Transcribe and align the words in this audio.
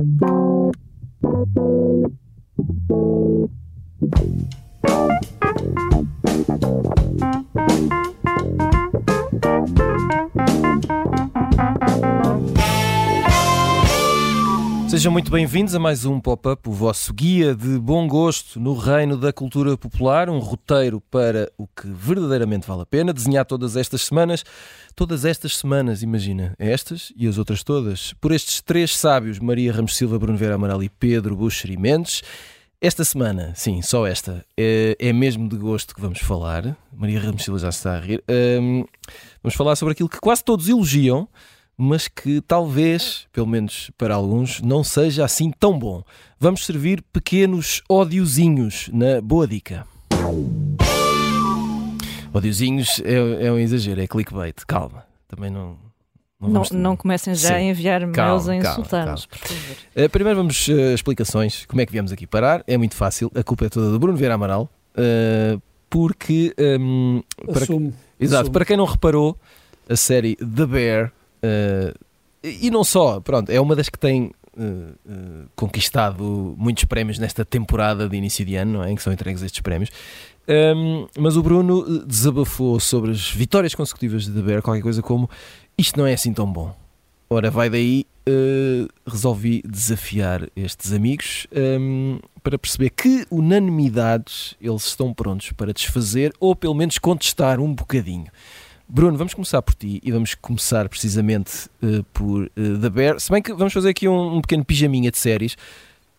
Thank 0.00 0.22
you. 4.20 4.39
Sejam 15.00 15.12
muito 15.12 15.30
bem-vindos 15.30 15.74
a 15.74 15.78
mais 15.78 16.04
um 16.04 16.20
Pop-Up, 16.20 16.68
o 16.68 16.72
vosso 16.72 17.14
guia 17.14 17.54
de 17.54 17.78
bom 17.78 18.06
gosto 18.06 18.60
no 18.60 18.74
reino 18.74 19.16
da 19.16 19.32
cultura 19.32 19.74
popular, 19.74 20.28
um 20.28 20.38
roteiro 20.38 21.00
para 21.00 21.50
o 21.56 21.66
que 21.66 21.86
verdadeiramente 21.86 22.66
vale 22.66 22.82
a 22.82 22.84
pena, 22.84 23.10
desenhar 23.10 23.46
todas 23.46 23.76
estas 23.76 24.02
semanas, 24.02 24.44
todas 24.94 25.24
estas 25.24 25.56
semanas, 25.56 26.02
imagina, 26.02 26.54
estas 26.58 27.14
e 27.16 27.26
as 27.26 27.38
outras 27.38 27.64
todas, 27.64 28.12
por 28.20 28.30
estes 28.30 28.60
três 28.60 28.94
sábios, 28.94 29.38
Maria 29.38 29.72
Ramos 29.72 29.96
Silva, 29.96 30.18
Bruno 30.18 30.36
Vera 30.36 30.56
Amaral 30.56 30.82
e 30.82 30.90
Pedro 30.90 31.34
Buxer 31.34 31.70
e 31.70 31.78
Mendes. 31.78 32.22
Esta 32.78 33.02
semana, 33.02 33.54
sim, 33.56 33.80
só 33.80 34.06
esta, 34.06 34.44
é, 34.54 34.98
é 34.98 35.14
mesmo 35.14 35.48
de 35.48 35.56
gosto 35.56 35.94
que 35.94 36.00
vamos 36.02 36.18
falar. 36.18 36.76
Maria 36.94 37.20
Ramos 37.20 37.42
Silva 37.42 37.58
já 37.58 37.72
se 37.72 37.78
está 37.78 37.94
a 37.94 38.00
rir. 38.00 38.22
Um, 38.28 38.84
vamos 39.42 39.56
falar 39.56 39.76
sobre 39.76 39.92
aquilo 39.92 40.10
que 40.10 40.20
quase 40.20 40.44
todos 40.44 40.68
elogiam, 40.68 41.26
mas 41.80 42.08
que 42.08 42.42
talvez, 42.42 43.26
pelo 43.32 43.46
menos 43.46 43.90
para 43.96 44.14
alguns, 44.14 44.60
não 44.60 44.84
seja 44.84 45.24
assim 45.24 45.50
tão 45.50 45.78
bom. 45.78 46.02
Vamos 46.38 46.66
servir 46.66 47.02
pequenos 47.10 47.82
ódiozinhos 47.88 48.90
na 48.92 49.18
Boa 49.22 49.46
Dica. 49.46 49.86
Ódiozinhos 52.34 53.00
é, 53.02 53.46
é 53.46 53.50
um 53.50 53.58
exagero, 53.58 53.98
é 53.98 54.06
clickbait, 54.06 54.56
calma. 54.66 55.04
Também 55.26 55.50
não. 55.50 55.78
Não, 56.38 56.50
não, 56.50 56.62
não 56.72 56.96
comecem 56.96 57.34
já 57.34 57.48
Sim. 57.48 57.54
a 57.54 57.62
enviar 57.62 58.06
mails 58.06 58.48
a 58.48 58.56
insultar-nos, 58.56 59.24
por 59.24 59.38
favor. 59.38 59.76
Uh, 59.96 60.08
primeiro 60.10 60.38
vamos 60.38 60.68
uh, 60.68 60.94
explicações, 60.94 61.64
como 61.66 61.80
é 61.80 61.86
que 61.86 61.92
viemos 61.92 62.12
aqui 62.12 62.26
parar. 62.26 62.62
É 62.66 62.76
muito 62.76 62.94
fácil, 62.94 63.30
a 63.34 63.42
culpa 63.42 63.66
é 63.66 63.68
toda 63.70 63.90
do 63.90 63.98
Bruno 63.98 64.16
Vieira 64.16 64.34
Amaral, 64.34 64.70
uh, 64.96 65.60
porque... 65.88 66.54
Um, 66.58 67.22
para, 67.46 67.62
Assumo. 67.62 67.92
Exato, 68.18 68.42
Assumo. 68.42 68.52
para 68.52 68.64
quem 68.64 68.76
não 68.76 68.86
reparou, 68.86 69.36
a 69.88 69.96
série 69.96 70.36
The 70.36 70.66
Bear 70.66 71.12
Uh, 71.42 71.98
e 72.42 72.70
não 72.70 72.84
só, 72.84 73.20
pronto, 73.20 73.50
é 73.50 73.60
uma 73.60 73.76
das 73.76 73.88
que 73.88 73.98
tem 73.98 74.32
uh, 74.56 74.62
uh, 74.62 75.48
conquistado 75.54 76.54
muitos 76.56 76.84
prémios 76.84 77.18
nesta 77.18 77.44
temporada 77.44 78.08
de 78.08 78.16
início 78.16 78.44
de 78.44 78.56
ano, 78.56 78.74
não 78.74 78.84
é? 78.84 78.90
Em 78.90 78.96
que 78.96 79.02
são 79.02 79.12
entregues 79.12 79.42
estes 79.42 79.60
prémios. 79.60 79.90
Um, 80.48 81.06
mas 81.18 81.36
o 81.36 81.42
Bruno 81.42 82.04
desabafou 82.04 82.80
sobre 82.80 83.10
as 83.10 83.30
vitórias 83.30 83.74
consecutivas 83.74 84.24
de 84.24 84.32
The 84.32 84.42
Bear, 84.42 84.62
qualquer 84.62 84.82
coisa 84.82 85.02
como 85.02 85.28
isto 85.76 85.98
não 85.98 86.06
é 86.06 86.14
assim 86.14 86.32
tão 86.32 86.50
bom. 86.50 86.74
Ora, 87.28 87.48
vai 87.50 87.70
daí, 87.70 88.04
resolvi 89.06 89.62
desafiar 89.64 90.48
estes 90.56 90.92
amigos 90.92 91.46
um, 91.52 92.18
para 92.42 92.58
perceber 92.58 92.90
que 92.90 93.24
unanimidades 93.30 94.56
eles 94.60 94.86
estão 94.86 95.14
prontos 95.14 95.52
para 95.52 95.72
desfazer 95.72 96.32
ou 96.40 96.56
pelo 96.56 96.74
menos 96.74 96.98
contestar 96.98 97.60
um 97.60 97.72
bocadinho. 97.72 98.26
Bruno, 98.92 99.16
vamos 99.16 99.34
começar 99.34 99.62
por 99.62 99.72
ti 99.72 100.00
e 100.02 100.10
vamos 100.10 100.34
começar 100.34 100.88
precisamente 100.88 101.68
uh, 101.80 102.02
por 102.12 102.42
uh, 102.42 102.78
The 102.80 102.90
Bear. 102.90 103.20
Se 103.20 103.30
bem 103.30 103.40
que 103.40 103.52
vamos 103.52 103.72
fazer 103.72 103.90
aqui 103.90 104.08
um, 104.08 104.38
um, 104.38 104.40
pequeno 104.40 104.64
pijaminha 104.64 105.12
de 105.12 105.16
séries, 105.16 105.56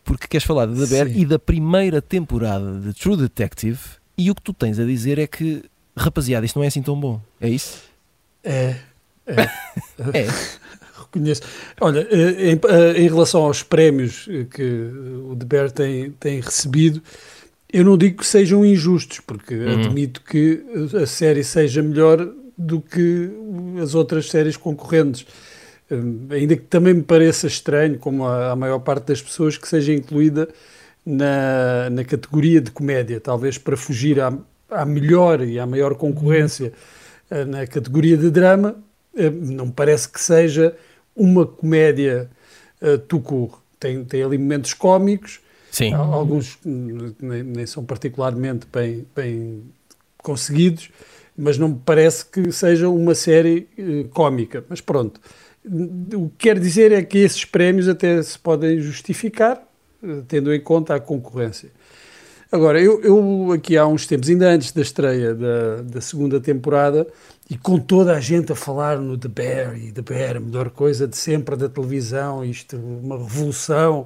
porque 0.06 0.26
queres 0.26 0.48
falar 0.48 0.68
de 0.68 0.80
The 0.80 0.86
Bear 0.86 1.08
Sim. 1.08 1.20
e 1.20 1.26
da 1.26 1.38
primeira 1.38 2.02
temporada 2.02 2.80
de 2.80 2.94
True 2.94 3.18
Detective. 3.18 3.78
E 4.18 4.32
o 4.32 4.36
que 4.36 4.42
tu 4.42 4.54
tens 4.54 4.80
a 4.80 4.86
dizer 4.86 5.20
é 5.20 5.28
que, 5.28 5.66
rapaziada, 5.98 6.46
isto 6.46 6.58
não 6.58 6.64
é 6.64 6.68
assim 6.68 6.82
tão 6.82 6.98
bom. 6.98 7.20
É 7.42 7.50
isso? 7.50 7.84
É. 8.42 8.78
É. 9.28 9.42
é. 10.18 10.28
Reconheço. 10.98 11.42
Olha, 11.82 12.08
eh, 12.10 12.52
em, 12.52 13.04
em, 13.04 13.10
relação 13.10 13.42
aos 13.42 13.64
prémios 13.64 14.30
que 14.50 14.90
o 15.30 15.36
The 15.36 15.46
Bear 15.46 15.72
tem, 15.72 16.12
tem 16.12 16.40
recebido. 16.40 17.04
Eu 17.72 17.84
não 17.84 17.98
digo 17.98 18.20
que 18.20 18.26
sejam 18.26 18.66
injustos, 18.66 19.20
porque 19.20 19.56
uhum. 19.56 19.82
admito 19.82 20.22
que 20.22 20.64
a 21.02 21.06
série 21.06 21.44
seja 21.44 21.84
melhor 21.84 22.34
do 22.62 22.80
que 22.80 23.30
as 23.82 23.96
outras 23.96 24.30
séries 24.30 24.56
concorrentes. 24.56 25.26
Um, 25.90 26.28
ainda 26.30 26.56
que 26.56 26.64
também 26.64 26.94
me 26.94 27.04
pareça 27.04 27.48
estranho, 27.48 27.98
como 27.98 28.26
a, 28.26 28.52
a 28.52 28.56
maior 28.56 28.80
parte 28.80 29.08
das 29.08 29.22
pessoas, 29.22 29.58
que 29.58 29.68
seja 29.68 29.94
incluída 29.94 30.48
na, 31.06 31.90
na 31.90 32.04
categoria 32.04 32.62
de 32.62 32.72
comédia, 32.72 33.20
talvez 33.20 33.58
para 33.58 33.76
fugir 33.76 34.22
à, 34.22 34.32
à 34.70 34.86
melhor 34.86 35.42
e 35.42 35.60
à 35.60 35.66
maior 35.66 35.96
concorrência 35.96 36.72
uh, 37.30 37.46
na 37.46 37.66
categoria 37.66 38.16
de 38.16 38.30
drama, 38.30 38.76
uh, 39.16 39.32
não 39.32 39.70
parece 39.70 40.08
que 40.08 40.22
seja 40.22 40.76
uma 41.16 41.46
comédia 41.46 42.30
uh, 42.82 42.98
tucur. 43.00 43.60
Tem, 43.80 44.06
tem 44.06 44.24
ali 44.24 44.38
momentos 44.38 44.76
cómicos, 44.76 45.40
Sim. 45.72 45.94
alguns 45.94 46.60
nem, 46.64 47.42
nem, 47.44 47.66
são 47.66 47.84
particularmente 47.84 48.68
bem, 48.72 49.08
bem 49.16 49.64
conseguidos, 50.20 50.92
mas 51.42 51.58
não 51.58 51.70
me 51.70 51.82
parece 51.84 52.26
que 52.26 52.52
seja 52.52 52.88
uma 52.88 53.16
série 53.16 53.68
uh, 53.78 54.08
cómica. 54.10 54.64
Mas 54.70 54.80
pronto. 54.80 55.20
O 55.66 56.30
que 56.30 56.48
quer 56.48 56.60
dizer 56.60 56.92
é 56.92 57.04
que 57.04 57.18
esses 57.18 57.46
prémios 57.46 57.88
até 57.88 58.22
se 58.22 58.38
podem 58.38 58.80
justificar, 58.80 59.62
uh, 60.04 60.22
tendo 60.28 60.54
em 60.54 60.62
conta 60.62 60.96
a 60.96 61.00
concorrência. 61.00 61.70
Agora, 62.52 62.82
eu, 62.82 63.02
eu, 63.02 63.52
aqui 63.54 63.78
há 63.78 63.88
uns 63.88 64.06
tempos, 64.06 64.30
ainda 64.30 64.50
antes 64.50 64.72
da 64.74 64.82
estreia 64.82 65.34
da, 65.34 65.82
da 65.84 66.02
segunda 66.02 66.40
temporada, 66.40 67.08
e 67.50 67.58
com 67.58 67.80
toda 67.80 68.14
a 68.14 68.20
gente 68.20 68.52
a 68.52 68.56
falar 68.56 69.00
no 69.00 69.18
The 69.18 69.30
Bear, 69.30 69.78
e 69.78 69.92
The 69.92 70.02
Bear, 70.02 70.38
a 70.38 70.40
melhor 70.40 70.70
coisa 70.70 71.08
de 71.08 71.16
sempre 71.16 71.56
da 71.56 71.70
televisão, 71.70 72.44
isto, 72.44 72.76
uma 72.76 73.18
revolução 73.18 74.06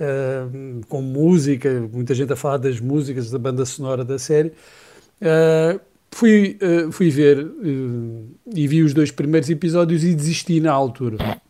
uh, 0.00 0.86
com 0.88 1.02
música, 1.02 1.86
muita 1.92 2.14
gente 2.14 2.32
a 2.32 2.36
falar 2.36 2.56
das 2.56 2.80
músicas, 2.80 3.30
da 3.30 3.38
banda 3.38 3.64
sonora 3.66 4.04
da 4.04 4.18
série. 4.18 4.52
Uh, 5.20 5.91
Fui, 6.14 6.58
uh, 6.60 6.92
fui 6.92 7.08
ver 7.08 7.38
uh, 7.38 8.28
e 8.54 8.68
vi 8.68 8.82
os 8.82 8.92
dois 8.92 9.10
primeiros 9.10 9.48
episódios 9.48 10.04
e 10.04 10.14
desisti 10.14 10.60
na 10.60 10.70
altura. 10.70 11.40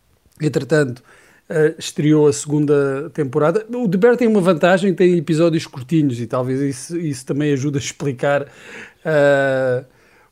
Entretanto, 0.41 1.03
uh, 1.51 1.75
estreou 1.77 2.29
a 2.29 2.33
segunda 2.33 3.11
temporada. 3.11 3.67
O 3.75 3.89
The 3.89 3.99
Bear 3.99 4.17
tem 4.17 4.29
uma 4.29 4.41
vantagem, 4.41 4.95
tem 4.95 5.19
episódios 5.19 5.67
curtinhos 5.67 6.21
e 6.21 6.29
talvez 6.29 6.61
isso, 6.61 6.97
isso 6.97 7.27
também 7.27 7.53
ajude 7.53 7.77
a 7.77 7.81
explicar 7.81 8.47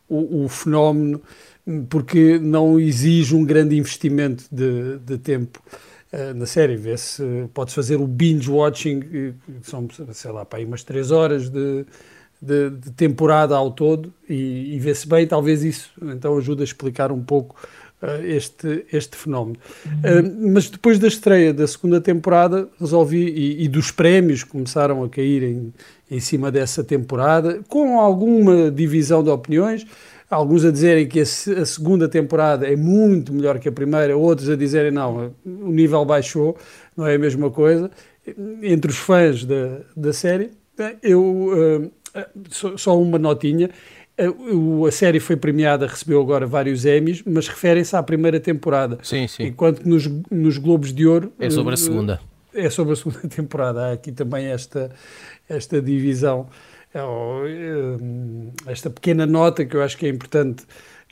o, 0.09 0.45
o, 0.45 0.49
fenómeno, 0.49 1.21
porque 1.89 2.39
não 2.39 2.79
exige 2.79 3.35
um 3.35 3.45
grande 3.45 3.77
investimento 3.77 4.45
de, 4.51 4.99
de 4.99 5.19
tempo 5.19 5.61
na 6.37 6.47
série. 6.47 6.77
Vê-se, 6.77 7.23
podes 7.53 7.75
fazer 7.75 7.97
o 7.97 8.07
binge 8.07 8.49
watching, 8.49 9.35
são, 9.63 9.89
sei 10.13 10.31
lá, 10.31 10.45
para 10.45 10.61
aí 10.61 10.65
umas 10.65 10.85
3 10.85 11.11
horas 11.11 11.49
de 11.49 11.85
de, 12.41 12.71
de 12.71 12.91
temporada 12.93 13.55
ao 13.55 13.71
todo 13.71 14.13
e, 14.29 14.75
e 14.75 14.79
vê-se 14.79 15.07
bem, 15.07 15.27
talvez 15.27 15.63
isso 15.63 15.91
então 16.03 16.37
ajude 16.39 16.63
a 16.63 16.65
explicar 16.65 17.13
um 17.13 17.23
pouco 17.23 17.57
uh, 18.03 18.25
este, 18.25 18.87
este 18.93 19.17
fenómeno. 19.17 19.59
Uh, 19.87 20.53
mas 20.53 20.71
depois 20.71 20.99
da 20.99 21.09
estreia 21.09 21.53
da 21.53 21.67
segunda 21.67 22.01
temporada, 22.01 22.69
resolvi, 22.81 23.29
e, 23.29 23.65
e, 23.65 23.69
dos 23.69 23.91
prémios 23.91 24.43
começaram 24.43 25.05
a 25.05 25.09
cair 25.09 25.43
em, 25.43 25.73
em 26.11 26.21
cima 26.21 26.51
dessa 26.51 26.83
temporada, 26.83 27.61
com 27.69 28.01
alguma 28.01 28.71
divisão 28.71 29.23
de 29.23 29.29
opiniões, 29.29 29.87
alguns 30.31 30.65
a 30.65 30.71
dizerem 30.71 31.07
que 31.07 31.21
a, 31.21 31.27
segunda 31.27 32.09
temporada 32.09 32.67
é 32.67 32.77
muito 32.77 33.35
melhor 33.35 33.59
que 33.59 33.69
a 33.69 33.73
primeira, 33.73 34.17
outros 34.17 34.49
a 34.49 34.57
dizerem 34.57 34.93
não, 34.93 35.35
o 35.45 35.71
nível 35.71 36.05
baixou, 36.05 36.57
não 36.97 37.07
é 37.07 37.17
a 37.17 37.19
mesma 37.19 37.51
coisa. 37.51 37.91
Entre 38.63 38.91
os 38.91 38.97
fãs 38.97 39.45
da, 39.45 39.81
da 39.97 40.13
série, 40.13 40.53
eu 41.03 41.23
uh, 41.23 41.91
ah, 42.15 42.29
só 42.51 43.01
uma 43.01 43.19
notinha. 43.19 43.71
Ah, 44.19 44.87
a 44.87 44.91
série 44.91 45.21
foi 45.21 45.37
premiada, 45.37 45.87
recebeu 45.87 46.21
agora 46.21 46.47
vários 46.47 46.85
Emmys, 46.85 47.23
mas 47.27 47.49
referem-se 47.49 47.95
à 47.97 48.03
primeira 48.03 48.39
temporada. 48.39 48.99
Sim, 49.03 49.27
sim. 49.27 49.45
Enquanto 49.45 49.83
que 49.83 49.89
nos, 49.89 50.07
nos 50.31 50.59
Globos 50.59 50.93
de 50.93 51.07
Ouro. 51.07 51.33
É 51.39 51.49
sobre 51.51 51.73
a 51.73 51.75
ah, 51.75 51.77
segunda. 51.77 52.21
É 52.55 52.69
sobre 52.69 52.93
a 52.93 52.97
segunda 52.97 53.21
temporada. 53.29 53.87
Há 53.87 53.93
aqui 53.93 54.13
também 54.13 54.47
esta, 54.47 54.91
esta 55.49 55.81
divisão, 55.81 56.49
é, 56.95 57.01
esta 58.71 58.91
pequena 58.91 59.27
nota 59.27 59.65
que 59.65 59.77
eu 59.77 59.83
acho 59.83 59.97
que 59.97 60.07
é 60.07 60.09
importante 60.09 60.65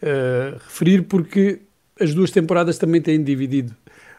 uh, 0.03 0.59
referir, 0.59 1.03
porque 1.03 1.61
as 2.01 2.15
duas 2.15 2.31
temporadas 2.31 2.79
também 2.79 3.01
têm 3.01 3.23
dividido 3.23 3.75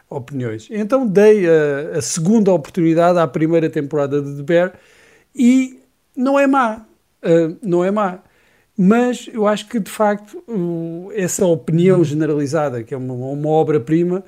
opiniões. 0.08 0.68
Então 0.70 1.06
dei 1.06 1.46
a, 1.46 1.98
a 1.98 2.02
segunda 2.02 2.52
oportunidade 2.52 3.18
à 3.18 3.26
primeira 3.26 3.70
temporada 3.70 4.20
de 4.20 4.36
The 4.36 4.42
Bear 4.42 4.72
e 5.34 5.79
não 6.16 6.38
é 6.38 6.46
má, 6.46 6.86
uh, 7.24 7.56
não 7.62 7.84
é 7.84 7.90
má. 7.90 8.20
Mas 8.76 9.28
eu 9.32 9.46
acho 9.46 9.68
que, 9.68 9.78
de 9.78 9.90
facto, 9.90 10.42
uh, 10.48 11.10
essa 11.14 11.44
opinião 11.44 12.02
generalizada, 12.02 12.82
que 12.82 12.94
é 12.94 12.96
uma, 12.96 13.12
uma 13.12 13.48
obra-prima, 13.48 14.24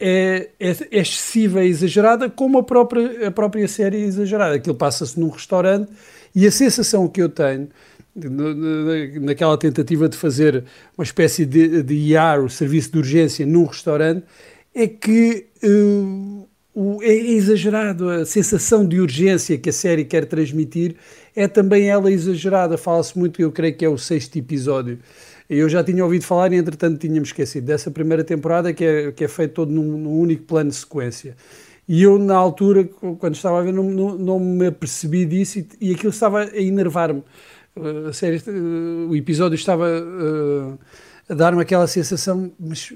é, 0.00 0.50
é, 0.60 0.70
é, 0.70 1.00
excessiva 1.00 1.64
e 1.64 1.68
exagerada, 1.68 2.30
como 2.30 2.58
a 2.58 2.62
própria, 2.62 3.28
a 3.28 3.30
própria 3.30 3.66
série 3.66 3.96
é 3.96 4.00
exagerada. 4.00 4.54
Aquilo 4.54 4.74
passa-se 4.74 5.18
num 5.18 5.28
restaurante 5.28 5.90
e 6.34 6.46
a 6.46 6.50
sensação 6.50 7.08
que 7.08 7.20
eu 7.20 7.28
tenho 7.28 7.68
naquela 9.20 9.56
tentativa 9.56 10.08
de 10.08 10.16
fazer 10.16 10.64
uma 10.96 11.04
espécie 11.04 11.46
de, 11.46 11.82
de 11.82 11.94
IAR, 11.94 12.42
o 12.42 12.50
serviço 12.50 12.92
de 12.92 12.98
urgência, 12.98 13.46
num 13.46 13.64
restaurante, 13.64 14.24
é 14.74 14.86
que 14.86 15.46
uh, 15.62 16.47
o, 16.78 17.02
é 17.02 17.12
exagerado. 17.12 18.08
A 18.08 18.24
sensação 18.24 18.86
de 18.86 19.00
urgência 19.00 19.58
que 19.58 19.68
a 19.68 19.72
série 19.72 20.04
quer 20.04 20.24
transmitir 20.26 20.94
é 21.34 21.48
também 21.48 21.88
ela 21.88 22.10
exagerada. 22.10 22.78
Fala-se 22.78 23.18
muito, 23.18 23.42
eu 23.42 23.50
creio 23.50 23.74
que 23.76 23.84
é 23.84 23.88
o 23.88 23.98
sexto 23.98 24.36
episódio. 24.38 25.00
Eu 25.50 25.68
já 25.68 25.82
tinha 25.82 26.04
ouvido 26.04 26.24
falar 26.24 26.52
e, 26.52 26.56
entretanto, 26.56 27.00
tínhamos 27.00 27.30
esquecido 27.30 27.66
dessa 27.66 27.90
primeira 27.90 28.22
temporada 28.22 28.72
que 28.72 28.84
é, 28.84 29.10
que 29.10 29.24
é 29.24 29.28
feito 29.28 29.54
todo 29.54 29.72
num, 29.72 29.98
num 29.98 30.20
único 30.20 30.44
plano 30.44 30.70
de 30.70 30.76
sequência. 30.76 31.34
E 31.88 32.02
eu, 32.02 32.18
na 32.18 32.36
altura, 32.36 32.84
quando 33.18 33.34
estava 33.34 33.58
a 33.58 33.62
ver, 33.62 33.72
não, 33.72 33.84
não, 33.84 34.16
não 34.16 34.38
me 34.38 34.66
apercebi 34.66 35.24
disso 35.24 35.58
e, 35.58 35.66
e 35.80 35.94
aquilo 35.94 36.10
estava 36.10 36.44
a 36.44 36.56
enervar-me. 36.60 37.24
Uh, 37.74 38.08
a 38.08 38.12
série, 38.12 38.36
uh, 38.36 39.08
o 39.10 39.16
episódio 39.16 39.56
estava 39.56 39.86
uh, 39.86 40.78
a 41.28 41.34
dar-me 41.34 41.60
aquela 41.60 41.86
sensação, 41.86 42.50
mas 42.58 42.92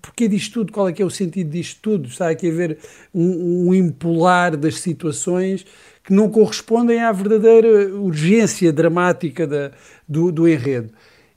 porquê 0.00 0.28
disto 0.28 0.54
tudo? 0.54 0.72
Qual 0.72 0.88
é 0.88 0.92
que 0.92 1.02
é 1.02 1.04
o 1.04 1.10
sentido 1.10 1.50
disto 1.50 1.80
tudo? 1.82 2.08
Está 2.08 2.30
aqui 2.30 2.48
a 2.48 2.52
ver 2.52 2.78
um, 3.12 3.68
um 3.68 3.74
impolar 3.74 4.56
das 4.56 4.80
situações 4.80 5.66
que 6.04 6.12
não 6.12 6.30
correspondem 6.30 7.00
à 7.00 7.10
verdadeira 7.10 7.94
urgência 7.94 8.72
dramática 8.72 9.46
da, 9.46 9.72
do, 10.06 10.30
do 10.30 10.48
enredo. 10.48 10.92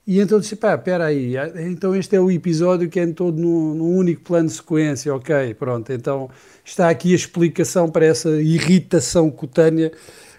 E 0.05 0.21
então 0.21 0.39
disse, 0.39 0.55
pá, 0.55 0.75
espera 0.75 1.05
aí, 1.05 1.35
então 1.57 1.93
este 1.93 2.15
é 2.15 2.19
o 2.19 2.31
episódio 2.31 2.89
que 2.89 2.97
é 2.97 3.07
todo 3.07 3.37
num, 3.37 3.73
num, 3.75 3.97
único 3.97 4.21
plano 4.21 4.47
de 4.47 4.53
sequência, 4.53 5.13
ok, 5.13 5.53
pronto, 5.55 5.91
então 5.91 6.29
está 6.63 6.89
aqui 6.89 7.11
a 7.11 7.15
explicação 7.15 7.89
para 7.89 8.05
essa 8.05 8.29
irritação 8.41 9.29
cutânea 9.29 9.91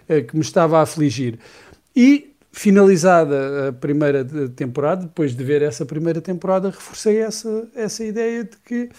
eh, 0.07 0.21
que 0.21 0.35
me 0.35 0.41
estava 0.41 0.79
a 0.79 0.81
afligir. 0.81 1.37
E, 1.95 2.28
finalizada 2.51 3.69
a 3.69 3.73
primeira 3.73 4.25
temporada, 4.55 5.03
depois 5.03 5.35
de 5.35 5.43
ver 5.43 5.61
essa 5.61 5.85
primeira 5.85 6.19
temporada, 6.19 6.69
reforcei 6.69 7.17
essa, 7.19 7.67
essa 7.75 8.03
ideia 8.03 8.43
de 8.43 8.57
que, 8.65 8.89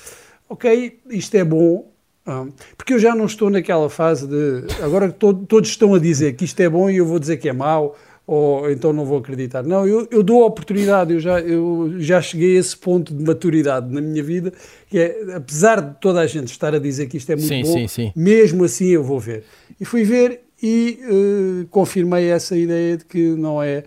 ok, 0.49 1.01
isto 1.11 1.35
é 1.37 1.45
bom, 1.45 1.91
ah, 2.27 2.47
porque 2.77 2.95
eu 2.95 2.99
já 2.99 3.15
não 3.15 3.27
estou 3.27 3.51
naquela 3.51 3.91
fase 3.91 4.27
de, 4.27 4.65
agora 4.83 5.11
que 5.11 5.19
todos 5.19 5.69
estão 5.69 5.95
a 5.95 5.99
dizer 5.99 6.35
que 6.35 6.45
isto 6.45 6.61
é 6.61 6.69
bom 6.69 6.89
e 6.89 6.99
eu 6.99 7.07
vou 7.07 7.19
dizer 7.19 7.39
que 7.39 7.49
é 7.49 7.53
mau, 7.53 7.97
ou 8.27 8.71
então 8.71 8.93
não 8.93 9.05
vou 9.05 9.19
acreditar. 9.19 9.65
Não, 9.65 9.85
eu, 9.85 10.07
eu 10.09 10.23
dou 10.23 10.45
a 10.45 10.47
oportunidade, 10.47 11.13
eu 11.13 11.19
já, 11.19 11.41
eu 11.41 11.95
já 11.99 12.23
cheguei 12.23 12.57
a 12.57 12.61
esse 12.61 12.77
ponto 12.77 13.13
de 13.13 13.25
maturidade 13.25 13.93
na 13.93 14.01
minha 14.01 14.23
vida, 14.23 14.53
que 14.89 15.01
é, 15.01 15.35
apesar 15.35 15.81
de 15.81 16.01
toda 16.01 16.21
a 16.21 16.27
gente 16.29 16.47
estar 16.47 16.73
a 16.73 16.79
dizer 16.79 17.09
que 17.09 17.17
isto 17.17 17.33
é 17.33 17.35
muito 17.35 17.49
sim, 17.49 17.63
bom, 17.63 17.73
sim, 17.73 17.89
sim. 17.89 18.13
mesmo 18.15 18.63
assim 18.63 18.87
eu 18.91 19.03
vou 19.03 19.19
ver. 19.19 19.43
E 19.81 19.85
fui 19.85 20.05
ver 20.05 20.43
e 20.63 20.99
uh, 21.03 21.67
confirmei 21.69 22.31
essa 22.31 22.57
ideia 22.57 22.97
de 22.97 23.05
que 23.05 23.31
não 23.31 23.63
é, 23.63 23.85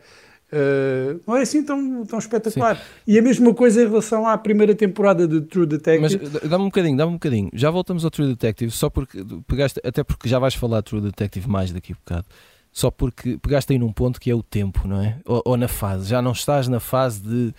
uh, 0.51 1.21
não 1.27 1.35
é 1.35 1.41
assim 1.41 1.63
tão, 1.63 2.05
tão 2.05 2.19
espetacular. 2.19 2.81
E 3.07 3.17
a 3.17 3.21
mesma 3.21 3.53
coisa 3.53 3.83
em 3.83 3.87
relação 3.87 4.27
à 4.27 4.37
primeira 4.37 4.73
temporada 4.73 5.27
de 5.27 5.41
True 5.41 5.65
Detective. 5.65 6.19
Mas 6.21 6.49
dá-me 6.49 6.63
um 6.63 6.67
bocadinho, 6.67 6.97
dá-me 6.97 7.11
um 7.11 7.15
bocadinho. 7.15 7.49
Já 7.53 7.69
voltamos 7.69 8.03
ao 8.03 8.11
True 8.11 8.27
Detective, 8.27 8.71
só 8.71 8.89
porque 8.89 9.23
pegaste, 9.47 9.79
até 9.83 10.03
porque 10.03 10.27
já 10.27 10.39
vais 10.39 10.55
falar 10.55 10.81
True 10.81 11.01
Detective 11.01 11.47
mais 11.49 11.71
daqui 11.71 11.93
a 11.93 11.95
bocado 11.95 12.25
só 12.73 12.89
porque 12.89 13.37
pegaste 13.37 13.71
aí 13.71 13.77
num 13.77 13.93
ponto 13.93 14.19
que 14.19 14.31
é 14.31 14.35
o 14.35 14.41
tempo, 14.41 14.87
não 14.87 14.99
é? 14.99 15.19
Ou, 15.25 15.43
ou 15.45 15.55
na 15.55 15.67
fase, 15.67 16.09
já 16.09 16.21
não 16.23 16.31
estás 16.31 16.67
na 16.67 16.79
fase 16.79 17.21
de 17.21 17.53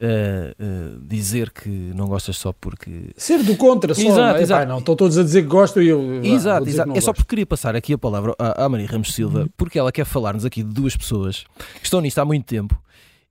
uh, 0.00 0.96
uh, 0.96 1.00
dizer 1.06 1.50
que 1.50 1.68
não 1.68 2.06
gostas 2.06 2.36
só 2.36 2.52
porque. 2.52 3.10
Ser 3.16 3.42
do 3.42 3.56
contra, 3.56 3.94
só. 3.94 4.00
Exato, 4.00 4.18
não, 4.18 4.36
é? 4.36 4.42
exato. 4.42 4.60
Pai, 4.60 4.66
não 4.66 4.78
estão 4.78 4.96
todos 4.96 5.18
a 5.18 5.22
dizer 5.22 5.42
que 5.42 5.48
gostam 5.48 5.82
e 5.82 5.88
eu. 5.88 6.24
Exato, 6.24 6.68
exato. 6.68 6.92
É 6.96 7.00
só 7.00 7.12
porque 7.12 7.28
queria 7.28 7.46
passar 7.46 7.76
aqui 7.76 7.92
a 7.92 7.98
palavra 7.98 8.34
à, 8.38 8.64
à 8.64 8.68
Maria 8.68 8.86
Ramos 8.86 9.14
Silva, 9.14 9.42
uhum. 9.42 9.48
porque 9.56 9.78
ela 9.78 9.92
quer 9.92 10.04
falar-nos 10.04 10.44
aqui 10.44 10.62
de 10.62 10.72
duas 10.72 10.96
pessoas 10.96 11.44
que 11.78 11.84
estão 11.84 12.00
nisto 12.00 12.18
há 12.18 12.24
muito 12.24 12.44
tempo 12.46 12.80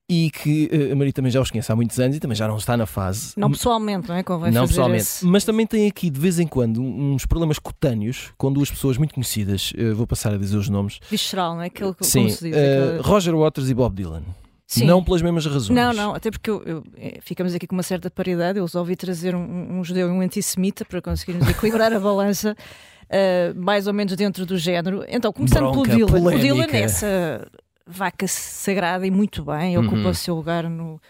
e 0.08 0.32
que 0.32 0.70
uh, 0.74 0.94
a 0.94 0.96
Maria 0.96 1.14
também 1.14 1.32
já 1.32 1.40
os 1.40 1.52
conhece 1.52 1.72
há 1.72 1.76
muitos 1.76 2.00
anos 2.00 2.18
e 2.18 2.20
também 2.20 2.36
já 2.36 2.48
não 2.48 2.58
está 2.58 2.76
na 2.76 2.88
fase. 2.88 3.34
Não 3.38 3.52
pessoalmente, 3.52 4.10
não 4.10 4.16
é? 4.16 4.24
Convém 4.24 4.52
não 4.52 4.68
pessoalmente, 4.68 5.04
esse... 5.04 5.26
mas 5.26 5.44
também 5.44 5.68
tem 5.68 5.88
aqui 5.88 6.10
de 6.10 6.20
vez 6.20 6.40
em 6.40 6.48
quando 6.48 6.82
uns 6.82 7.26
problemas 7.26 7.60
cutâneos 7.60 8.32
com 8.38 8.52
duas 8.52 8.72
pessoas 8.72 8.98
muito 8.98 9.14
conhecidas. 9.14 9.72
Vou 9.96 10.08
passar 10.08 10.34
a 10.34 10.38
dizer 10.38 10.58
os 10.58 10.68
nomes. 10.68 11.00
Visceral, 11.10 11.56
não 11.56 11.62
é? 11.62 11.68
Aquele, 11.68 11.94
Sim, 12.02 12.22
como 12.22 12.30
se 12.32 12.50
diz, 12.50 12.56
uh, 12.58 13.02
Roger 13.02 13.36
Waters 13.36 13.70
e 13.70 13.74
Bob 13.74 13.96
Dylan. 13.96 14.24
Sim. 14.70 14.86
Não 14.86 15.04
pelas 15.04 15.24
mesmas 15.24 15.48
razões. 15.48 15.70
Não, 15.70 15.92
não, 15.92 16.14
até 16.14 16.30
porque 16.30 16.48
eu, 16.48 16.62
eu, 16.64 16.84
ficamos 17.22 17.56
aqui 17.56 17.66
com 17.66 17.76
uma 17.76 17.82
certa 17.82 18.08
paridade. 18.12 18.60
Eu 18.60 18.66
resolvi 18.66 18.96
trazer 18.96 19.34
um, 19.34 19.80
um 19.80 19.84
judeu 19.84 20.08
e 20.08 20.12
um 20.12 20.22
antissemita 20.22 20.86
para 20.86 21.02
conseguirmos 21.02 21.50
equilibrar 21.50 21.92
a 21.92 22.00
balança. 22.00 22.56
Uh, 23.06 23.58
mais 23.60 23.88
ou 23.88 23.94
menos 23.96 24.16
dentro 24.16 24.46
do 24.46 24.60
género. 24.60 25.04
Então, 25.08 25.34
começando 25.34 25.72
Bronca, 25.72 25.90
pelo 25.90 26.06
Dylan. 26.06 26.22
Polémica. 26.22 26.36
O 26.36 26.40
Dylan, 26.40 26.78
essa 26.78 27.48
vaca 27.88 28.28
sagrada 28.28 29.08
e 29.08 29.10
muito 29.10 29.44
bem, 29.44 29.76
uhum. 29.76 29.88
ocupa 29.88 30.10
o 30.10 30.14
seu 30.14 30.36
lugar 30.36 30.70
no 30.70 31.02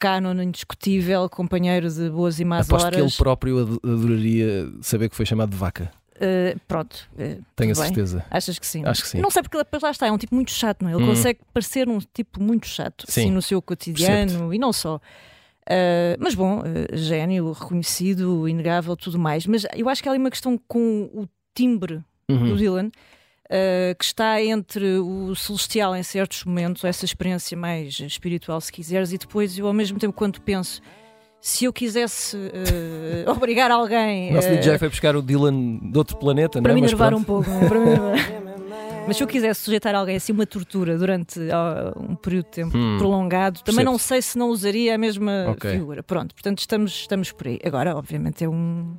canon 0.00 0.42
indiscutível, 0.42 1.28
companheiro 1.30 1.88
de 1.88 2.10
boas 2.10 2.40
e 2.40 2.44
más 2.44 2.66
Aposto 2.68 2.86
horas. 2.86 2.96
que 2.96 3.02
ele 3.06 3.16
próprio 3.16 3.80
adoraria 3.84 4.68
saber 4.82 5.08
que 5.08 5.14
foi 5.14 5.24
chamado 5.24 5.50
de 5.50 5.56
vaca. 5.56 5.92
Uh, 6.16 6.58
pronto. 6.66 7.08
Uh, 7.12 7.42
Tenho 7.54 7.72
a 7.72 7.74
certeza. 7.74 8.24
Achas 8.30 8.58
que 8.58 8.66
sim? 8.66 8.84
Acho 8.84 9.02
que 9.02 9.08
sim. 9.08 9.20
Não 9.20 9.30
sei 9.30 9.42
porque 9.42 9.56
ele, 9.56 9.66
lá 9.82 9.90
está, 9.90 10.06
é 10.06 10.12
um 10.12 10.18
tipo 10.18 10.34
muito 10.34 10.50
chato, 10.50 10.82
não 10.82 10.90
é? 10.90 10.94
Ele 10.94 11.04
hum. 11.04 11.08
consegue 11.08 11.40
parecer 11.52 11.88
um 11.88 11.98
tipo 11.98 12.42
muito 12.42 12.66
chato 12.66 13.04
assim, 13.08 13.30
no 13.30 13.42
seu 13.42 13.60
cotidiano 13.60 14.30
Percebo. 14.30 14.54
e 14.54 14.58
não 14.58 14.72
só. 14.72 14.96
Uh, 14.96 16.16
mas 16.18 16.34
bom, 16.34 16.62
gênio, 16.92 17.52
reconhecido, 17.52 18.48
inegável, 18.48 18.96
tudo 18.96 19.18
mais. 19.18 19.46
Mas 19.46 19.66
eu 19.74 19.88
acho 19.88 20.02
que 20.02 20.08
há 20.08 20.12
ali 20.12 20.20
uma 20.20 20.30
questão 20.30 20.58
com 20.68 21.10
o 21.12 21.28
timbre 21.54 22.02
uhum. 22.28 22.50
do 22.50 22.56
Dylan 22.56 22.90
uh, 23.46 23.94
que 23.98 24.04
está 24.04 24.42
entre 24.42 24.98
o 24.98 25.34
celestial 25.34 25.94
em 25.96 26.02
certos 26.02 26.44
momentos, 26.44 26.84
essa 26.84 27.04
experiência 27.04 27.56
mais 27.56 27.98
espiritual, 28.00 28.60
se 28.60 28.72
quiseres, 28.72 29.12
e 29.12 29.18
depois 29.18 29.58
eu, 29.58 29.66
ao 29.66 29.72
mesmo 29.72 29.98
tempo, 29.98 30.12
quando 30.12 30.40
penso 30.40 30.80
se 31.40 31.64
eu 31.64 31.72
quisesse 31.72 32.36
uh, 32.36 33.30
obrigar 33.30 33.70
alguém. 33.70 34.30
O 34.30 34.34
nosso 34.34 34.48
uh, 34.48 34.56
DJ 34.56 34.78
foi 34.78 34.88
buscar 34.88 35.16
o 35.16 35.22
Dylan 35.22 35.78
de 35.78 35.98
outro 35.98 36.16
planeta, 36.16 36.60
para 36.60 36.72
não 36.72 36.78
é? 36.78 36.80
me 36.80 36.86
enervar 36.86 37.14
um 37.14 37.22
pouco. 37.22 37.48
É? 37.50 37.68
Para 37.68 37.78
me 37.80 38.46
Mas 39.06 39.18
se 39.18 39.22
eu 39.22 39.26
quisesse 39.28 39.60
sujeitar 39.60 39.94
alguém 39.94 40.16
assim 40.16 40.32
uma 40.32 40.46
tortura 40.46 40.98
durante 40.98 41.38
uh, 41.38 41.96
um 41.96 42.16
período 42.16 42.46
de 42.46 42.50
tempo 42.50 42.76
hum, 42.76 42.96
prolongado, 42.98 43.62
também 43.62 43.84
não 43.84 43.96
sei 43.98 44.20
se 44.20 44.36
não 44.36 44.48
usaria 44.50 44.96
a 44.96 44.98
mesma 44.98 45.50
okay. 45.50 45.72
figura. 45.72 46.02
Pronto, 46.02 46.34
portanto 46.34 46.58
estamos, 46.58 46.92
estamos 46.92 47.30
por 47.30 47.46
aí. 47.46 47.60
Agora, 47.64 47.96
obviamente, 47.96 48.42
é 48.42 48.48
um 48.48 48.96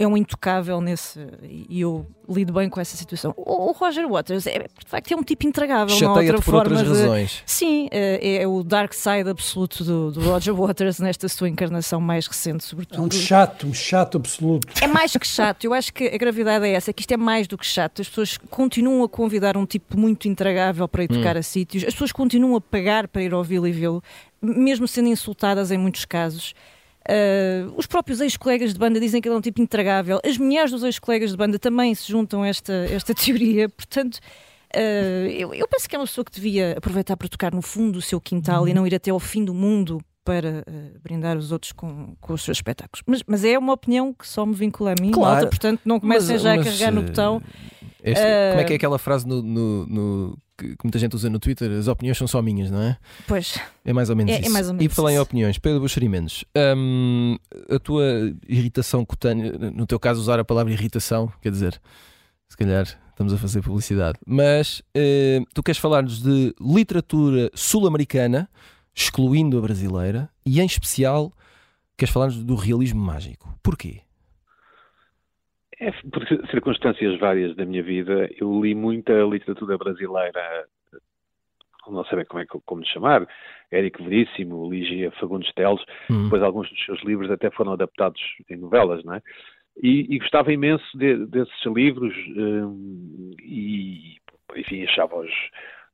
é 0.00 0.08
um 0.08 0.16
intocável 0.16 0.80
nesse. 0.80 1.20
E 1.42 1.82
eu 1.82 2.06
lido 2.26 2.54
bem 2.54 2.70
com 2.70 2.80
essa 2.80 2.96
situação. 2.96 3.34
O, 3.36 3.68
o 3.68 3.72
Roger 3.72 4.08
Waters 4.08 4.46
é, 4.46 4.60
de 4.60 4.86
facto, 4.86 5.12
é 5.12 5.16
um 5.16 5.22
tipo 5.22 5.46
intragável. 5.46 5.94
Chateia 5.94 6.32
outra 6.32 6.36
por 6.36 6.42
forma 6.42 6.78
outras 6.78 6.96
de... 6.96 7.02
razões. 7.02 7.42
Sim, 7.44 7.86
é, 7.90 8.42
é, 8.42 8.46
o 8.46 8.62
dark 8.62 8.94
side 8.94 9.28
absoluto 9.28 9.84
do, 9.84 10.10
do 10.10 10.20
Roger 10.20 10.54
Waters 10.54 11.00
nesta 11.00 11.28
sua 11.28 11.50
encarnação 11.50 12.00
mais 12.00 12.26
recente, 12.26 12.64
sobretudo. 12.64 12.98
É 12.98 13.06
um 13.06 13.10
chato, 13.10 13.66
um 13.66 13.74
chato 13.74 14.16
absoluto. 14.16 14.66
É 14.82 14.86
mais 14.86 15.12
que 15.12 15.26
chato. 15.26 15.64
Eu 15.64 15.74
acho 15.74 15.92
que 15.92 16.06
a 16.06 16.16
gravidade 16.16 16.64
é 16.64 16.72
essa, 16.72 16.90
é 16.90 16.94
que 16.94 17.02
isto 17.02 17.12
é 17.12 17.18
mais 17.18 17.46
do 17.46 17.58
que 17.58 17.66
chato. 17.66 18.00
As 18.00 18.08
pessoas 18.08 18.38
continuam 18.48 19.04
a 19.04 19.08
convidar 19.08 19.54
um 19.54 19.66
tipo 19.66 19.98
muito 19.98 20.26
intragável 20.28 20.88
para 20.88 21.04
ir 21.04 21.08
tocar 21.08 21.36
hum. 21.36 21.40
a 21.40 21.42
sítios. 21.42 21.84
As 21.84 21.92
pessoas 21.92 22.10
continuam 22.10 22.56
a 22.56 22.60
pagar 22.60 23.06
para 23.06 23.22
ir 23.22 23.34
ouvi-lo 23.34 23.68
e 23.68 23.72
vê-lo, 23.72 24.02
mesmo 24.40 24.88
sendo 24.88 25.08
insultadas 25.08 25.70
em 25.70 25.76
muitos 25.76 26.06
casos. 26.06 26.54
Uh, 27.08 27.72
os 27.76 27.86
próprios 27.86 28.20
ex-colegas 28.20 28.72
de 28.72 28.78
banda 28.78 29.00
dizem 29.00 29.20
que 29.20 29.28
ele 29.28 29.34
é 29.34 29.38
um 29.38 29.40
tipo 29.40 29.60
intragável. 29.60 30.20
As 30.24 30.36
mulheres 30.36 30.70
dos 30.70 30.82
ex-colegas 30.82 31.30
de 31.30 31.36
banda 31.36 31.58
também 31.58 31.94
se 31.94 32.10
juntam 32.10 32.42
a 32.42 32.48
esta, 32.48 32.72
esta 32.72 33.14
teoria. 33.14 33.68
Portanto, 33.68 34.16
uh, 34.76 35.26
eu, 35.28 35.54
eu, 35.54 35.66
penso 35.66 35.88
que 35.88 35.96
é 35.96 35.98
uma 35.98 36.06
pessoa 36.06 36.24
que 36.24 36.32
devia 36.32 36.74
aproveitar 36.76 37.16
para 37.16 37.28
tocar 37.28 37.52
no 37.52 37.62
fundo 37.62 37.92
do 37.92 38.02
seu 38.02 38.20
quintal 38.20 38.62
uhum. 38.62 38.68
e 38.68 38.74
não 38.74 38.86
ir 38.86 38.94
até 38.94 39.10
ao 39.10 39.20
fim 39.20 39.44
do 39.44 39.54
mundo 39.54 40.00
para 40.24 40.62
uh, 40.68 41.00
brindar 41.02 41.36
os 41.36 41.50
outros 41.50 41.72
com, 41.72 42.14
com 42.20 42.34
os 42.34 42.42
seus 42.42 42.58
espetáculos. 42.58 43.02
Mas, 43.06 43.22
mas 43.26 43.44
é 43.44 43.58
uma 43.58 43.72
opinião 43.72 44.12
que 44.12 44.28
só 44.28 44.44
me 44.44 44.54
vincula 44.54 44.92
a 44.92 45.02
mim, 45.02 45.10
claro. 45.10 45.34
malta, 45.34 45.48
portanto 45.48 45.80
não 45.84 45.98
comecem 45.98 46.38
já 46.38 46.56
mas, 46.56 46.66
a 46.66 46.70
carregar 46.70 46.92
no 46.92 47.02
botão. 47.02 47.42
Este, 48.02 48.22
como 48.50 48.60
é 48.60 48.64
que 48.64 48.72
é 48.72 48.76
aquela 48.76 48.98
frase 48.98 49.26
no, 49.26 49.42
no, 49.42 49.86
no 49.86 50.38
que, 50.60 50.76
que, 50.76 50.84
muita 50.84 50.98
gente 50.98 51.16
usa 51.16 51.30
no 51.30 51.38
Twitter, 51.38 51.70
as 51.72 51.88
opiniões 51.88 52.18
são 52.18 52.26
só 52.26 52.42
minhas, 52.42 52.70
não 52.70 52.82
é? 52.82 52.98
Pois. 53.26 53.58
É 53.84 53.92
mais 53.92 54.10
ou 54.10 54.16
menos 54.16 54.32
é, 54.32 54.40
isso. 54.40 54.48
É 54.48 54.52
mais 54.52 54.68
ou 54.68 54.74
menos 54.74 54.92
e 54.92 54.94
falar 54.94 55.12
em 55.12 55.18
opiniões, 55.18 55.58
Pedro 55.58 55.80
Buxerimentos, 55.80 56.44
hum, 56.76 57.36
a 57.70 57.78
tua 57.78 58.04
irritação 58.46 59.04
cutânea, 59.04 59.52
no 59.74 59.86
teu 59.86 59.98
caso 59.98 60.20
usar 60.20 60.38
a 60.38 60.44
palavra 60.44 60.72
irritação, 60.72 61.32
quer 61.40 61.50
dizer, 61.50 61.80
se 62.48 62.56
calhar 62.56 62.86
estamos 63.08 63.32
a 63.32 63.38
fazer 63.38 63.62
publicidade, 63.62 64.18
mas 64.26 64.82
hum, 64.94 65.44
tu 65.54 65.62
queres 65.62 65.80
falar-nos 65.80 66.22
de 66.22 66.54
literatura 66.60 67.50
sul-americana, 67.54 68.48
excluindo 68.94 69.56
a 69.56 69.60
brasileira, 69.62 70.28
e 70.44 70.60
em 70.60 70.66
especial 70.66 71.32
queres 71.96 72.12
falar-nos 72.12 72.42
do 72.44 72.54
realismo 72.54 73.00
mágico. 73.00 73.54
Porquê? 73.62 74.02
É, 75.80 75.90
por 76.12 76.26
circunstâncias 76.50 77.18
várias 77.18 77.56
da 77.56 77.64
minha 77.64 77.82
vida, 77.82 78.28
eu 78.38 78.60
li 78.60 78.74
muita 78.74 79.12
literatura 79.22 79.78
brasileira, 79.78 80.66
não 81.88 82.04
sei 82.04 82.18
bem 82.18 82.26
como 82.26 82.42
é 82.42 82.46
como 82.46 82.86
chamar, 82.86 83.26
Érico 83.72 84.04
Veríssimo, 84.04 84.70
Lígia 84.70 85.10
Fagundes 85.12 85.52
Teles, 85.54 85.80
uhum. 86.10 86.24
depois 86.24 86.42
alguns 86.42 86.68
dos 86.68 86.84
seus 86.84 87.02
livros 87.02 87.30
até 87.30 87.50
foram 87.50 87.72
adaptados 87.72 88.20
em 88.50 88.56
novelas, 88.56 89.02
não 89.04 89.14
é? 89.14 89.22
E, 89.82 90.14
e 90.14 90.18
gostava 90.18 90.52
imenso 90.52 90.84
de, 90.98 91.26
desses 91.26 91.64
livros 91.64 92.14
um, 92.36 93.30
e, 93.42 94.16
enfim, 94.56 94.84
achava-os 94.84 95.32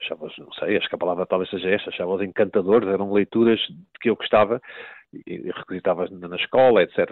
achava 0.02 0.31
não 0.38 0.52
sei, 0.52 0.76
acho 0.76 0.88
que 0.88 0.95
a 0.95 0.99
palavra 0.99 1.25
talvez 1.26 1.49
seja 1.49 1.71
esta, 1.71 1.90
achava-os 1.90 2.23
encantadores, 2.23 2.88
eram 2.88 3.12
leituras 3.12 3.59
de 3.61 3.99
que 4.00 4.11
eu 4.11 4.16
gostava 4.16 4.61
requisitava 5.56 6.08
na 6.10 6.36
escola, 6.36 6.82
etc. 6.82 7.10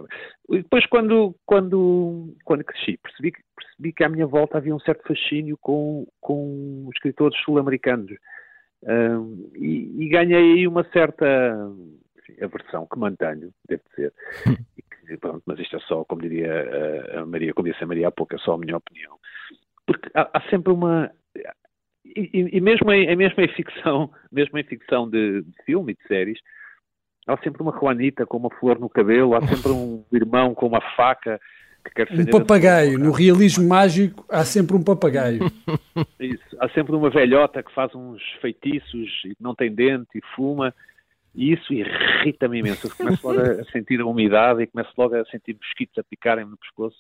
E 0.50 0.58
depois, 0.58 0.86
quando, 0.86 1.34
quando, 1.46 2.34
quando 2.44 2.64
cresci, 2.64 2.96
percebi 2.98 3.32
que, 3.32 3.40
percebi 3.56 3.92
que 3.92 4.04
à 4.04 4.08
minha 4.08 4.26
volta 4.26 4.58
havia 4.58 4.74
um 4.74 4.80
certo 4.80 5.06
fascínio 5.06 5.56
com, 5.60 6.06
com 6.20 6.88
escritores 6.94 7.38
sul-americanos. 7.44 8.12
Um, 8.82 9.50
e, 9.54 10.04
e, 10.04 10.08
ganhei 10.08 10.36
aí 10.36 10.68
uma 10.68 10.84
certa 10.92 11.26
enfim, 12.18 12.44
aversão 12.44 12.86
que 12.86 12.98
mantenho, 12.98 13.52
deve 13.68 13.82
ser. 13.94 14.12
Que, 15.06 15.18
pronto, 15.18 15.42
mas 15.44 15.58
isto 15.58 15.76
é 15.76 15.80
só, 15.80 16.02
como 16.04 16.22
diria 16.22 17.20
a 17.20 17.26
Maria, 17.26 17.52
como 17.52 17.68
disse 17.68 17.84
a 17.84 17.86
Maria 17.86 18.08
há 18.08 18.10
pouco, 18.10 18.34
é 18.34 18.38
só 18.38 18.54
a 18.54 18.58
minha 18.58 18.78
opinião. 18.78 19.18
Porque 19.86 20.08
há, 20.14 20.30
há 20.32 20.40
sempre 20.48 20.72
uma. 20.72 21.10
E, 22.04 22.48
e, 22.52 22.58
mesmo, 22.58 22.90
em, 22.90 23.14
mesmo 23.14 23.42
em 23.42 23.48
ficção, 23.48 24.10
mesmo 24.32 24.58
em 24.58 24.64
ficção 24.64 25.08
de, 25.08 25.42
de 25.42 25.62
filme 25.64 25.92
e 25.92 25.96
de 25.96 26.08
séries, 26.08 26.40
há 27.26 27.36
sempre 27.38 27.62
uma 27.62 27.72
Juanita 27.72 28.26
com 28.26 28.36
uma 28.36 28.50
flor 28.50 28.78
no 28.78 28.88
cabelo, 28.88 29.34
há 29.34 29.46
sempre 29.46 29.72
um 29.72 30.04
irmão 30.12 30.54
com 30.54 30.66
uma 30.66 30.80
faca 30.96 31.40
que 31.84 31.90
quer 31.90 32.08
Um 32.12 32.26
papagaio, 32.26 32.98
no 32.98 33.12
realismo 33.12 33.68
mágico 33.68 34.24
há 34.28 34.44
sempre 34.44 34.76
um 34.76 34.82
papagaio. 34.82 35.40
Isso, 36.18 36.56
há 36.58 36.68
sempre 36.70 36.94
uma 36.94 37.10
velhota 37.10 37.62
que 37.62 37.72
faz 37.74 37.94
uns 37.94 38.22
feitiços 38.40 39.10
e 39.24 39.36
não 39.40 39.54
tem 39.54 39.72
dente 39.72 40.16
e 40.16 40.20
fuma, 40.34 40.74
e 41.34 41.52
isso 41.52 41.72
irrita-me 41.72 42.60
imenso. 42.60 42.86
Eu 42.86 42.94
começo 42.96 43.26
logo 43.26 43.40
a 43.40 43.64
sentir 43.72 44.00
a 44.00 44.06
umidade 44.06 44.62
e 44.62 44.66
começo 44.68 44.90
logo 44.96 45.16
a 45.16 45.24
sentir 45.26 45.56
mosquitos 45.60 45.98
a 45.98 46.04
picarem 46.04 46.44
no 46.44 46.56
pescoço. 46.56 46.96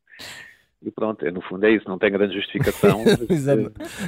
E 0.82 0.90
pronto, 0.90 1.24
é, 1.24 1.30
no 1.30 1.40
fundo 1.40 1.64
é 1.64 1.70
isso, 1.70 1.88
não 1.88 1.98
tem 1.98 2.10
grande 2.10 2.34
justificação. 2.34 3.04
Mas, 3.30 3.46
eh, 3.46 3.56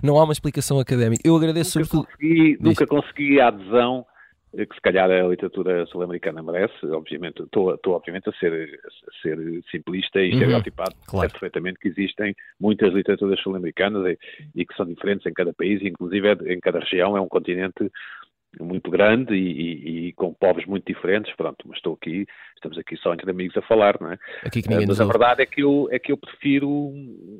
não 0.03 0.19
há 0.19 0.25
uma 0.25 0.33
explicação 0.33 0.81
académica. 0.81 1.23
Eu 1.25 1.37
agradeço 1.37 1.79
nunca 1.79 1.89
sobretudo. 1.89 2.13
Consegui, 2.13 2.59
nunca 2.61 2.87
consegui 2.87 3.41
a 3.41 3.49
adesão 3.49 4.05
que 4.53 4.75
se 4.75 4.81
calhar 4.81 5.11
a 5.11 5.29
literatura 5.29 5.85
sul-americana 5.87 6.43
merece, 6.43 6.87
obviamente, 6.87 7.43
estou, 7.43 7.75
estou 7.75 7.95
obviamente 7.95 8.29
a 8.29 8.33
ser, 8.35 8.81
a 8.85 9.23
ser 9.23 9.39
simplista 9.71 10.21
e 10.21 10.31
uhum, 10.31 10.35
estereotipado, 10.35 10.95
claro. 11.07 11.31
perfeitamente 11.31 11.79
que 11.79 11.89
existem 11.89 12.35
muitas 12.59 12.93
literaturas 12.95 13.41
sul-americanas 13.41 14.07
e, 14.07 14.19
e, 14.55 14.65
que 14.65 14.75
são 14.75 14.87
diferentes 14.87 15.27
em 15.27 15.33
cada 15.33 15.53
país, 15.53 15.83
inclusive 15.83 16.33
em 16.47 16.61
cada 16.61 16.79
região, 16.79 17.17
é 17.17 17.21
um 17.21 17.29
continente 17.29 17.91
muito 18.59 18.91
grande 18.91 19.35
e, 19.35 19.51
e, 19.51 20.09
e, 20.09 20.13
com 20.15 20.33
povos 20.33 20.65
muito 20.65 20.87
diferentes, 20.87 21.35
pronto, 21.37 21.63
mas 21.67 21.77
estou 21.77 21.95
aqui, 21.95 22.27
estamos 22.55 22.79
aqui 22.79 22.97
só 22.97 23.13
entre 23.13 23.31
amigos 23.31 23.57
a 23.57 23.63
falar, 23.63 24.01
não 24.01 24.13
é? 24.13 24.19
Ninguém 24.55 24.87
mas 24.87 25.01
a 25.01 25.05
verdade 25.05 25.43
é 25.43 25.47
que 25.47 25.63
eu, 25.63 25.89
é 25.91 25.99
que 25.99 26.11
eu 26.11 26.17
prefiro 26.17 26.71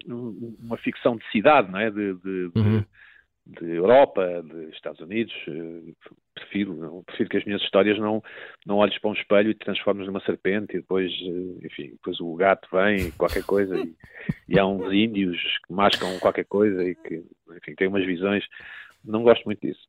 uma 0.07 0.77
ficção 0.77 1.17
de 1.17 1.25
cidade, 1.31 1.71
não 1.71 1.79
é? 1.79 1.91
De, 1.91 2.15
de, 2.15 2.51
uhum. 2.55 2.81
de 2.81 2.87
de 3.47 3.71
Europa, 3.71 4.43
de 4.43 4.71
Estados 4.75 5.01
Unidos, 5.01 5.33
eh, 5.47 5.93
prefiro, 6.35 7.03
prefiro 7.07 7.31
que 7.31 7.37
as 7.37 7.45
minhas 7.45 7.63
histórias 7.63 7.99
não, 7.99 8.23
não 8.67 8.77
olhes 8.77 8.99
para 8.99 9.11
um 9.11 9.15
espelho 9.15 9.51
e 9.51 9.55
te 9.55 9.65
transformes 9.65 10.07
numa 10.07 10.21
serpente 10.21 10.77
e 10.77 10.81
depois, 10.81 11.13
eh, 11.13 11.67
enfim, 11.67 11.91
depois 11.91 12.21
o 12.21 12.35
gato 12.35 12.69
vem, 12.73 13.13
qualquer 13.13 13.45
coisa, 13.45 13.79
e, 13.79 13.95
e 14.49 14.59
há 14.59 14.67
uns 14.67 14.93
índios 14.93 15.39
que 15.67 15.73
mascam 15.73 16.19
qualquer 16.19 16.45
coisa 16.45 16.83
e 16.83 16.95
que, 16.97 17.25
enfim, 17.57 17.75
têm 17.77 17.89
umas 17.89 18.05
visões. 18.05 18.45
Não 19.05 19.23
gosto 19.23 19.45
muito 19.45 19.61
disso. 19.61 19.87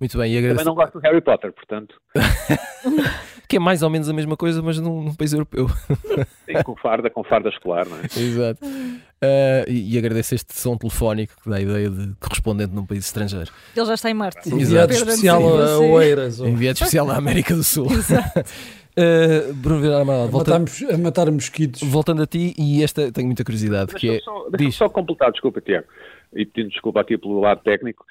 Muito 0.00 0.18
bem, 0.18 0.32
e 0.32 0.38
agradeço... 0.38 0.64
Também 0.64 0.64
não 0.66 0.74
gosto 0.74 0.98
do 0.98 1.00
Harry 1.00 1.20
Potter, 1.20 1.52
portanto. 1.52 1.94
que 3.48 3.56
é 3.56 3.60
mais 3.60 3.82
ou 3.82 3.90
menos 3.90 4.08
a 4.08 4.12
mesma 4.12 4.36
coisa, 4.36 4.62
mas 4.62 4.78
num, 4.78 5.02
num 5.02 5.14
país 5.14 5.32
europeu. 5.32 5.68
Sim, 6.46 6.62
com 6.64 6.76
farda, 6.76 7.10
com 7.10 7.22
farda 7.22 7.48
escolar, 7.48 7.86
não 7.86 7.98
é? 7.98 8.04
Exato. 8.04 8.66
Uh, 8.66 9.68
e, 9.68 9.94
e, 9.94 9.98
agradeço 9.98 10.34
este 10.34 10.58
som 10.58 10.76
telefónico 10.76 11.34
que 11.42 11.48
dá 11.48 11.56
a 11.56 11.60
ideia 11.60 11.88
de 11.88 12.14
correspondente 12.20 12.74
num 12.74 12.84
país 12.84 13.06
estrangeiro. 13.06 13.50
Ele 13.76 13.86
já 13.86 13.94
está 13.94 14.10
em 14.10 14.14
Marte. 14.14 14.48
Enviado 14.52 14.92
especial 14.92 15.42
a 15.42 15.78
Oeiras. 15.78 16.40
Ou... 16.40 16.48
Enviado 16.48 16.74
especial 16.74 17.10
à 17.10 17.16
América 17.16 17.54
do 17.54 17.64
Sul. 17.64 17.90
Exato. 17.90 18.40
Uh, 18.40 19.54
Bruno 19.54 19.80
Vieira 19.80 20.00
Amaral, 20.00 20.28
volta... 20.28 20.54
a 20.56 20.98
matar 20.98 21.30
mosquitos. 21.30 21.82
Voltando 21.82 22.22
a 22.22 22.26
ti, 22.26 22.54
e 22.58 22.82
esta 22.82 23.10
tenho 23.12 23.26
muita 23.26 23.44
curiosidade. 23.44 23.94
Que 23.94 24.16
é... 24.16 24.18
só, 24.20 24.46
só 24.72 24.88
completar, 24.88 25.30
desculpa, 25.32 25.60
Tiago, 25.60 25.86
e 26.34 26.46
pedindo 26.46 26.70
desculpa 26.70 27.00
aqui 27.00 27.16
pelo 27.18 27.40
lado 27.40 27.62
técnico. 27.62 28.04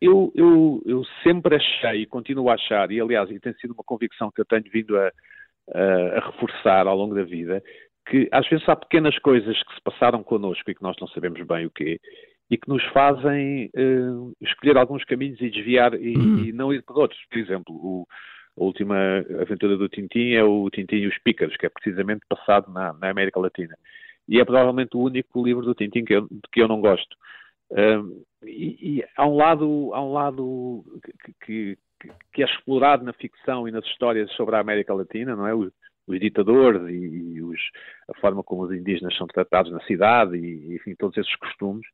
Eu, 0.00 0.32
eu, 0.34 0.82
eu 0.84 1.04
sempre 1.22 1.56
achei 1.56 2.02
e 2.02 2.06
continuo 2.06 2.50
a 2.50 2.54
achar, 2.54 2.90
e 2.90 3.00
aliás, 3.00 3.30
e 3.30 3.38
tem 3.38 3.52
sido 3.54 3.72
uma 3.72 3.84
convicção 3.84 4.30
que 4.30 4.40
eu 4.40 4.44
tenho 4.44 4.64
vindo 4.72 4.98
a, 4.98 5.10
a, 5.74 6.18
a 6.18 6.30
reforçar 6.30 6.86
ao 6.86 6.96
longo 6.96 7.14
da 7.14 7.22
vida, 7.22 7.62
que 8.08 8.28
às 8.32 8.48
vezes 8.48 8.68
há 8.68 8.74
pequenas 8.74 9.16
coisas 9.18 9.56
que 9.62 9.74
se 9.74 9.80
passaram 9.82 10.22
connosco 10.22 10.70
e 10.70 10.74
que 10.74 10.82
nós 10.82 10.96
não 11.00 11.06
sabemos 11.08 11.40
bem 11.46 11.66
o 11.66 11.70
quê, 11.70 12.00
e 12.50 12.58
que 12.58 12.68
nos 12.68 12.84
fazem 12.92 13.70
uh, 13.74 14.32
escolher 14.40 14.76
alguns 14.76 15.04
caminhos 15.04 15.40
e 15.40 15.48
desviar 15.48 15.94
e, 15.94 16.16
uhum. 16.16 16.38
e, 16.44 16.52
não 16.52 16.72
ir 16.72 16.82
por 16.82 16.98
outros. 16.98 17.18
Por 17.30 17.38
exemplo, 17.38 17.74
o, 17.74 18.06
a 18.58 18.64
última 18.64 18.96
aventura 19.40 19.76
do 19.76 19.88
Tintin 19.88 20.32
é 20.32 20.44
o 20.44 20.68
Tintin 20.68 20.96
e 20.96 21.06
os 21.06 21.18
Pícaros, 21.18 21.56
que 21.56 21.64
é 21.64 21.70
precisamente 21.70 22.26
passado 22.28 22.70
na, 22.70 22.92
na 22.92 23.08
América 23.08 23.40
Latina. 23.40 23.74
E 24.28 24.38
é 24.38 24.44
provavelmente 24.44 24.96
o 24.96 25.00
único 25.00 25.42
livro 25.42 25.64
do 25.64 25.74
Tintin 25.74 26.04
que 26.04 26.14
eu, 26.14 26.28
que 26.52 26.60
eu 26.60 26.68
não 26.68 26.80
gosto. 26.80 27.16
E, 28.44 28.98
e, 28.98 29.04
há 29.16 29.26
um 29.26 29.36
lado, 29.36 29.90
há 29.94 30.02
um 30.02 30.12
lado 30.12 30.84
que, 31.24 31.34
que, 31.44 31.78
que, 32.32 32.42
é 32.42 32.46
explorado 32.46 33.04
na 33.04 33.12
ficção 33.12 33.68
e 33.68 33.70
nas 33.70 33.84
histórias 33.86 34.30
sobre 34.32 34.56
a 34.56 34.60
América 34.60 34.94
Latina, 34.94 35.36
não 35.36 35.46
é? 35.46 35.54
Os, 35.54 35.72
os 36.06 36.18
ditadores 36.18 36.82
e, 36.88 37.36
e 37.36 37.42
os, 37.42 37.60
a 38.08 38.20
forma 38.20 38.42
como 38.42 38.62
os 38.62 38.72
indígenas 38.72 39.16
são 39.16 39.26
tratados 39.26 39.70
na 39.70 39.80
cidade 39.82 40.36
e, 40.36 40.74
enfim, 40.74 40.94
todos 40.96 41.16
esses 41.16 41.34
costumes 41.36 41.86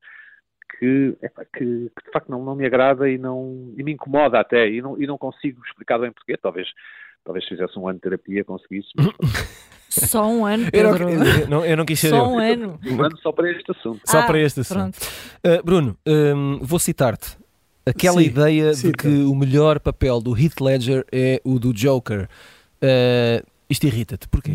que, 0.79 1.17
que, 1.21 1.49
que, 1.59 1.65
de 1.65 2.13
facto 2.13 2.29
não, 2.29 2.45
não 2.45 2.55
me 2.55 2.67
agrada 2.67 3.09
e, 3.09 3.19
não, 3.19 3.73
e 3.77 3.83
me 3.83 3.93
incomoda 3.93 4.39
até 4.39 4.69
e 4.69 4.81
não, 4.83 5.01
e 5.01 5.07
não 5.07 5.19
consigo 5.19 5.63
explicar 5.67 5.99
bem 5.99 6.13
porquê. 6.13 6.37
Talvez, 6.37 6.69
talvez 7.29 7.45
fizesse 7.47 7.79
um 7.79 7.87
ano 7.87 7.99
de 7.99 8.03
terapia 8.03 8.43
conseguisse. 8.43 8.89
Só 9.91 10.27
um 10.27 10.47
ano, 10.47 10.71
Pedro. 10.71 11.11
Eu 11.11 11.19
não, 11.19 11.47
não, 11.49 11.65
eu 11.65 11.77
não 11.77 11.85
quis 11.85 12.01
ser 12.01 12.09
Só 12.11 12.17
eu. 12.17 12.25
um 12.25 12.39
ano. 12.39 12.81
Um 12.85 13.03
ano 13.03 13.19
só 13.19 13.33
para 13.33 13.51
este 13.51 13.71
assunto. 13.71 14.01
Só 14.05 14.19
ah, 14.19 14.23
para 14.25 14.39
este 14.39 14.61
assunto. 14.61 14.99
Uh, 14.99 15.65
Bruno, 15.65 15.97
um, 16.07 16.59
vou 16.61 16.79
citar-te. 16.79 17.39
Aquela 17.87 18.21
Sim, 18.21 18.27
ideia 18.27 18.75
cita. 18.75 18.89
de 18.89 18.93
que 18.93 19.09
o 19.09 19.35
melhor 19.35 19.81
papel 19.81 20.21
do 20.21 20.39
Heath 20.39 20.61
Ledger 20.61 21.07
é 21.11 21.41
o 21.43 21.59
do 21.59 21.73
Joker. 21.73 22.29
Uh, 22.83 23.47
isto 23.69 23.87
irrita-te. 23.87 24.29
Porquê? 24.29 24.53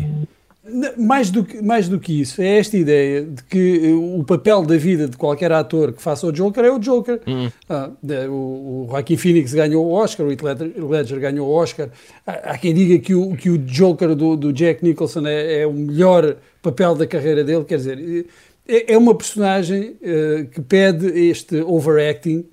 Mais 0.96 1.30
do, 1.30 1.44
que, 1.44 1.60
mais 1.60 1.88
do 1.90 2.00
que 2.00 2.22
isso, 2.22 2.40
é 2.40 2.58
esta 2.58 2.74
ideia 2.78 3.22
de 3.22 3.42
que 3.44 3.92
o 3.92 4.24
papel 4.24 4.62
da 4.62 4.78
vida 4.78 5.06
de 5.06 5.14
qualquer 5.14 5.52
ator 5.52 5.92
que 5.92 6.00
faça 6.00 6.26
o 6.26 6.32
Joker 6.32 6.64
é 6.64 6.72
o 6.72 6.78
Joker. 6.78 7.20
Hum. 7.26 7.50
Ah, 7.68 7.90
o, 8.30 8.84
o 8.84 8.86
Joaquin 8.88 9.18
Phoenix 9.18 9.52
ganhou 9.52 9.84
o 9.84 9.92
Oscar, 9.92 10.26
o 10.26 10.30
Heath 10.30 10.42
Ledger, 10.42 11.20
ganhou 11.20 11.46
o 11.46 11.52
Oscar. 11.52 11.90
Há, 12.26 12.52
há, 12.52 12.58
quem 12.58 12.72
diga 12.72 12.98
que 12.98 13.14
o, 13.14 13.36
que 13.36 13.50
o 13.50 13.58
Joker 13.58 14.14
do, 14.14 14.36
do 14.36 14.54
Jack 14.54 14.82
Nicholson 14.82 15.26
é, 15.26 15.60
é, 15.60 15.66
o 15.66 15.74
melhor 15.74 16.36
papel 16.62 16.94
da 16.94 17.06
carreira 17.06 17.44
dele. 17.44 17.64
Quer 17.64 17.76
dizer, 17.76 18.26
é, 18.66 18.94
é 18.94 18.96
uma 18.96 19.14
personagem 19.14 19.98
uh, 20.00 20.46
que 20.46 20.62
pede 20.62 21.06
este 21.28 21.56
overacting 21.60 22.46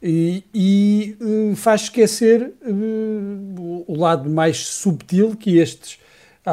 e, 0.00 0.44
e 0.54 1.16
uh, 1.20 1.56
faz 1.56 1.82
esquecer 1.82 2.52
uh, 2.64 3.84
o 3.88 3.96
lado 3.98 4.30
mais 4.30 4.58
subtil 4.58 5.34
que 5.34 5.58
estes 5.58 5.98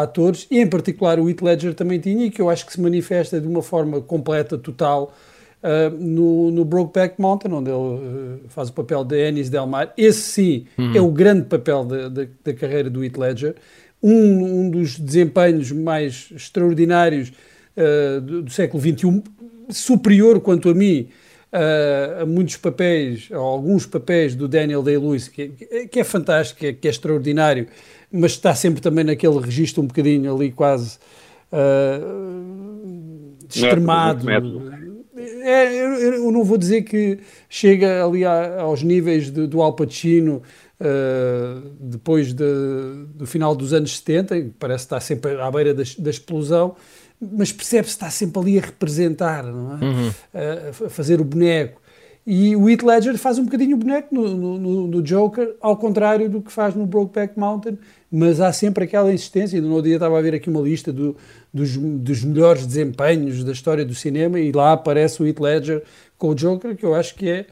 atores, 0.01 0.47
e 0.49 0.59
em 0.59 0.67
particular 0.67 1.19
o 1.19 1.29
Heath 1.29 1.41
Ledger 1.41 1.73
também 1.73 1.99
tinha, 1.99 2.25
e 2.25 2.29
que 2.29 2.41
eu 2.41 2.49
acho 2.49 2.65
que 2.65 2.73
se 2.73 2.81
manifesta 2.81 3.39
de 3.39 3.47
uma 3.47 3.61
forma 3.61 4.01
completa, 4.01 4.57
total, 4.57 5.13
uh, 5.65 5.95
no, 5.97 6.51
no 6.51 6.63
Brokeback 6.63 7.19
Mountain, 7.19 7.51
onde 7.51 7.69
ele 7.69 7.79
uh, 7.79 8.39
faz 8.49 8.69
o 8.69 8.73
papel 8.73 9.03
de 9.03 9.27
Anis 9.27 9.49
Del 9.49 9.65
Mar. 9.65 9.91
Esse 9.97 10.21
sim 10.21 10.65
uhum. 10.77 10.95
é 10.95 11.01
o 11.01 11.09
grande 11.09 11.45
papel 11.45 11.83
da, 11.83 12.09
da, 12.09 12.25
da 12.43 12.53
carreira 12.53 12.89
do 12.89 13.03
Heath 13.03 13.17
Ledger. 13.17 13.55
Um, 14.03 14.61
um 14.61 14.69
dos 14.69 14.99
desempenhos 14.99 15.71
mais 15.71 16.29
extraordinários 16.35 17.31
uh, 17.75 18.21
do, 18.21 18.43
do, 18.43 18.51
século 18.51 18.81
XXI, 18.81 19.23
superior, 19.69 20.39
quanto 20.41 20.69
a 20.69 20.75
mim, 20.75 21.07
a 22.21 22.25
muitos 22.25 22.57
papéis, 22.57 23.29
a 23.31 23.37
alguns 23.37 23.85
papéis 23.85 24.35
do 24.35 24.45
Daniel 24.45 24.83
Day-Lewis, 24.83 25.29
que, 25.29 25.47
que, 25.89 25.99
é 26.01 26.03
fantástico, 26.03 26.59
que 26.59 26.67
é, 26.67 26.73
que 26.73 26.87
é 26.87 26.91
extraordinário 26.91 27.67
mas 28.15 28.31
está 28.31 28.55
sempre 28.55 28.81
também 28.81 29.03
naquele 29.03 29.39
registro 29.39 29.83
um 29.83 29.87
bocadinho 29.87 30.33
ali 30.33 30.51
quase 30.51 30.97
uh, 31.51 33.35
extremado. 33.49 34.25
É, 35.17 35.73
eu, 35.73 36.31
não 36.31 36.43
vou 36.43 36.57
dizer 36.57 36.81
que 36.83 37.19
chega 37.49 38.03
ali 38.03 38.25
a, 38.25 38.61
aos 38.61 38.81
níveis 38.81 39.31
de, 39.31 39.47
do 39.47 39.61
Al 39.61 39.73
Pacino 39.73 40.41
uh, 40.79 41.69
depois 41.79 42.33
de, 42.33 42.45
do 43.13 43.25
final 43.25 43.55
dos 43.55 43.73
anos 43.73 43.97
70, 43.97 44.51
parece 44.59 44.85
estar 44.85 44.99
sempre 44.99 45.39
à 45.39 45.49
beira 45.51 45.73
da, 45.73 45.83
da 45.99 46.09
explosão, 46.09 46.75
mas 47.19 47.51
percebe-se 47.51 47.95
que 47.95 48.03
está 48.03 48.09
sempre 48.09 48.41
ali 48.41 48.57
a 48.57 48.61
representar, 48.61 49.43
não 49.43 49.77
é? 49.77 49.85
Uhum. 49.85 50.11
a 50.85 50.89
fazer 50.89 51.21
o 51.21 51.23
boneco. 51.23 51.81
E 52.25 52.55
o 52.55 52.67
Heath 52.67 52.81
Ledger 52.81 53.17
faz 53.19 53.37
um 53.37 53.45
bocadinho 53.45 53.75
o 53.75 53.79
boneco 53.79 54.13
no, 54.13 54.57
no, 54.57 54.87
no, 54.87 55.01
Joker, 55.03 55.55
ao 55.61 55.77
contrário 55.77 56.27
do 56.27 56.41
que 56.41 56.51
faz 56.51 56.73
no 56.73 56.87
Brokeback 56.87 57.37
Mountain, 57.37 57.77
mas 58.11 58.41
há 58.41 58.51
sempre 58.51 58.85
aquela 58.85 59.13
insistência. 59.13 59.61
No 59.61 59.69
outro 59.69 59.83
dia 59.83 59.97
estava 59.97 60.17
a 60.17 60.21
ver 60.21 60.33
aqui 60.33 60.49
uma 60.49 60.61
lista 60.61 60.91
do, 60.91 61.15
dos, 61.53 61.77
dos, 61.77 62.23
melhores 62.23 62.65
desempenhos 62.65 63.43
da 63.43 63.51
história 63.51 63.85
do 63.85 63.93
cinema 63.93 64.39
e 64.39 64.51
lá 64.51 64.71
aparece 64.71 65.21
o 65.21 65.27
Heath 65.27 65.39
Ledger 65.39 65.83
com 66.17 66.29
o 66.29 66.35
Joker, 66.35 66.75
que 66.75 66.83
eu 66.83 66.95
acho 66.95 67.13
que 67.13 67.29
é 67.29 67.45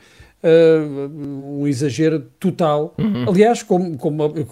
uh, 0.44 1.60
um 1.60 1.68
exagero 1.68 2.26
total. 2.40 2.96
Uhum. 2.98 3.30
Aliás, 3.30 3.62
como, 3.62 3.96
como, 3.96 4.46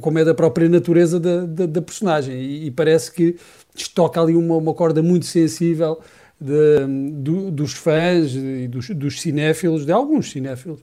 como, 0.00 0.18
é, 0.18 0.24
da 0.24 0.34
própria 0.34 0.70
natureza 0.70 1.20
da, 1.20 1.44
da, 1.44 1.66
da 1.66 1.82
personagem. 1.82 2.34
E, 2.34 2.66
e, 2.66 2.70
parece 2.70 3.12
que 3.12 3.36
toca 3.94 4.22
ali 4.22 4.34
uma, 4.34 4.56
uma 4.56 4.72
corda 4.72 5.02
muito 5.02 5.26
sensível 5.26 5.98
de, 6.40 6.86
do, 7.12 7.50
dos 7.50 7.72
fãs 7.72 8.34
e 8.34 8.68
dos, 8.68 8.88
dos 8.90 9.20
cinéfilos, 9.20 9.86
de 9.86 9.92
alguns 9.92 10.30
cinéfilos 10.30 10.80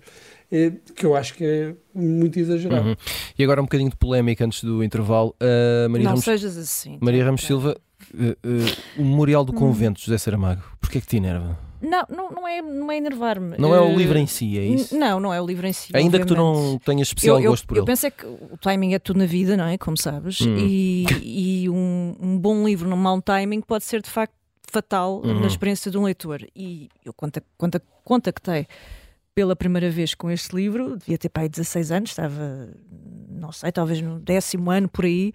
que 0.96 1.06
eu 1.06 1.16
acho 1.16 1.34
que 1.34 1.44
é 1.44 1.76
muito 1.94 2.38
exagerado. 2.40 2.90
Uhum. 2.90 2.96
E 3.38 3.44
agora 3.44 3.60
um 3.60 3.66
bocadinho 3.66 3.90
de 3.90 3.96
polémica 3.96 4.46
antes 4.46 4.64
do 4.64 4.84
intervalo. 4.84 5.36
Uh, 5.42 5.90
Maria 5.90 6.04
Não 6.04 6.12
Ramos, 6.12 6.26
sejas 6.26 6.58
assim. 6.58 6.98
Maria 7.02 7.26
Ramos 7.26 7.42
Silva, 7.42 7.76
uh, 8.14 8.18
uh, 8.18 9.02
o 9.02 9.04
Memorial 9.04 9.44
do 9.44 9.52
hum. 9.52 9.56
Convento, 9.56 10.00
José 10.00 10.18
Saramago, 10.18 10.62
porquê 10.80 11.00
é 11.00 11.02
que 11.02 11.08
te 11.08 11.18
enerva? 11.18 11.58
Não, 11.82 12.06
não, 12.10 12.32
não 12.32 12.48
é, 12.48 12.62
não 12.62 12.92
é 12.92 12.98
enervar-me. 12.98 13.58
Não 13.58 13.76
é 13.76 13.82
o 13.82 13.94
livro 13.94 14.18
em 14.18 14.26
si, 14.26 14.58
é 14.58 14.64
isso? 14.64 14.98
Não, 14.98 15.20
não 15.20 15.34
é 15.34 15.42
o 15.42 15.46
livro 15.46 15.68
em 15.68 15.74
si. 15.74 15.92
Ainda 15.94 16.18
obviamente. 16.18 16.30
que 16.30 16.34
tu 16.34 16.38
não 16.38 16.80
tenhas 16.80 17.10
especial 17.10 17.42
eu, 17.42 17.52
gosto 17.52 17.68
por 17.68 17.76
eu, 17.76 17.80
ele. 17.80 17.82
Eu 17.82 17.86
penso 17.88 18.08
é 18.08 18.12
que 18.12 18.26
o 18.26 18.58
timing 18.62 18.94
é 18.94 19.00
tudo 19.00 19.20
na 19.20 19.26
vida, 19.26 19.58
não 19.58 19.66
é? 19.66 19.78
Como 19.78 19.98
sabes. 19.98 20.40
Hum. 20.42 20.56
E, 20.58 21.06
e 21.22 21.70
um, 21.70 22.16
um, 22.22 22.38
bom 22.38 22.66
livro 22.66 22.88
num 22.88 22.96
mau 22.96 23.22
timing 23.22 23.60
pode 23.60 23.84
ser 23.84 24.02
de 24.02 24.10
facto 24.10 24.34
fatal 24.74 25.22
uhum. 25.24 25.40
na 25.40 25.48
experiência 25.48 25.92
de 25.92 25.98
um 25.98 26.04
leitor. 26.04 26.42
E 26.56 26.90
eu 27.06 27.14
contactei 28.04 28.68
pela 29.36 29.56
primeira 29.56 29.90
vez 29.90 30.16
com 30.16 30.30
este 30.32 30.56
livro, 30.56 30.98
devia 30.98 31.18
ter 31.18 31.30
pai 31.30 31.48
16 31.48 31.92
anos, 31.92 32.10
estava, 32.10 32.70
não 33.30 33.52
sei, 33.52 33.72
talvez 33.72 34.02
no 34.02 34.20
décimo 34.20 34.72
ano 34.72 34.90
por 34.90 35.06
aí, 35.06 35.32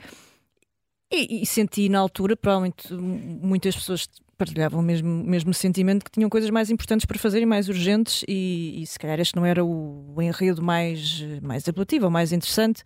e, 1.10 1.42
e, 1.42 1.46
senti 1.46 1.88
na 1.88 1.98
altura, 1.98 2.36
provavelmente 2.36 2.92
muitas 2.92 3.74
pessoas 3.74 4.06
partilhavam 4.36 4.80
o 4.80 4.82
mesmo, 4.82 5.24
mesmo 5.24 5.54
sentimento 5.54 6.04
que 6.04 6.10
tinham 6.10 6.28
coisas 6.28 6.50
mais 6.50 6.70
importantes 6.70 7.06
para 7.06 7.18
fazer 7.18 7.40
e 7.40 7.46
mais 7.46 7.68
urgentes, 7.68 8.24
e, 8.28 8.82
e 8.82 8.86
se 8.86 8.98
calhar 8.98 9.18
este 9.18 9.34
não 9.34 9.44
era 9.44 9.64
o, 9.64 10.14
o 10.14 10.22
enredo 10.22 10.62
mais, 10.62 11.24
mais 11.42 11.66
apelativo 11.68 12.04
ou 12.04 12.10
mais 12.10 12.30
interessante. 12.30 12.84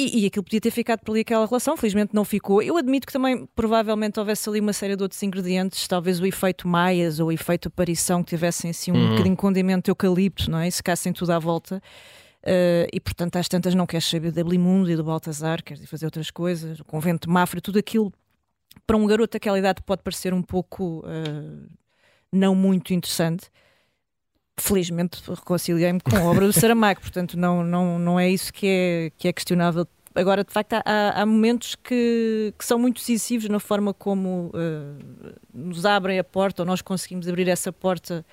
E, 0.00 0.22
e 0.22 0.26
aquilo 0.26 0.42
podia 0.42 0.60
ter 0.62 0.70
ficado 0.70 1.00
por 1.00 1.12
ali 1.12 1.20
aquela 1.20 1.44
relação, 1.44 1.76
felizmente 1.76 2.14
não 2.14 2.24
ficou. 2.24 2.62
Eu 2.62 2.78
admito 2.78 3.06
que 3.06 3.12
também 3.12 3.46
provavelmente 3.54 4.18
houvesse 4.18 4.48
ali 4.48 4.58
uma 4.58 4.72
série 4.72 4.96
de 4.96 5.02
outros 5.02 5.22
ingredientes, 5.22 5.86
talvez 5.86 6.18
o 6.18 6.24
efeito 6.24 6.66
Maias 6.66 7.20
ou 7.20 7.28
o 7.28 7.32
efeito 7.32 7.68
aparição 7.68 8.22
que 8.22 8.30
tivessem 8.30 8.70
assim 8.70 8.90
um 8.92 8.94
uhum. 8.94 9.10
bocadinho 9.10 9.34
de 9.34 9.40
condimento 9.40 9.84
de 9.84 9.90
eucalipto, 9.90 10.50
não 10.50 10.58
é? 10.58 10.68
E 10.68 10.72
secassem 10.72 11.12
tudo 11.12 11.32
à 11.32 11.38
volta. 11.38 11.82
Uh, 12.42 12.88
e 12.90 12.98
portanto, 12.98 13.36
às 13.36 13.46
tantas, 13.46 13.74
não 13.74 13.86
queres 13.86 14.06
saber 14.06 14.32
da 14.32 14.42
Blimundo 14.42 14.90
e 14.90 14.96
do 14.96 15.04
Baltazar, 15.04 15.62
queres 15.62 15.84
fazer 15.84 16.06
outras 16.06 16.30
coisas, 16.30 16.80
o 16.80 16.84
convento 16.84 17.28
de 17.28 17.32
Mafra, 17.34 17.60
tudo 17.60 17.78
aquilo 17.78 18.10
para 18.86 18.96
um 18.96 19.06
garoto 19.06 19.34
daquela 19.34 19.58
idade 19.58 19.82
pode 19.82 20.02
parecer 20.02 20.32
um 20.32 20.40
pouco 20.40 21.00
uh, 21.00 21.68
não 22.32 22.54
muito 22.54 22.94
interessante 22.94 23.50
felizmente 24.62 25.22
reconciliei-me 25.28 26.00
com 26.00 26.16
a 26.16 26.22
obra 26.22 26.46
do 26.46 26.52
Saramago, 26.52 27.00
portanto 27.02 27.38
não, 27.38 27.64
não, 27.64 27.98
não 27.98 28.20
é 28.20 28.30
isso 28.30 28.52
que 28.52 28.66
é, 28.66 29.12
que 29.16 29.28
é 29.28 29.32
questionável. 29.32 29.86
Agora, 30.14 30.42
de 30.42 30.52
facto, 30.52 30.74
há, 30.74 31.22
há 31.22 31.24
momentos 31.24 31.76
que, 31.76 32.52
que, 32.58 32.64
são 32.64 32.78
muito 32.78 32.96
decisivos 32.96 33.48
na 33.48 33.60
forma 33.60 33.94
como 33.94 34.50
uh, 34.54 35.32
nos 35.54 35.86
abrem 35.86 36.18
a 36.18 36.24
porta, 36.24 36.62
ou 36.62 36.66
nós 36.66 36.82
conseguimos 36.82 37.28
abrir 37.28 37.48
essa 37.48 37.72
porta 37.72 38.24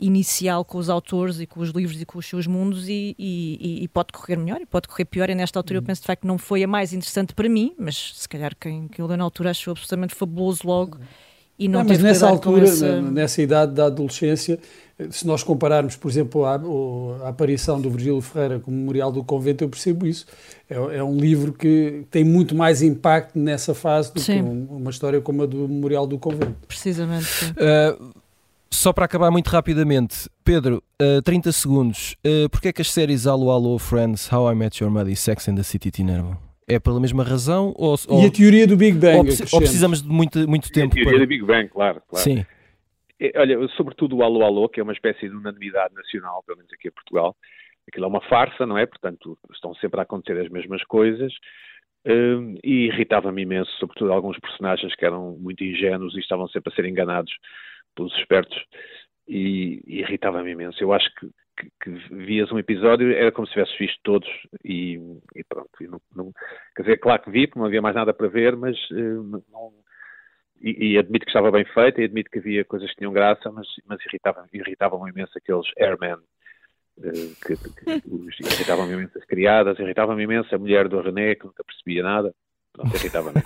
inicial 0.00 0.64
com 0.64 0.78
os 0.78 0.88
autores 0.88 1.40
e 1.40 1.46
com 1.46 1.60
os 1.60 1.70
livros 1.70 2.00
e 2.00 2.04
com 2.04 2.18
os 2.18 2.26
seus 2.26 2.46
mundos 2.46 2.88
e, 2.88 3.16
e, 3.18 3.82
e 3.82 3.88
pode 3.88 4.12
correr 4.12 4.36
melhor 4.36 4.60
e 4.60 4.66
pode 4.66 4.86
correr 4.86 5.04
pior. 5.06 5.28
E 5.28 5.34
nesta 5.34 5.58
altura 5.58 5.78
eu 5.78 5.82
penso 5.82 6.02
de 6.02 6.06
facto 6.06 6.20
que 6.20 6.26
não 6.26 6.38
foi 6.38 6.62
a 6.62 6.68
mais 6.68 6.92
interessante 6.92 7.34
para 7.34 7.48
mim, 7.48 7.74
mas 7.78 8.12
se 8.14 8.28
calhar 8.28 8.54
quem, 8.58 8.86
quem 8.88 9.04
leu 9.04 9.16
na 9.16 9.24
altura 9.24 9.50
achou 9.50 9.72
absolutamente 9.72 10.14
fabuloso 10.14 10.60
logo 10.64 10.98
e 11.58 11.66
não, 11.66 11.80
não 11.80 11.88
mas 11.88 12.00
nessa 12.00 12.28
altura, 12.28 12.64
essa... 12.64 13.02
nessa 13.02 13.42
idade 13.42 13.72
da 13.72 13.86
adolescência 13.86 14.60
se 15.10 15.26
nós 15.26 15.42
compararmos, 15.44 15.94
por 15.94 16.10
exemplo, 16.10 16.44
a, 16.44 16.60
a, 17.24 17.28
aparição 17.28 17.80
do 17.80 17.88
Virgílio 17.88 18.20
Ferreira 18.20 18.58
com 18.58 18.70
o 18.70 18.74
Memorial 18.74 19.12
do 19.12 19.22
Convento, 19.22 19.62
eu 19.62 19.68
percebo 19.68 20.06
isso. 20.06 20.26
É, 20.68 20.74
é, 20.96 21.04
um 21.04 21.16
livro 21.16 21.52
que 21.52 22.04
tem 22.10 22.24
muito 22.24 22.54
mais 22.54 22.82
impacto 22.82 23.38
nessa 23.38 23.74
fase 23.74 24.12
do 24.12 24.20
sim. 24.20 24.34
que 24.34 24.42
um, 24.42 24.66
uma 24.70 24.90
história 24.90 25.20
como 25.20 25.44
a 25.44 25.46
do 25.46 25.68
Memorial 25.68 26.06
do 26.06 26.18
Convento. 26.18 26.56
Precisamente. 26.66 27.26
Uh, 27.52 28.12
só 28.70 28.92
para 28.92 29.04
acabar 29.04 29.30
muito 29.30 29.48
rapidamente, 29.48 30.28
Pedro, 30.44 30.82
uh, 31.00 31.22
30 31.22 31.52
segundos. 31.52 32.16
Uh, 32.24 32.48
Porquê 32.50 32.68
é 32.68 32.72
que 32.72 32.82
as 32.82 32.90
séries 32.92 33.26
Allo 33.26 33.50
Allo, 33.50 33.78
Friends, 33.78 34.30
How 34.32 34.50
I 34.50 34.54
Met 34.56 34.82
Your 34.82 34.92
Mother 34.92 35.12
e 35.12 35.16
Sex 35.16 35.48
and 35.48 35.54
the 35.54 35.62
City 35.62 35.92
te 35.92 36.02
enervam? 36.02 36.36
É 36.66 36.78
pela 36.78 37.00
mesma 37.00 37.22
razão? 37.22 37.72
Ou, 37.76 37.96
ou, 38.08 38.22
e 38.22 38.26
a 38.26 38.30
teoria 38.30 38.66
do 38.66 38.76
Big 38.76 38.98
Bang? 38.98 39.16
Ou, 39.16 39.24
ou 39.52 39.60
precisamos 39.60 40.02
de 40.02 40.08
muito, 40.08 40.46
muito 40.46 40.70
tempo? 40.70 40.92
a 40.92 40.94
teoria 40.94 41.12
para... 41.12 41.24
do 41.24 41.28
Big 41.28 41.44
Bang, 41.44 41.68
claro. 41.68 42.02
claro. 42.08 42.24
Sim. 42.24 42.44
É, 43.20 43.32
olha, 43.38 43.68
sobretudo 43.68 44.16
o 44.16 44.22
Alô 44.22 44.44
Alô, 44.44 44.68
que 44.68 44.80
é 44.80 44.82
uma 44.82 44.92
espécie 44.92 45.28
de 45.28 45.34
unanimidade 45.34 45.94
nacional, 45.94 46.42
pelo 46.44 46.58
menos 46.58 46.72
aqui 46.72 46.88
em 46.88 46.92
Portugal. 46.92 47.36
Aquilo 47.88 48.04
é 48.04 48.08
uma 48.08 48.20
farsa, 48.22 48.66
não 48.66 48.78
é? 48.78 48.86
Portanto, 48.86 49.36
estão 49.52 49.74
sempre 49.76 50.00
a 50.00 50.02
acontecer 50.02 50.38
as 50.38 50.48
mesmas 50.50 50.82
coisas. 50.84 51.32
Um, 52.06 52.54
e 52.62 52.86
irritava-me 52.86 53.42
imenso, 53.42 53.70
sobretudo 53.78 54.12
alguns 54.12 54.38
personagens 54.38 54.94
que 54.94 55.04
eram 55.04 55.36
muito 55.38 55.64
ingênuos 55.64 56.14
e 56.16 56.20
estavam 56.20 56.48
sempre 56.48 56.72
a 56.72 56.76
ser 56.76 56.84
enganados 56.84 57.32
pelos 57.94 58.16
espertos. 58.18 58.56
E, 59.26 59.82
e 59.86 60.00
irritava-me 60.00 60.52
imenso. 60.52 60.82
Eu 60.82 60.92
acho 60.92 61.12
que, 61.16 61.28
que, 61.58 61.70
que, 61.82 62.14
vias 62.14 62.50
um 62.52 62.58
episódio, 62.58 63.12
era 63.12 63.32
como 63.32 63.46
se 63.46 63.52
tivesse 63.54 63.76
visto 63.78 63.98
todos 64.04 64.28
e, 64.64 64.98
e 65.34 65.44
pronto. 65.44 65.70
E 65.80 65.88
não, 65.88 66.00
não, 66.14 66.32
quer 66.76 66.82
dizer, 66.82 66.98
claro 66.98 67.22
que 67.22 67.30
vi, 67.30 67.46
porque 67.46 67.58
não 67.58 67.66
havia 67.66 67.82
mais 67.82 67.96
nada 67.96 68.14
para 68.14 68.28
ver, 68.28 68.56
mas 68.56 68.76
uh, 68.90 69.42
não, 69.50 69.72
e, 70.60 70.92
e, 70.92 70.98
admito 70.98 71.24
que 71.24 71.30
estava 71.30 71.50
bem 71.50 71.64
feita 71.64 72.00
e 72.00 72.04
admito 72.04 72.30
que 72.30 72.38
havia 72.38 72.64
coisas 72.64 72.90
que 72.90 72.96
tinham 72.96 73.12
graça, 73.12 73.50
mas, 73.50 73.66
mas 73.86 73.98
irritavam, 74.04 74.44
irritavam 74.52 75.08
imenso 75.08 75.32
aqueles 75.36 75.66
airmen 75.78 76.14
uh, 76.14 77.36
que, 77.46 77.56
que 77.56 78.44
irritavam 78.54 78.90
imenso 78.90 79.16
as 79.18 79.24
criadas, 79.24 79.78
irritavam 79.78 80.20
imenso 80.20 80.54
a 80.54 80.58
mulher 80.58 80.88
do 80.88 81.00
René 81.00 81.34
que 81.34 81.46
nunca 81.46 81.64
percebia 81.64 82.02
nada. 82.02 82.34
Pronto, 82.72 82.94
irritava-me. 82.94 83.42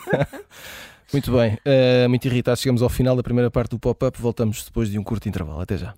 muito 1.12 1.32
bem, 1.32 1.54
uh, 1.54 2.08
muito 2.08 2.24
irritado. 2.26 2.58
Chegamos 2.58 2.82
ao 2.82 2.88
final 2.88 3.16
da 3.16 3.22
primeira 3.22 3.50
parte 3.50 3.70
do 3.70 3.78
pop-up. 3.78 4.20
Voltamos 4.20 4.64
depois 4.64 4.90
de 4.90 4.98
um 4.98 5.04
curto 5.04 5.28
intervalo. 5.28 5.60
Até 5.60 5.76
já. 5.76 5.94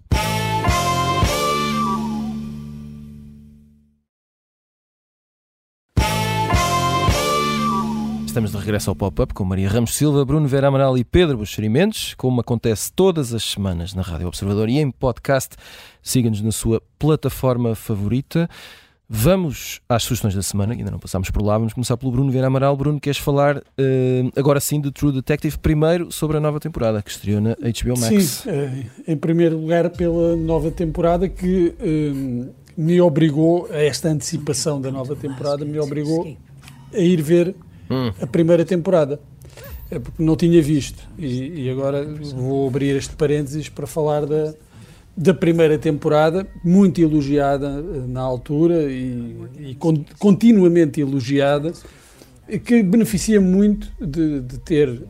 Estamos 8.34 8.50
de 8.50 8.58
regresso 8.58 8.90
ao 8.90 8.96
pop-up 8.96 9.32
com 9.32 9.44
Maria 9.44 9.68
Ramos 9.68 9.94
Silva, 9.94 10.24
Bruno 10.24 10.48
Vera 10.48 10.66
Amaral 10.66 10.98
e 10.98 11.04
Pedro 11.04 11.38
Buxerimentos, 11.38 12.14
como 12.14 12.40
acontece 12.40 12.92
todas 12.92 13.32
as 13.32 13.44
semanas 13.44 13.94
na 13.94 14.02
Rádio 14.02 14.26
Observador 14.26 14.68
e 14.68 14.80
em 14.80 14.90
podcast. 14.90 15.54
Siga-nos 16.02 16.42
na 16.42 16.50
sua 16.50 16.82
plataforma 16.98 17.76
favorita. 17.76 18.50
Vamos 19.08 19.80
às 19.88 20.02
sugestões 20.02 20.34
da 20.34 20.42
semana, 20.42 20.74
que 20.74 20.80
ainda 20.80 20.90
não 20.90 20.98
passámos 20.98 21.30
por 21.30 21.42
lá. 21.42 21.56
Vamos 21.56 21.74
começar 21.74 21.96
pelo 21.96 22.10
Bruno 22.10 22.32
Vera 22.32 22.48
Amaral. 22.48 22.76
Bruno, 22.76 22.98
queres 22.98 23.18
falar 23.18 23.58
uh, 23.58 23.62
agora 24.34 24.58
sim 24.58 24.80
de 24.80 24.90
True 24.90 25.12
Detective, 25.12 25.56
primeiro 25.56 26.10
sobre 26.10 26.36
a 26.36 26.40
nova 26.40 26.58
temporada 26.58 27.00
que 27.00 27.10
estreou 27.12 27.40
na 27.40 27.50
HBO 27.50 28.00
Max? 28.00 28.24
Sim, 28.24 28.50
uh, 28.50 28.90
em 29.06 29.16
primeiro 29.16 29.56
lugar 29.56 29.90
pela 29.90 30.34
nova 30.34 30.72
temporada 30.72 31.28
que 31.28 31.72
uh, 31.78 32.52
me 32.76 33.00
obrigou, 33.00 33.68
a 33.70 33.76
esta 33.76 34.08
antecipação 34.08 34.80
da 34.80 34.90
nova 34.90 35.14
temporada, 35.14 35.64
me 35.64 35.78
obrigou 35.78 36.36
a 36.92 36.98
ir 36.98 37.22
ver 37.22 37.54
hum. 37.94 38.12
a 38.20 38.26
primeira 38.26 38.64
temporada. 38.64 39.20
É 39.90 39.98
porque 39.98 40.22
não 40.22 40.35
tinha 40.35 40.61
visto. 40.62 41.07
E, 41.18 41.64
e, 41.64 41.70
agora 41.70 42.04
vou 42.35 42.66
abrir 42.66 42.96
este 42.96 43.14
parênteses 43.14 43.68
para 43.68 43.87
falar 43.87 44.26
da, 44.26 44.54
da 45.16 45.33
primeira 45.33 45.78
temporada, 45.78 46.46
muito 46.64 47.00
elogiada 47.00 47.68
eh, 47.68 48.07
na 48.09 48.20
altura 48.20 48.90
e, 48.90 49.37
e 49.59 49.74
con, 49.76 50.04
continuamente 50.18 51.00
elogiada, 51.00 51.72
que 52.64 52.83
beneficia 52.83 53.40
muito 53.40 53.90
de, 54.00 54.40
de, 54.40 54.59
ter, 54.59 55.02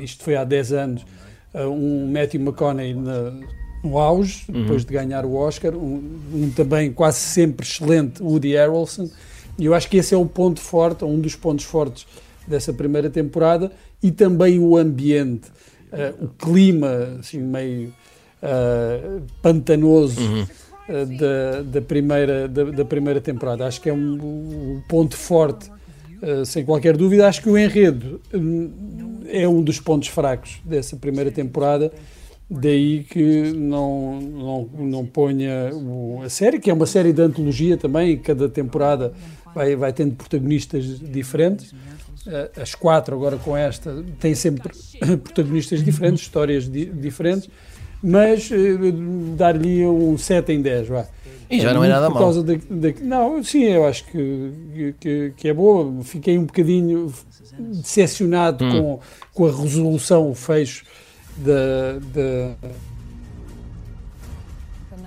isto 0.00 0.22
foi 0.22 0.36
há 0.36 0.44
10 0.44 0.72
anos, 0.72 1.06
eh, 1.52 1.66
um 1.66 2.10
Matthew 2.12 2.40
McConaughey 2.42 2.94
na, 2.94 3.32
no 3.82 3.98
auge, 3.98 4.44
uhum. 4.48 4.62
depois 4.62 4.84
de 4.84 4.92
ganhar 4.92 5.24
o 5.24 5.34
Oscar, 5.34 5.74
um, 5.74 6.18
um, 6.32 6.50
também 6.54 6.92
quase 6.92 7.18
sempre 7.18 7.66
excelente 7.66 8.22
Woody 8.22 8.54
Harrelson, 8.54 9.10
e 9.58 9.66
eu 9.66 9.74
acho 9.74 9.88
que 9.88 9.96
esse 9.96 10.14
é 10.14 10.16
o 10.16 10.26
ponto 10.26 10.60
forte, 10.60 11.04
um 11.04 11.20
dos 11.20 11.34
pontos 11.34 11.64
fortes 11.64 12.06
dessa 12.46 12.72
primeira 12.72 13.08
temporada 13.08 13.70
e 14.02 14.10
também 14.10 14.58
o 14.58 14.76
ambiente, 14.76 15.48
uh, 15.92 16.24
o 16.24 16.28
clima 16.28 17.16
assim 17.18 17.38
meio 17.38 17.92
uh, 18.42 19.22
pantanoso 19.42 20.20
uhum. 20.20 20.42
uh, 20.42 21.06
da, 21.18 21.62
da, 21.62 21.80
primeira, 21.80 22.48
da, 22.48 22.64
da, 22.64 22.84
primeira 22.84 23.20
temporada. 23.20 23.66
Acho 23.66 23.80
que 23.80 23.88
é 23.88 23.92
um, 23.92 24.14
um 24.14 24.82
ponto 24.88 25.16
forte, 25.16 25.70
sem 26.44 26.64
qualquer 26.64 26.96
dúvida. 26.98 27.26
Acho 27.26 27.40
que 27.40 27.48
o 27.48 27.56
enredo 27.56 28.20
um, 28.34 29.22
é 29.26 29.48
um 29.48 29.62
dos 29.62 29.80
pontos 29.80 30.08
fracos 30.08 30.60
dessa 30.64 30.96
primeira 30.96 31.30
temporada. 31.30 31.90
Daí 32.52 33.04
que 33.04 33.52
não, 33.52 34.20
não, 34.20 34.68
não 34.80 35.06
ponha 35.06 35.70
o, 35.72 36.20
a 36.24 36.28
série, 36.28 36.58
que 36.58 36.68
é 36.68 36.74
uma 36.74 36.84
série 36.84 37.12
de 37.12 37.22
antologia 37.22 37.76
também, 37.76 38.18
cada 38.18 38.48
temporada 38.48 39.12
vai, 39.54 39.76
vai 39.76 39.92
tendo 39.92 40.14
protagonistas 40.14 40.98
diferentes. 41.00 41.74
Eh, 42.26 42.50
as 42.60 42.74
quatro, 42.74 43.16
agora 43.16 43.36
com 43.38 43.56
esta, 43.56 44.04
têm 44.18 44.34
sempre 44.34 44.70
protagonistas 45.24 45.82
diferentes, 45.82 46.22
histórias 46.22 46.70
di 46.70 46.84
diferentes, 46.86 47.48
mas 48.02 48.50
uh, 48.50 49.36
dar-lhe 49.36 49.86
um 49.86 50.16
7 50.16 50.52
em 50.52 50.62
10, 50.62 50.88
vá. 50.88 51.06
E 51.50 51.60
já 51.60 51.74
não 51.74 51.82
é 51.82 51.88
nada 51.88 52.06
por 52.06 52.14
mal. 52.14 52.22
Causa 52.22 52.42
da, 52.42 52.54
da, 52.54 52.94
não, 53.02 53.42
sim, 53.42 53.64
eu 53.64 53.84
acho 53.86 54.04
que, 54.04 54.94
que, 55.00 55.32
que 55.36 55.48
é 55.48 55.52
boa. 55.54 56.02
Fiquei 56.04 56.38
um 56.38 56.44
bocadinho 56.44 57.12
decepcionado 57.58 58.64
Hum. 58.64 58.70
com, 58.70 59.00
com 59.34 59.46
a 59.46 59.50
resolução, 59.50 60.30
o 60.30 60.34
fecho 60.34 60.84
da, 61.36 61.98
da, 62.14 62.54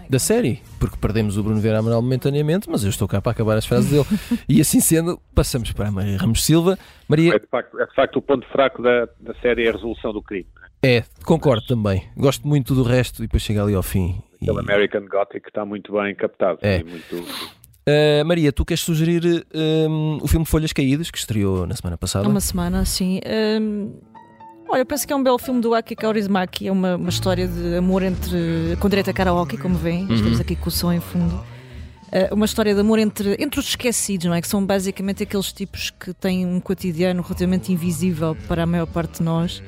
Da 0.09 0.19
série, 0.19 0.61
porque 0.83 0.97
perdemos 0.99 1.37
o 1.37 1.43
Bruno 1.43 1.61
Vieira 1.61 1.79
Amaral 1.79 2.01
momentaneamente, 2.01 2.69
mas 2.69 2.83
eu 2.83 2.89
estou 2.89 3.07
cá 3.07 3.21
para 3.21 3.31
acabar 3.31 3.55
as 3.57 3.65
frases 3.65 3.89
dele. 3.89 4.05
e 4.49 4.59
assim 4.59 4.81
sendo, 4.81 5.17
passamos 5.33 5.71
para 5.71 5.87
a 5.87 5.91
Maria 5.91 6.17
Ramos 6.17 6.43
Silva. 6.43 6.77
Maria, 7.07 7.35
É 7.35 7.39
de 7.39 7.47
facto, 7.47 7.79
é 7.79 7.85
de 7.85 7.95
facto 7.95 8.17
o 8.17 8.21
ponto 8.21 8.45
fraco 8.49 8.81
da, 8.83 9.07
da 9.21 9.33
série 9.41 9.65
é 9.65 9.69
a 9.69 9.71
resolução 9.71 10.11
do 10.11 10.21
crime. 10.21 10.45
né? 10.61 10.67
é, 10.97 11.03
concordo 11.23 11.65
também. 11.65 12.03
Gosto 12.17 12.45
muito 12.45 12.75
do 12.75 12.83
resto 12.83 13.23
e 13.23 13.27
depois 13.27 13.41
chega 13.43 13.63
ali 13.63 13.73
ao 13.73 13.81
fim. 13.83 14.21
E- 14.41 14.49
Aquele 14.49 14.59
American 14.59 15.05
Gothic 15.07 15.47
está 15.47 15.65
muito 15.65 15.93
bem 15.93 16.13
captado. 16.15 16.59
É. 16.61 16.79
e 16.79 16.83
muito, 16.83 17.25
Uh, 17.85 18.23
Maria, 18.25 18.49
tu 18.53 18.63
queres 18.63 18.81
sugerir 18.81 19.45
um, 19.53 20.19
o 20.21 20.27
filme 20.27 20.45
Folhas 20.45 20.71
Caídas, 20.71 21.11
que 21.11 21.17
estreou 21.17 21.67
na 21.67 21.75
semana 21.75 21.97
passada? 21.97 22.25
Há 22.25 22.29
uma 22.29 22.39
semana, 22.39 22.79
assim. 22.79 23.19
Hum, 23.61 23.99
olha, 24.73 24.85
penso 24.85 25.05
que 25.05 25.13
é 25.13 25.15
um 25.15 25.21
belo 25.21 25.37
filme 25.37 25.61
do 25.61 25.75
Aki 25.75 25.95
Kaurismäki. 25.95 26.67
É 26.67 26.71
uma, 26.71 26.95
uma 26.95 27.09
história 27.09 27.47
de 27.47 27.77
amor 27.77 28.01
entre. 28.01 28.75
com 28.79 28.89
direito 28.89 29.09
a 29.09 29.13
karaoke, 29.13 29.55
como 29.55 29.75
veem. 29.75 30.05
Uhum. 30.05 30.15
Estamos 30.15 30.39
aqui 30.39 30.55
com 30.55 30.67
o 30.67 30.71
som 30.71 30.91
em 30.91 30.99
fundo. 30.99 31.35
Uh, 31.35 32.33
uma 32.33 32.45
história 32.45 32.73
de 32.73 32.79
amor 32.79 32.99
entre, 32.99 33.35
entre 33.39 33.59
os 33.59 33.67
esquecidos, 33.67 34.25
não 34.25 34.33
é? 34.33 34.41
Que 34.41 34.47
são 34.47 34.65
basicamente 34.65 35.23
aqueles 35.23 35.51
tipos 35.53 35.91
que 35.91 36.13
têm 36.13 36.45
um 36.45 36.59
cotidiano 36.59 37.21
relativamente 37.21 37.71
invisível 37.71 38.35
para 38.47 38.63
a 38.63 38.65
maior 38.65 38.87
parte 38.87 39.19
de 39.19 39.23
nós. 39.23 39.61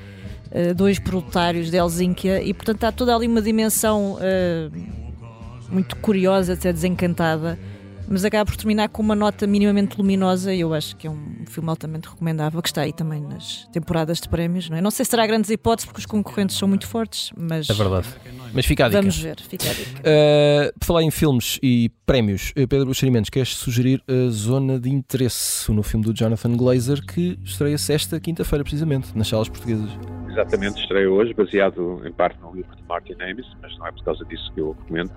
Uh, 0.51 0.73
dois 0.75 0.97
proletários 0.97 1.69
de 1.69 1.77
Helsinquia 1.77 2.41
e, 2.41 2.53
portanto, 2.53 2.83
há 2.83 2.91
toda 2.91 3.15
ali 3.15 3.27
uma 3.27 3.41
dimensão 3.41 4.13
uh, 4.13 5.71
muito 5.71 5.95
curiosa, 5.97 6.53
até 6.53 6.73
desencantada 6.73 7.59
mas 8.07 8.25
acaba 8.25 8.45
por 8.45 8.55
terminar 8.55 8.89
com 8.89 9.01
uma 9.01 9.15
nota 9.15 9.47
minimamente 9.47 9.97
luminosa 9.97 10.53
e 10.53 10.61
eu 10.61 10.73
acho 10.73 10.95
que 10.95 11.07
é 11.07 11.09
um 11.09 11.45
filme 11.47 11.69
altamente 11.69 12.07
recomendável 12.07 12.61
que 12.61 12.69
está 12.69 12.81
aí 12.81 12.93
também 12.93 13.21
nas 13.21 13.67
temporadas 13.71 14.19
de 14.19 14.29
prémios. 14.29 14.69
Não, 14.69 14.77
é? 14.77 14.81
não 14.81 14.91
sei 14.91 15.05
se 15.05 15.11
terá 15.11 15.25
grandes 15.25 15.49
hipóteses 15.49 15.85
porque 15.85 15.99
os 15.99 16.05
concorrentes 16.05 16.57
são 16.57 16.67
muito 16.67 16.87
fortes, 16.87 17.31
mas 17.37 17.69
É 17.69 17.73
verdade. 17.73 18.07
Mas 18.53 18.65
fica 18.65 18.85
a 18.85 18.89
dica. 18.89 19.01
vamos 19.01 19.17
ver, 19.17 19.39
fica 19.41 19.69
a 19.69 19.73
dica. 19.73 19.99
Uh, 19.99 20.73
por 20.79 20.85
falar 20.85 21.03
em 21.03 21.11
filmes 21.11 21.59
e 21.61 21.91
prémios, 22.05 22.51
uh, 22.51 22.67
Pedro 22.67 22.85
Buxerimentos, 22.85 23.29
queres 23.29 23.49
sugerir 23.49 24.01
a 24.07 24.29
Zona 24.29 24.79
de 24.79 24.89
Interesse, 24.89 25.71
no 25.71 25.83
filme 25.83 26.05
do 26.05 26.13
Jonathan 26.13 26.55
Glazer, 26.55 27.05
que 27.05 27.37
estreia-se 27.43 27.93
esta 27.93 28.19
quinta-feira, 28.19 28.63
precisamente, 28.63 29.15
nas 29.17 29.27
salas 29.27 29.49
portuguesas. 29.49 29.89
exatamente 30.29 30.81
estreia 30.81 31.09
hoje, 31.09 31.33
baseado 31.33 32.01
em 32.05 32.11
parte 32.11 32.39
no 32.41 32.53
livro 32.53 32.75
de 32.75 32.83
Martin 32.83 33.15
Amis, 33.21 33.45
mas 33.61 33.77
não 33.77 33.87
é 33.87 33.91
por 33.91 34.03
causa 34.03 34.23
disso 34.25 34.51
que 34.53 34.61
eu 34.61 34.69
o 34.69 34.71
recomendo. 34.71 35.11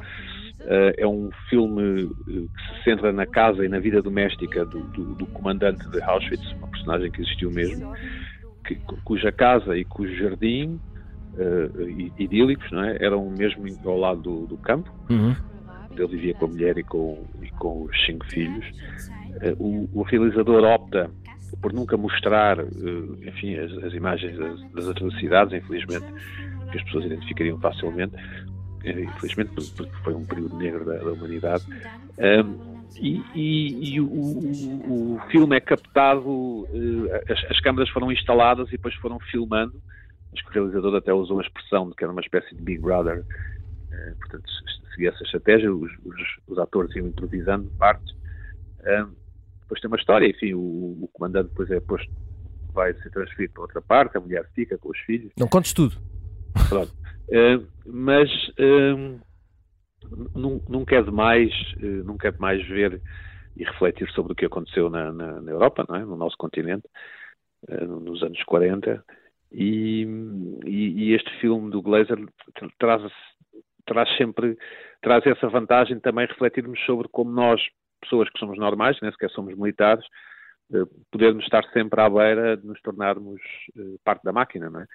Uh, 0.69 0.93
é 0.99 1.07
um 1.07 1.31
filme 1.49 2.03
uh, 2.03 2.15
que 2.27 2.77
se 2.77 2.85
centra 2.85 3.11
na 3.11 3.25
casa 3.25 3.65
e 3.65 3.69
na 3.71 3.79
vida 3.79 4.03
doméstica 4.03 4.67
do, 4.67 4.81
do, 4.89 5.15
do 5.15 5.27
comandante 5.29 5.89
de 5.89 6.03
Auschwitz, 6.03 6.53
uma 6.59 6.69
personagem 6.69 7.11
que 7.11 7.23
existiu 7.23 7.51
mesmo, 7.51 7.91
que, 8.67 8.75
cuja 9.03 9.33
casa 9.33 9.79
e 9.79 9.85
cujo 9.87 10.15
jardim 10.17 10.79
uh, 11.39 12.13
idílicos 12.19 12.71
não 12.71 12.85
é? 12.85 12.99
eram 13.01 13.31
mesmo 13.31 13.65
ao 13.83 13.97
lado 13.97 14.21
do, 14.21 14.47
do 14.47 14.59
campo. 14.59 14.93
Uhum. 15.09 15.35
Ele 15.97 16.07
vivia 16.07 16.35
com 16.35 16.45
a 16.45 16.49
mulher 16.49 16.77
e 16.77 16.83
com, 16.83 17.25
e 17.43 17.49
com 17.53 17.85
os 17.85 18.05
cinco 18.05 18.27
filhos. 18.27 18.67
Uh, 19.59 19.89
o, 19.95 20.01
o, 20.01 20.03
realizador 20.03 20.65
opta 20.65 21.11
por 21.63 21.73
nunca 21.73 21.97
mostrar, 21.97 22.59
enfim, 23.27 23.57
as, 23.57 23.73
as 23.85 23.95
imagens 23.95 24.37
das, 24.37 24.73
das, 24.73 24.89
atrocidades, 24.89 25.55
infelizmente, 25.55 26.05
que 26.71 26.77
as 26.77 26.85
pessoas 26.85 27.07
identificariam 27.07 27.59
facilmente, 27.59 28.15
infelizmente, 28.85 29.51
porque 29.77 29.97
foi 30.03 30.15
um 30.15 30.25
período 30.25 30.57
negro 30.57 30.85
da, 30.85 30.99
da 30.99 31.13
humanidade. 31.13 31.65
Um, 32.19 32.79
e, 32.97 33.23
e, 33.35 33.95
e 33.95 34.01
o, 34.01 34.07
o, 34.07 35.17
o, 35.17 35.21
filme 35.31 35.57
é 35.57 35.61
captado, 35.61 36.67
as, 37.29 37.51
as 37.51 37.61
câmaras 37.61 37.89
foram 37.91 38.11
instaladas 38.11 38.69
e 38.69 38.73
depois 38.73 38.95
foram 38.97 39.19
filmando. 39.21 39.81
Acho 40.33 40.45
que 40.45 40.51
o 40.51 40.53
realizador 40.53 40.97
até 40.97 41.13
usou 41.13 41.39
a 41.39 41.43
expressão 41.43 41.89
de 41.89 41.95
que 41.95 42.05
era 42.05 42.13
uma 42.13 42.21
espécie 42.21 42.55
de 42.55 42.63
Big 42.63 42.81
Brother 42.81 43.25
portanto, 44.19 44.45
seguia 44.93 45.11
essa 45.11 45.23
estratégia, 45.25 45.73
os, 45.73 45.91
os, 46.05 46.39
os, 46.47 46.59
atores 46.59 46.95
iam 46.97 47.07
improvisando 47.07 47.71
partes. 47.79 48.15
Um, 48.81 49.13
depois 49.61 49.81
tem 49.81 49.89
uma 49.89 49.97
história, 49.97 50.27
enfim, 50.27 50.55
o, 50.55 50.59
o, 51.03 51.11
comandante 51.13 51.51
depois 51.51 51.71
é 51.71 51.81
posto, 51.81 52.11
vai 52.73 52.93
ser 52.95 53.11
transferido 53.11 53.55
para 53.55 53.63
outra 53.63 53.83
parte, 53.83 54.17
a 54.17 54.21
mulher 54.21 54.49
fica 54.55 54.79
com 54.79 54.91
os 54.91 54.99
filhos. 55.01 55.33
Não 55.37 55.49
contes 55.49 55.73
tudo. 55.73 55.97
Pronto. 56.69 56.93
Uh, 57.29 57.67
mas 57.87 58.31
nunca 60.35 60.97
é 60.97 61.03
demais, 61.03 61.53
nunca 62.05 62.29
é 62.29 62.31
demais 62.31 62.67
ver 62.67 63.01
e 63.57 63.65
refletir 63.65 64.09
sobre 64.13 64.33
o 64.33 64.37
que 64.37 64.47
aconteceu 64.47 64.89
na, 64.89 65.13
na, 65.13 65.41
na 65.41 65.51
Europa, 65.51 65.85
é? 65.91 65.99
no 65.99 66.17
nosso 66.17 66.37
continente, 66.39 66.87
uh, 67.69 67.85
nos 68.01 68.23
anos 68.23 68.43
40. 68.45 69.05
E, 69.51 70.07
e, 70.65 71.05
e, 71.05 71.15
este 71.15 71.31
filme 71.41 71.71
do 71.71 71.83
Glazer 71.83 72.19
traz, 72.79 73.03
traz 73.87 74.17
sempre 74.17 74.57
traz 75.01 75.25
essa 75.27 75.49
vantagem 75.49 75.99
também 76.01 76.27
refletirmos 76.27 76.79
sobre 76.85 77.09
como 77.09 77.31
nós, 77.31 77.61
pessoas 78.01 78.29
que 78.31 78.39
somos 78.39 78.59
normais, 78.59 78.99
nem 79.01 79.11
sequer 79.13 79.31
somos 79.31 79.57
militares, 79.57 80.05
eh, 80.73 80.85
podermos 81.11 81.45
estar 81.45 81.65
sempre 81.73 82.01
à 82.01 82.09
beira 82.09 82.57
de 82.57 82.67
nos 82.67 82.81
tornarmos 82.83 83.41
eh, 83.77 83.97
parte 84.05 84.23
da 84.25 84.33
máquina, 84.33 84.69
não 84.71 84.81
é? 84.81 84.87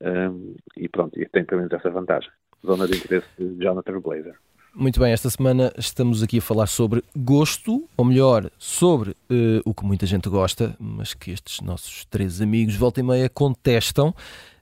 Um, 0.00 0.54
e 0.76 0.88
pronto, 0.88 1.18
e 1.20 1.26
tem 1.26 1.44
pelo 1.44 1.60
menos 1.60 1.72
essa 1.72 1.90
vantagem. 1.90 2.30
Zona 2.64 2.86
de 2.86 2.96
interesse 2.96 3.26
de 3.38 3.62
Jonathan 3.62 4.00
Glazer. 4.00 4.34
Muito 4.74 5.00
bem, 5.00 5.12
esta 5.12 5.28
semana 5.28 5.72
estamos 5.76 6.22
aqui 6.22 6.38
a 6.38 6.42
falar 6.42 6.66
sobre 6.68 7.02
gosto, 7.16 7.88
ou 7.96 8.04
melhor, 8.04 8.48
sobre 8.56 9.10
uh, 9.10 9.60
o 9.64 9.74
que 9.74 9.84
muita 9.84 10.06
gente 10.06 10.28
gosta, 10.28 10.76
mas 10.78 11.12
que 11.12 11.32
estes 11.32 11.60
nossos 11.60 12.04
três 12.04 12.40
amigos 12.40 12.76
volta 12.76 13.00
e 13.00 13.02
meia 13.02 13.28
contestam. 13.28 14.14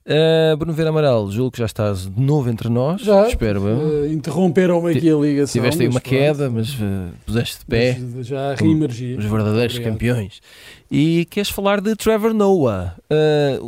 Uh, 0.08 0.56
Bruno 0.56 0.72
Vera 0.72 0.88
Amaral, 0.88 1.30
julgo 1.30 1.50
que 1.50 1.58
já 1.58 1.66
estás 1.66 2.06
de 2.08 2.18
novo 2.18 2.48
entre 2.48 2.70
nós. 2.70 3.02
Já, 3.02 3.28
espero 3.28 3.68
eu. 3.68 3.76
Uh, 3.76 4.06
Interromperam-me 4.10 4.96
aqui 4.96 5.10
a 5.10 5.14
ligação. 5.14 5.52
Tiveste 5.60 5.82
aí 5.82 5.88
uma 5.88 6.00
pronto. 6.00 6.08
queda, 6.08 6.48
mas 6.48 6.72
uh, 6.80 7.12
puseste 7.26 7.58
de 7.58 7.66
pé. 7.66 7.98
Mas 8.16 8.26
já 8.26 8.54
reemergi. 8.54 9.16
Os 9.16 9.26
verdadeiros 9.26 9.74
Obrigado. 9.74 9.92
campeões. 9.92 10.40
E 10.90 11.26
queres 11.26 11.50
falar 11.50 11.82
de 11.82 11.94
Trevor 11.94 12.32
Noah. 12.32 12.96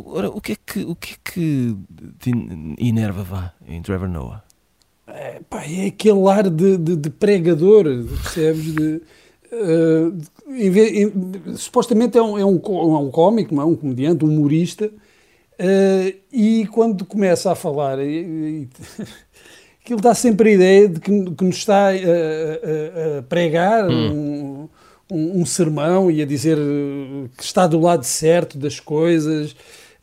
ora, 0.07 0.31
o 0.31 0.41
que 0.41 0.53
é 0.53 0.55
que, 0.65 0.79
o 0.79 0.95
que, 0.95 1.13
é 1.13 1.17
que 1.23 1.77
te 2.17 2.31
enerva 2.79 3.21
vá 3.21 3.53
em 3.67 3.79
Trevor 3.83 4.09
Noah? 4.09 4.43
É, 5.05 5.41
pá, 5.47 5.63
é 5.65 5.85
aquele 5.85 6.27
ar 6.27 6.49
de, 6.49 6.75
de, 6.75 6.95
de 6.95 7.09
pregador, 7.11 7.83
percebes? 8.23 8.73
De, 8.73 9.01
uh, 9.51 10.17
em 10.49 10.69
vez, 10.71 10.91
em, 10.91 11.55
supostamente 11.55 12.17
é 12.17 12.21
um, 12.21 12.39
é, 12.39 12.43
um, 12.45 12.55
é 12.55 12.99
um 12.99 13.11
cómico, 13.11 13.61
é 13.61 13.63
um 13.63 13.75
comediante, 13.75 14.25
um 14.25 14.29
humorista, 14.29 14.89
uh, 15.61 16.19
e 16.31 16.67
quando 16.67 17.05
começa 17.05 17.51
a 17.51 17.55
falar, 17.55 17.99
e, 17.99 18.21
e, 18.25 18.69
aquilo 19.83 20.01
dá 20.01 20.13
sempre 20.13 20.49
a 20.49 20.53
ideia 20.53 20.89
de 20.89 20.99
que, 20.99 21.31
que 21.31 21.43
nos 21.43 21.57
está 21.57 21.89
a, 21.89 21.91
a, 21.91 23.19
a 23.19 23.23
pregar 23.23 23.89
hum. 23.89 24.69
um, 25.09 25.15
um, 25.15 25.41
um, 25.41 25.45
sermão 25.45 26.09
e 26.09 26.21
a 26.21 26.25
dizer 26.25 26.57
que 27.37 27.43
está 27.43 27.67
do 27.67 27.79
lado 27.79 28.03
certo 28.03 28.57
das 28.57 28.79
coisas. 28.79 29.51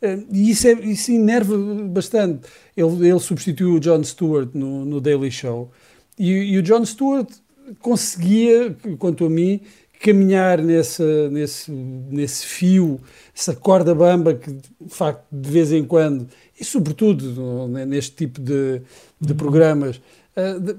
Uh, 0.01 0.25
e 0.31 0.49
isso, 0.51 0.67
é, 0.67 0.71
isso 0.71 1.11
enerva 1.11 1.57
bastante. 1.85 2.47
Ele, 2.75 3.09
ele 3.09 3.19
substituiu 3.19 3.73
o 3.73 3.79
Jon 3.79 4.03
Stewart 4.03 4.49
no, 4.53 4.85
no 4.85 5.01
Daily 5.01 5.29
Show 5.29 5.71
e, 6.19 6.53
e, 6.53 6.57
o 6.57 6.61
Jon 6.61 6.85
Stewart 6.85 7.29
conseguia, 7.79 8.75
quanto 8.97 9.25
a 9.25 9.29
mim, 9.29 9.61
caminhar 9.99 10.61
nesse, 10.61 11.03
nesse, 11.29 11.71
nesse 11.71 12.45
fio, 12.45 12.99
essa 13.35 13.53
corda 13.53 13.93
bamba 13.93 14.33
que, 14.33 14.51
de 14.51 14.63
facto, 14.87 15.25
de 15.29 15.49
vez 15.49 15.73
em 15.73 15.83
quando, 15.83 16.27
e 16.59 16.63
sobretudo 16.63 17.67
neste 17.67 18.15
tipo 18.15 18.39
de, 18.39 18.81
de 19.19 19.33
programas, 19.33 19.97
uh, 20.37 20.59
de, 20.59 20.75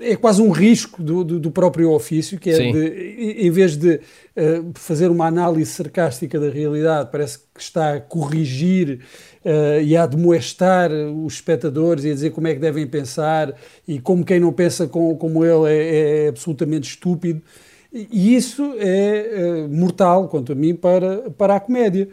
é 0.00 0.14
quase 0.14 0.42
um 0.42 0.50
risco 0.50 1.02
do, 1.02 1.24
do, 1.24 1.40
do 1.40 1.50
próprio 1.50 1.90
ofício, 1.90 2.38
que 2.38 2.50
é 2.50 2.70
de, 2.70 3.46
em 3.46 3.50
vez 3.50 3.76
de 3.76 3.94
uh, 3.94 4.72
fazer 4.74 5.10
uma 5.10 5.26
análise 5.26 5.70
sarcástica 5.70 6.38
da 6.38 6.50
realidade, 6.50 7.08
parece 7.10 7.38
que 7.38 7.60
está 7.60 7.94
a 7.94 8.00
corrigir 8.00 9.00
uh, 9.44 9.80
e 9.82 9.96
a 9.96 10.02
admoestar 10.02 10.90
os 10.92 11.34
espectadores 11.34 12.04
e 12.04 12.10
a 12.10 12.14
dizer 12.14 12.30
como 12.30 12.48
é 12.48 12.54
que 12.54 12.60
devem 12.60 12.86
pensar 12.86 13.54
e 13.86 13.98
como 13.98 14.24
quem 14.24 14.40
não 14.40 14.52
pensa 14.52 14.86
com, 14.86 15.16
como 15.16 15.44
ele 15.44 15.72
é, 15.72 16.24
é 16.24 16.28
absolutamente 16.28 16.88
estúpido. 16.88 17.40
E 18.10 18.36
isso 18.36 18.74
é 18.78 19.64
uh, 19.64 19.68
mortal, 19.74 20.28
quanto 20.28 20.52
a 20.52 20.54
mim, 20.54 20.74
para, 20.74 21.30
para 21.30 21.56
a 21.56 21.60
comédia. 21.60 22.08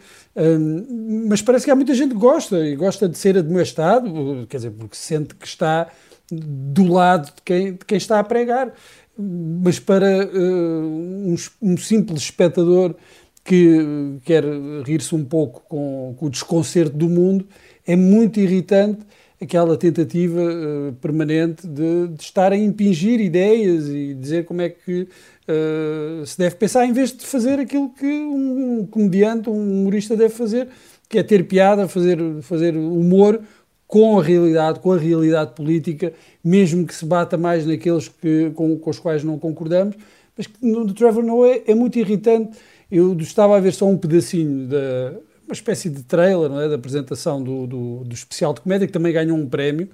Mas 1.28 1.41
parece 1.41 1.65
que 1.65 1.72
há 1.72 1.76
muita 1.76 1.93
gente 1.93 2.13
que 2.13 2.19
gosta 2.19 2.65
e 2.65 2.76
gosta 2.76 3.08
de 3.08 3.17
ser 3.17 3.38
admoestado, 3.38 4.48
quer 4.48 4.58
dizer, 4.58 4.72
porque 4.72 4.96
sente 4.96 5.36
que 5.36 5.46
está 5.46 5.91
do 6.32 6.86
lado 6.86 7.26
de 7.28 7.41
quem, 7.43 7.74
de 7.74 7.86
quem 7.86 7.98
está 7.98 8.19
a 8.19 8.24
pregar. 8.24 8.74
Mas 9.17 9.80
para 9.80 10.26
uh, 10.26 10.86
um, 10.86 11.36
um, 11.62 11.78
simples 11.78 12.24
espectador 12.24 12.96
que 13.43 14.19
quer 14.26 14.43
rir-se 14.86 15.13
um 15.13 15.24
pouco 15.24 15.62
com, 15.67 16.15
com, 16.17 16.26
o 16.26 16.30
desconcerto 16.30 16.96
do 16.96 17.10
mundo, 17.10 17.46
é 17.86 17.96
muito 17.96 18.39
irritante 18.39 19.06
aquela 19.39 19.78
tentativa 19.78 20.41
uh, 20.41 20.93
permanente 20.93 21.67
de, 21.67 22.08
de 22.08 22.24
estar 22.24 22.52
a 22.52 22.58
impingir 22.58 23.19
ideias 23.19 23.88
e 23.89 24.15
dizer 24.15 24.46
como 24.46 24.62
é 24.62 24.69
que 24.69 25.08
uh, 25.47 26.25
se 26.25 26.38
deve 26.38 26.56
pensar, 26.56 26.86
em 26.86 26.93
vez 26.93 27.12
de 27.12 27.25
fazer 27.25 27.60
aquilo 27.60 27.89
que 27.89 28.06
um 28.06 28.86
comediante, 28.89 29.49
um 29.49 29.82
humorista 29.82 30.15
deve 30.15 30.34
fazer, 30.34 30.67
que 31.10 31.17
é 31.17 31.23
ter 31.23 31.47
piada, 31.47 31.88
fazer, 31.88 32.19
fazer 32.41 32.75
humor 32.75 33.41
com 33.88 34.19
a 34.19 34.23
realidade, 34.23 34.79
com 34.79 34.91
a 34.91 34.97
realidade 34.97 35.53
política, 35.53 36.13
mesmo 36.43 36.86
que 36.86 36.95
se 36.95 37.06
bata 37.06 37.38
mais 37.38 37.65
naqueles 37.65 38.08
que, 38.08 38.51
com, 38.56 38.77
com 38.77 38.89
os 38.89 38.99
quais 38.99 39.23
não 39.23 39.38
concordamos, 39.38 39.95
mas 40.36 40.47
que 40.47 40.65
no 40.65 40.91
Trevor 40.93 41.23
Noah 41.23 41.49
é, 41.49 41.63
é 41.67 41.75
muito 41.75 41.99
irritante. 41.99 42.58
Eu 42.91 43.13
estava 43.19 43.56
a 43.56 43.60
ver 43.60 43.73
só 43.73 43.88
um 43.88 43.97
pedacinho 43.97 44.67
da 44.67 45.13
uma 45.45 45.53
espécie 45.53 45.89
de 45.89 46.03
trailer 46.03 46.51
é, 46.53 46.69
da 46.69 46.75
apresentação 46.75 47.43
do, 47.43 47.67
do, 47.67 48.03
do 48.06 48.13
especial 48.13 48.53
de 48.53 48.62
comédia, 48.62 48.88
que 48.88 48.93
também 48.93 49.13
ganhou 49.13 49.38
um 49.38 49.47
prémio. 49.47 49.89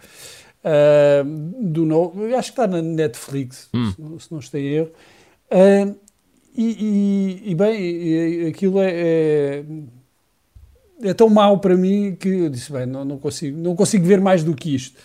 Uh, 0.60 1.24
do 1.64 1.86
novo, 1.86 2.26
acho 2.36 2.54
que 2.54 2.62
está 2.62 2.68
na 2.68 2.82
Netflix, 2.82 3.70
hum. 3.74 3.92
se, 3.92 4.02
não, 4.02 4.20
se 4.20 4.32
não 4.32 4.40
estou 4.40 4.60
em 4.60 4.66
erro. 4.66 4.92
Uh, 5.52 5.96
e, 6.56 7.42
e, 7.46 7.52
e, 7.52 7.56
bem, 7.56 8.48
aquilo 8.48 8.80
é, 8.82 8.92
é, 8.92 9.66
é, 11.04 11.14
tão 11.14 11.30
mau 11.30 11.60
para 11.60 11.76
mim 11.76 12.16
que 12.20 12.28
eu 12.28 12.50
disse: 12.50 12.72
bem, 12.72 12.86
não, 12.86 13.06
não, 13.06 13.18
consigo, 13.18 13.58
não 13.58 13.76
consigo 13.76 14.06
ver 14.06 14.20
mais 14.20 14.44
do 14.44 14.56
que 14.56 14.76
isto. 14.76 14.98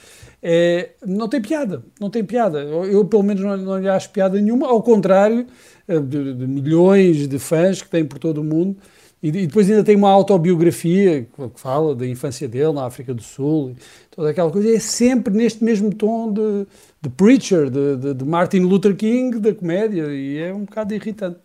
É, 0.42 0.90
não 1.06 1.28
tem 1.28 1.40
piada, 1.40 1.82
não 1.98 2.10
tem 2.10 2.24
piada. 2.24 2.60
Eu, 2.60 2.84
eu 2.84 3.04
pelo 3.04 3.22
menos, 3.22 3.42
não, 3.42 3.56
não 3.56 3.78
lhe 3.78 3.88
acho 3.88 4.10
piada 4.10 4.38
nenhuma, 4.40 4.66
ao 4.66 4.82
contrário 4.82 5.46
eh, 5.88 5.98
de, 6.00 6.34
de, 6.34 6.46
milhões 6.46 7.26
de 7.28 7.38
fãs 7.38 7.80
que 7.80 7.88
tem 7.88 8.04
por 8.04 8.18
todo 8.18 8.38
o 8.42 8.44
mundo. 8.44 8.76
E, 9.24 9.28
e, 9.28 9.46
depois 9.46 9.70
ainda 9.70 9.82
tem 9.82 9.96
uma 9.96 10.10
autobiografia 10.10 11.22
que 11.22 11.50
fala 11.58 11.94
da 11.94 12.06
infância 12.06 12.46
dele 12.46 12.74
na 12.74 12.84
África 12.84 13.14
do 13.14 13.22
Sul, 13.22 13.74
toda 14.14 14.28
aquela 14.28 14.50
coisa. 14.50 14.68
É 14.68 14.78
sempre 14.78 15.32
neste 15.32 15.64
mesmo 15.64 15.94
tom 15.94 16.30
de, 16.30 16.66
de 17.00 17.08
Preacher, 17.08 17.70
de, 17.70 17.96
de, 17.96 18.12
de 18.12 18.24
Martin 18.26 18.58
Luther 18.58 18.94
King, 18.94 19.40
da 19.40 19.54
comédia, 19.54 20.08
e 20.12 20.36
é 20.36 20.52
um 20.52 20.66
bocado 20.66 20.92
irritante. 20.92 21.38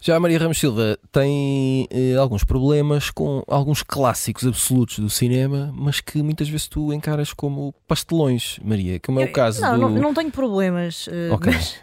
Já 0.00 0.16
a 0.16 0.20
Maria 0.20 0.38
Ramos 0.38 0.58
Silva 0.58 0.98
tem 1.12 1.86
eh, 1.90 2.14
alguns 2.14 2.42
problemas 2.42 3.10
com 3.10 3.42
alguns 3.46 3.82
clássicos 3.82 4.46
absolutos 4.46 4.98
do 4.98 5.10
cinema, 5.10 5.70
mas 5.76 6.00
que 6.00 6.22
muitas 6.22 6.48
vezes 6.48 6.68
tu 6.68 6.90
encaras 6.90 7.34
como 7.34 7.74
pastelões, 7.86 8.58
Maria, 8.64 8.98
como 8.98 9.20
é 9.20 9.26
o 9.26 9.32
caso 9.32 9.60
não, 9.60 9.72
do... 9.74 9.78
Não, 9.90 9.90
não 9.90 10.14
tenho 10.14 10.30
problemas, 10.30 11.06
uh, 11.06 11.34
okay. 11.34 11.52
mas, 11.52 11.76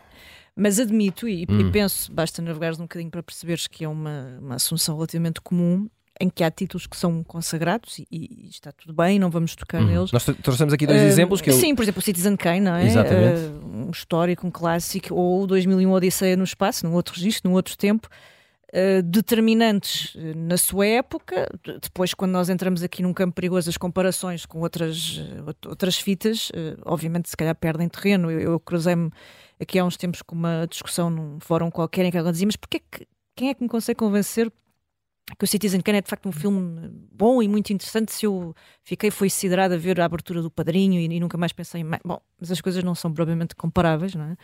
mas, 0.57 0.79
admito 0.79 1.27
e, 1.27 1.45
hum. 1.49 1.59
e, 1.59 1.71
penso, 1.71 2.11
basta 2.11 2.41
navegares 2.41 2.79
um 2.79 2.83
bocadinho 2.83 3.11
para 3.11 3.21
perceberes 3.21 3.67
que 3.67 3.85
é 3.85 3.87
uma, 3.87 4.37
uma 4.41 4.55
assunção 4.55 4.95
relativamente 4.95 5.39
comum, 5.39 5.87
em 6.19 6.29
que 6.29 6.43
há 6.43 6.49
títulos 6.49 6.87
que 6.87 6.97
são 6.97 7.23
consagrados 7.23 7.99
e, 7.99 8.07
e 8.11 8.47
está 8.49 8.71
tudo 8.71 8.93
bem, 8.93 9.19
não 9.19 9.29
vamos 9.29 9.55
tocar 9.55 9.81
uhum. 9.81 9.87
neles. 9.87 10.11
Nós 10.11 10.25
trouxemos 10.25 10.73
aqui 10.73 10.87
dois 10.87 11.01
uh, 11.01 11.05
exemplos. 11.05 11.41
Que 11.41 11.51
eu... 11.51 11.53
Sim, 11.53 11.75
por 11.75 11.83
exemplo, 11.83 11.99
o 11.99 12.03
Citizen 12.03 12.35
Kane, 12.35 12.61
não 12.61 12.75
é? 12.75 12.85
Exatamente. 12.85 13.39
Uh, 13.39 13.87
um 13.87 13.91
histórico, 13.91 14.47
um 14.47 14.51
clássico, 14.51 15.13
ou 15.13 15.45
2001 15.45 15.91
Odisseia 15.91 16.35
no 16.35 16.43
Espaço, 16.43 16.85
num 16.85 16.93
outro 16.93 17.13
registro, 17.15 17.49
num 17.49 17.55
outro 17.55 17.77
tempo. 17.77 18.07
Uh, 18.73 19.01
determinantes 19.01 20.17
na 20.35 20.57
sua 20.57 20.85
época, 20.87 21.47
depois 21.81 22.13
quando 22.13 22.31
nós 22.31 22.49
entramos 22.49 22.83
aqui 22.83 23.01
num 23.01 23.13
campo 23.13 23.33
perigoso 23.33 23.69
as 23.69 23.77
comparações 23.77 24.45
com 24.45 24.59
outras, 24.59 25.21
outras 25.65 25.97
fitas, 25.97 26.51
obviamente 26.83 27.29
se 27.29 27.37
calhar 27.37 27.55
perdem 27.55 27.87
terreno, 27.87 28.29
eu, 28.29 28.39
eu 28.39 28.59
cruzei-me 28.59 29.09
aqui 29.59 29.79
há 29.79 29.85
uns 29.85 29.97
tempos 29.97 30.21
com 30.21 30.35
uma 30.35 30.65
discussão 30.69 31.09
num 31.09 31.39
fórum 31.39 31.69
qualquer 31.69 32.05
em 32.05 32.11
que 32.11 32.17
alguém 32.17 32.31
dizia, 32.31 32.47
mas 32.47 32.55
porquê 32.55 32.79
que, 32.79 33.07
quem 33.35 33.49
é 33.49 33.53
que 33.53 33.61
me 33.61 33.69
consegue 33.69 33.99
convencer 33.99 34.51
que 35.37 35.43
o 35.43 35.47
Citizen 35.47 35.81
Kane 35.81 35.97
é 35.97 36.01
de 36.01 36.09
facto 36.09 36.29
um 36.29 36.31
filme 36.31 36.89
bom 37.11 37.41
e 37.41 37.47
muito 37.47 37.73
interessante. 37.73 38.13
Se 38.13 38.25
eu 38.25 38.55
fiquei 38.83 39.11
foi 39.11 39.29
siderado 39.29 39.73
a 39.73 39.77
ver 39.77 39.99
a 39.99 40.05
abertura 40.05 40.41
do 40.41 40.49
Padrinho 40.49 40.99
e, 40.99 41.05
e, 41.05 41.19
nunca 41.19 41.37
mais 41.37 41.51
pensei 41.51 41.81
em. 41.81 41.85
Bom, 42.05 42.21
mas 42.39 42.51
as 42.51 42.61
coisas 42.61 42.83
não 42.83 42.95
são 42.95 43.13
propriamente 43.13 43.55
comparáveis, 43.55 44.15
não 44.15 44.25
é? 44.25 44.37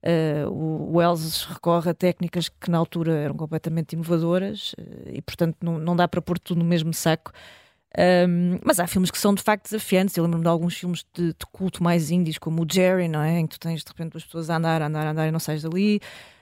Uh, 0.00 0.48
o 0.48 0.96
Wells 0.96 1.44
recorre 1.44 1.90
a 1.90 1.94
técnicas 1.94 2.48
que 2.48 2.70
na 2.70 2.78
altura 2.78 3.14
eram 3.14 3.34
completamente 3.34 3.94
inovadoras 3.94 4.72
uh, 4.74 5.10
e, 5.12 5.20
portanto, 5.20 5.56
não, 5.60 5.76
não 5.76 5.96
dá 5.96 6.06
para 6.06 6.22
pôr 6.22 6.38
tudo 6.38 6.58
no 6.58 6.64
mesmo 6.64 6.94
saco. 6.94 7.32
Um, 7.96 8.58
mas 8.62 8.78
há 8.78 8.86
filmes 8.86 9.10
que 9.10 9.18
são 9.18 9.34
de 9.34 9.42
facto 9.42 9.64
desafiantes. 9.64 10.16
Eu 10.16 10.24
lembro-me 10.24 10.44
de 10.44 10.48
alguns 10.48 10.76
filmes 10.76 11.04
de, 11.14 11.28
de, 11.28 11.46
culto 11.50 11.82
mais 11.82 12.10
índios, 12.10 12.38
como 12.38 12.62
o 12.62 12.66
Jerry, 12.70 13.08
não 13.08 13.20
é? 13.20 13.38
Em 13.38 13.46
que 13.46 13.58
tu 13.58 13.60
tens 13.60 13.82
de 13.82 13.88
repente 13.88 14.16
as 14.16 14.24
pessoas 14.24 14.50
a 14.50 14.56
andar, 14.56 14.82
a 14.82 14.86
andar, 14.86 15.06
a 15.06 15.10
andar 15.10 15.28
e 15.28 15.30
não 15.30 15.40
sais 15.40 15.62
dali. 15.62 16.00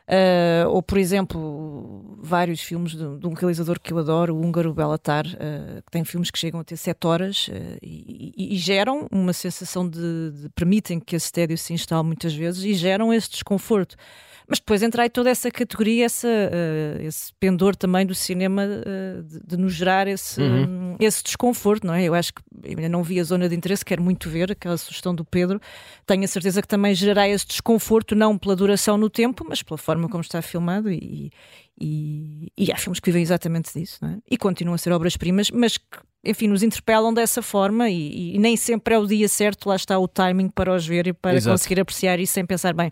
Uh, 0.08 0.68
ou, 0.68 0.80
por 0.80 0.98
exemplo, 0.98 2.16
vários 2.20 2.60
filmes 2.60 2.92
de, 2.92 3.18
de, 3.18 3.26
um 3.26 3.32
realizador 3.32 3.80
que 3.80 3.92
eu 3.92 3.98
adoro, 3.98 4.36
o 4.36 4.40
húngaro 4.40 4.72
Belatar, 4.72 5.26
uh, 5.26 5.82
que 5.82 5.90
tem 5.90 6.04
filmes 6.04 6.30
que 6.30 6.38
chegam 6.38 6.60
a 6.60 6.64
ter 6.64 6.76
7 6.76 7.04
horas 7.08 7.48
uh, 7.48 7.52
e, 7.82 8.32
e, 8.36 8.54
e, 8.54 8.56
geram 8.56 9.08
uma 9.10 9.32
sensação 9.32 9.88
de, 9.88 10.30
de, 10.30 10.48
permitem 10.50 11.00
que 11.00 11.16
esse 11.16 11.32
tédio 11.32 11.58
se 11.58 11.72
instale 11.72 12.06
muitas 12.06 12.32
vezes 12.32 12.62
e 12.62 12.72
geram 12.74 13.12
esse 13.12 13.28
desconforto. 13.30 13.96
Mas 14.48 14.60
depois 14.60 14.82
entra 14.82 15.02
aí 15.02 15.10
toda 15.10 15.28
essa 15.28 15.50
categoria, 15.50 16.04
essa, 16.04 16.28
uh, 16.28 17.02
esse 17.02 17.32
pendor 17.40 17.74
também 17.74 18.06
do 18.06 18.14
cinema 18.14 18.62
uh, 18.64 19.22
de, 19.22 19.40
de, 19.44 19.56
nos 19.56 19.74
gerar 19.74 20.06
esse, 20.06 20.40
uhum. 20.40 20.92
um, 20.92 20.96
esse 21.00 21.22
desconforto, 21.22 21.86
não 21.86 21.94
é? 21.94 22.04
Eu 22.04 22.14
acho 22.14 22.32
que 22.32 22.42
ainda 22.64 22.88
não 22.88 23.02
vi 23.02 23.18
a 23.18 23.24
zona 23.24 23.48
de 23.48 23.56
interesse, 23.56 23.84
quero 23.84 24.02
muito 24.02 24.30
ver 24.30 24.52
aquela 24.52 24.76
sugestão 24.76 25.14
do 25.14 25.24
Pedro. 25.24 25.60
Tenho 26.06 26.22
a 26.22 26.28
certeza 26.28 26.62
que 26.62 26.68
também 26.68 26.94
gerará 26.94 27.28
esse 27.28 27.46
desconforto, 27.46 28.14
não 28.14 28.38
pela 28.38 28.54
duração 28.54 28.96
no 28.96 29.10
tempo, 29.10 29.44
mas 29.48 29.62
pela 29.62 29.78
forma 29.78 30.08
como 30.08 30.20
está 30.20 30.40
filmado 30.40 30.90
e, 30.90 31.32
e, 31.80 32.52
e 32.56 32.70
há 32.70 32.76
filmes 32.76 33.00
que 33.00 33.10
vivem 33.10 33.22
exatamente 33.22 33.76
disso, 33.76 33.98
não 34.00 34.10
é? 34.10 34.18
E 34.30 34.38
continuam 34.38 34.74
a 34.76 34.78
ser 34.78 34.92
obras-primas, 34.92 35.50
mas 35.50 35.76
que 35.76 35.98
enfim, 36.24 36.48
nos 36.48 36.62
interpelam 36.62 37.14
dessa 37.14 37.40
forma 37.40 37.88
e, 37.88 38.34
e, 38.34 38.38
nem 38.38 38.56
sempre 38.56 38.94
é 38.94 38.98
o 38.98 39.06
dia 39.06 39.28
certo, 39.28 39.68
lá 39.68 39.76
está 39.76 39.96
o 39.96 40.08
timing 40.08 40.48
para 40.48 40.74
os 40.74 40.84
ver 40.84 41.06
e 41.06 41.12
para 41.12 41.36
Exato. 41.36 41.54
conseguir 41.54 41.80
apreciar 41.80 42.18
isso 42.18 42.32
sem 42.32 42.44
pensar, 42.44 42.74
bem, 42.74 42.90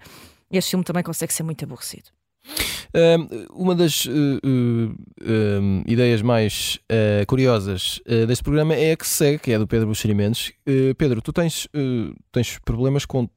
este 0.59 0.71
filme 0.71 0.85
também 0.85 1.03
consegue 1.03 1.33
ser 1.33 1.43
muito 1.43 1.65
aborrecido. 1.65 2.11
uma 3.53 3.75
das 3.75 4.07
uh, 4.07 4.11
uh, 4.11 5.83
ideias 5.87 6.23
mais 6.23 6.79
uh, 6.85 7.27
curiosas 7.27 8.01
deste 8.29 8.45
programa 8.45 8.75
é 8.75 8.93
a 8.93 8.97
que 8.97 9.07
segue, 9.07 9.39
que 9.39 9.53
é 9.53 9.59
do 9.59 9.67
Pedro 9.67 9.89
Buxerimentos. 9.89 10.53
Pedro, 10.97 11.21
tu 11.21 11.33
tens, 11.33 11.69
tens 12.31 12.59
problemas 12.59 13.05
com 13.05 13.29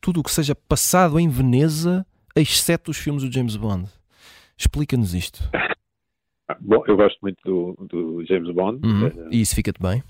tudo 0.00 0.20
o 0.20 0.22
que 0.22 0.30
seja 0.30 0.54
passado 0.54 1.18
em 1.18 1.28
Veneza, 1.28 2.06
exceto 2.34 2.90
os 2.90 2.96
filmes 2.96 3.22
do 3.22 3.32
James 3.32 3.56
Bond. 3.56 3.88
Explica-nos 4.56 5.14
isto. 5.14 5.40
Bom, 6.60 6.82
eu 6.86 6.96
gosto 6.96 7.18
muito 7.22 7.38
do, 7.44 7.86
do 7.86 8.24
James 8.24 8.52
Bond. 8.54 8.86
Uhum. 8.86 9.28
E 9.30 9.40
isso 9.40 9.54
fica-te 9.54 9.80
bem? 9.80 10.02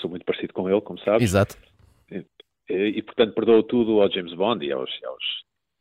sou 0.00 0.08
muito 0.08 0.24
parecido 0.24 0.54
com 0.54 0.68
ele, 0.68 0.80
como 0.80 0.98
sabes. 1.00 1.22
Exato. 1.22 1.56
Eh, 2.70 2.98
e, 2.98 3.02
portanto, 3.02 3.34
perdoou 3.34 3.62
tudo 3.62 4.00
ao 4.00 4.10
James 4.10 4.34
Bond 4.34 4.64
e 4.64 4.72
aos. 4.72 4.90
aos... 5.04 5.24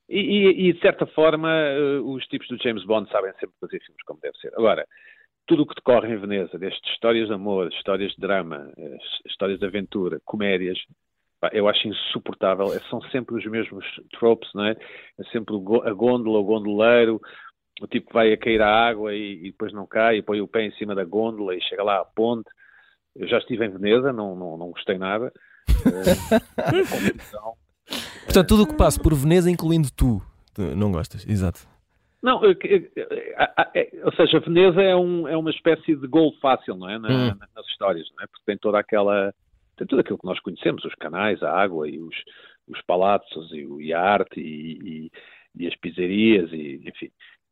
E, 0.10 0.20
e, 0.20 0.70
e, 0.70 0.74
de 0.74 0.80
certa 0.80 1.06
forma, 1.06 1.52
eh, 1.52 2.00
os 2.00 2.26
tipos 2.26 2.48
do 2.48 2.62
James 2.62 2.84
Bond 2.84 3.10
sabem 3.12 3.32
sempre 3.34 3.56
fazer 3.60 3.80
filmes 3.80 4.04
como 4.06 4.20
deve 4.20 4.38
ser. 4.40 4.52
Agora, 4.56 4.86
tudo 5.46 5.64
o 5.64 5.68
que 5.68 5.76
decorre 5.76 6.12
em 6.12 6.18
Veneza, 6.18 6.58
desde 6.58 6.80
histórias 6.90 7.28
de 7.28 7.34
amor, 7.34 7.68
histórias 7.70 8.12
de 8.14 8.20
drama, 8.20 8.72
eh, 8.78 8.98
histórias 9.28 9.60
de 9.60 9.66
aventura, 9.66 10.20
comédias, 10.26 10.80
eu 11.54 11.68
acho 11.68 11.88
insuportável. 11.88 12.68
São 12.90 13.02
sempre 13.12 13.36
os 13.36 13.46
mesmos 13.46 13.86
tropes, 14.12 14.50
não 14.54 14.66
é? 14.66 14.72
É 14.72 15.24
sempre 15.32 15.56
a 15.56 15.94
gôndola, 15.94 16.40
o 16.40 16.44
gondoleiro, 16.44 17.22
o 17.82 17.88
tipo 17.88 18.08
que 18.08 18.14
vai 18.14 18.34
a 18.34 18.38
cair 18.38 18.62
à 18.62 18.70
água 18.70 19.16
e, 19.16 19.48
e, 19.48 19.52
depois 19.52 19.72
não 19.72 19.88
cai, 19.88 20.18
e 20.18 20.22
põe 20.22 20.42
o 20.42 20.48
pé 20.48 20.64
em 20.64 20.72
cima 20.72 20.94
da 20.94 21.06
gôndola 21.06 21.56
e 21.56 21.62
chega 21.62 21.84
lá 21.84 22.02
à 22.02 22.06
ponte. 22.06 22.50
Eu 23.16 23.28
já 23.28 23.38
estive 23.38 23.66
em 23.66 23.70
Veneza, 23.70 24.12
não, 24.12 24.36
não, 24.36 24.58
não 24.58 24.72
gostei 24.72 24.98
nada. 24.98 25.32
Portanto, 28.26 28.48
tudo 28.48 28.64
o 28.64 28.68
que 28.68 28.76
passa 28.76 29.02
por 29.02 29.16
Veneza, 29.16 29.50
incluindo 29.50 29.90
tu, 29.92 30.22
não 30.76 30.92
gostas, 30.92 31.26
exato. 31.28 31.68
Não, 32.22 32.42
é 32.44 32.54
é, 33.74 33.90
ou 34.04 34.14
seja, 34.14 34.40
Veneza 34.40 34.82
é, 34.82 34.96
um, 34.96 35.28
é 35.28 35.38
uma 35.38 35.50
espécie 35.50 35.96
de 35.96 36.08
gol 36.08 36.34
fácil, 36.42 36.76
não 36.76 36.90
é? 36.90 37.00
Na, 37.00 37.10
hum. 37.10 37.38
Nas 37.56 37.66
histórias, 37.68 38.08
não 38.16 38.24
é? 38.24 38.28
Porque 38.28 38.44
tem 38.46 38.58
toda 38.58 38.78
aquela. 38.78 39.34
tem 39.78 39.88
tudo 39.88 40.02
aquilo 40.02 40.18
que 40.18 40.26
nós 40.26 40.40
conhecemos, 40.42 40.84
os 40.84 40.94
canais, 40.96 41.42
a 41.42 41.52
água 41.52 41.90
e 41.90 41.98
os, 41.98 42.16
os 42.68 42.82
palácios 42.82 43.52
e, 43.52 43.66
e 43.84 43.94
a 43.94 44.02
arte 44.02 44.40
e, 44.40 44.80
e, 44.84 45.12
e, 45.64 45.68
as 45.68 45.76
pizzarias, 45.76 46.52
e, 46.52 46.82
enfim. 46.86 47.10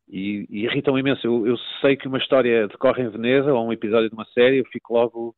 E, 0.08 0.46
e 0.50 0.64
irritam 0.64 0.98
imenso. 0.98 1.26
Eu, 1.26 1.46
eu 1.46 1.56
sei 1.80 1.96
que 1.96 2.08
uma 2.08 2.18
história 2.18 2.68
decorre 2.68 3.02
em 3.02 3.10
Veneza 3.10 3.52
ou 3.52 3.66
um 3.66 3.72
episódio 3.72 4.08
de 4.08 4.14
uma 4.14 4.26
série, 4.26 4.58
eu 4.58 4.66
fico 4.66 4.92
logo 4.92 5.34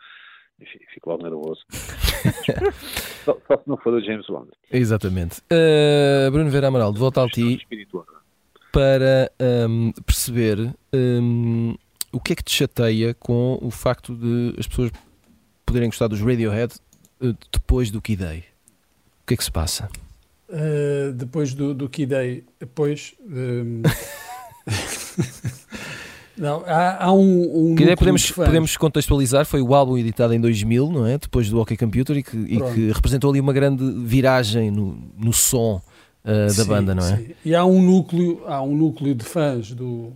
enfim, 0.60 0.78
fico 0.92 1.10
logo 1.10 1.22
nervoso. 1.22 1.60
só, 3.24 3.36
só, 3.46 3.56
se 3.56 3.68
não 3.68 3.76
for 3.78 3.94
o 3.94 4.00
James 4.00 4.26
Bond. 4.26 4.50
Exatamente. 4.70 5.40
Uh, 5.50 6.30
Bruno 6.30 6.50
Vera 6.50 6.68
Amaral, 6.68 6.92
de 6.92 6.98
volta 6.98 7.24
a 7.24 7.28
ti 7.28 7.66
para 8.72 9.30
um, 9.68 9.92
perceber 10.06 10.74
um, 10.92 11.74
o 12.12 12.20
que 12.20 12.32
é 12.32 12.36
que 12.36 12.44
te 12.44 12.52
chateia 12.52 13.14
com 13.14 13.58
o 13.60 13.70
facto 13.70 14.14
de 14.14 14.54
as 14.58 14.66
pessoas 14.66 14.92
poderem 15.66 15.88
gostar 15.88 16.08
dos 16.08 16.20
Radiohead 16.20 16.74
uh, 17.20 17.36
depois 17.52 17.90
do 17.90 18.00
Key 18.00 18.16
Day. 18.16 18.44
O 19.22 19.26
que 19.26 19.34
é 19.34 19.36
que 19.36 19.44
se 19.44 19.50
passa? 19.50 19.88
Uh, 20.48 21.12
depois 21.12 21.54
do, 21.54 21.74
do 21.74 21.88
Key 21.88 22.06
Day, 22.06 22.44
depois. 22.58 23.14
Um... 23.20 23.82
Não, 26.40 26.64
há, 26.66 27.04
há 27.04 27.12
um, 27.12 27.72
um 27.72 27.74
que 27.74 27.94
podemos, 27.94 28.30
podemos 28.30 28.76
contextualizar, 28.78 29.44
foi 29.44 29.60
o 29.60 29.74
álbum 29.74 29.98
editado 29.98 30.32
em 30.32 30.40
2000, 30.40 30.90
não 30.90 31.06
é? 31.06 31.18
Depois 31.18 31.50
do 31.50 31.60
OK 31.60 31.76
Computer 31.76 32.16
e 32.16 32.22
que, 32.22 32.36
e 32.36 32.58
que 32.72 32.92
representou 32.92 33.30
ali 33.30 33.38
uma 33.38 33.52
grande 33.52 33.84
viragem 34.06 34.70
no, 34.70 34.98
no 35.18 35.34
som 35.34 35.82
uh, 36.24 36.46
da 36.46 36.48
sim, 36.48 36.64
banda, 36.64 36.94
não 36.94 37.04
é? 37.04 37.16
Sim. 37.18 37.26
E 37.44 37.54
há 37.54 37.62
um 37.66 37.82
núcleo, 37.82 38.42
há 38.46 38.62
um 38.62 38.74
núcleo 38.74 39.14
de 39.14 39.22
fãs 39.22 39.72
do, 39.72 40.14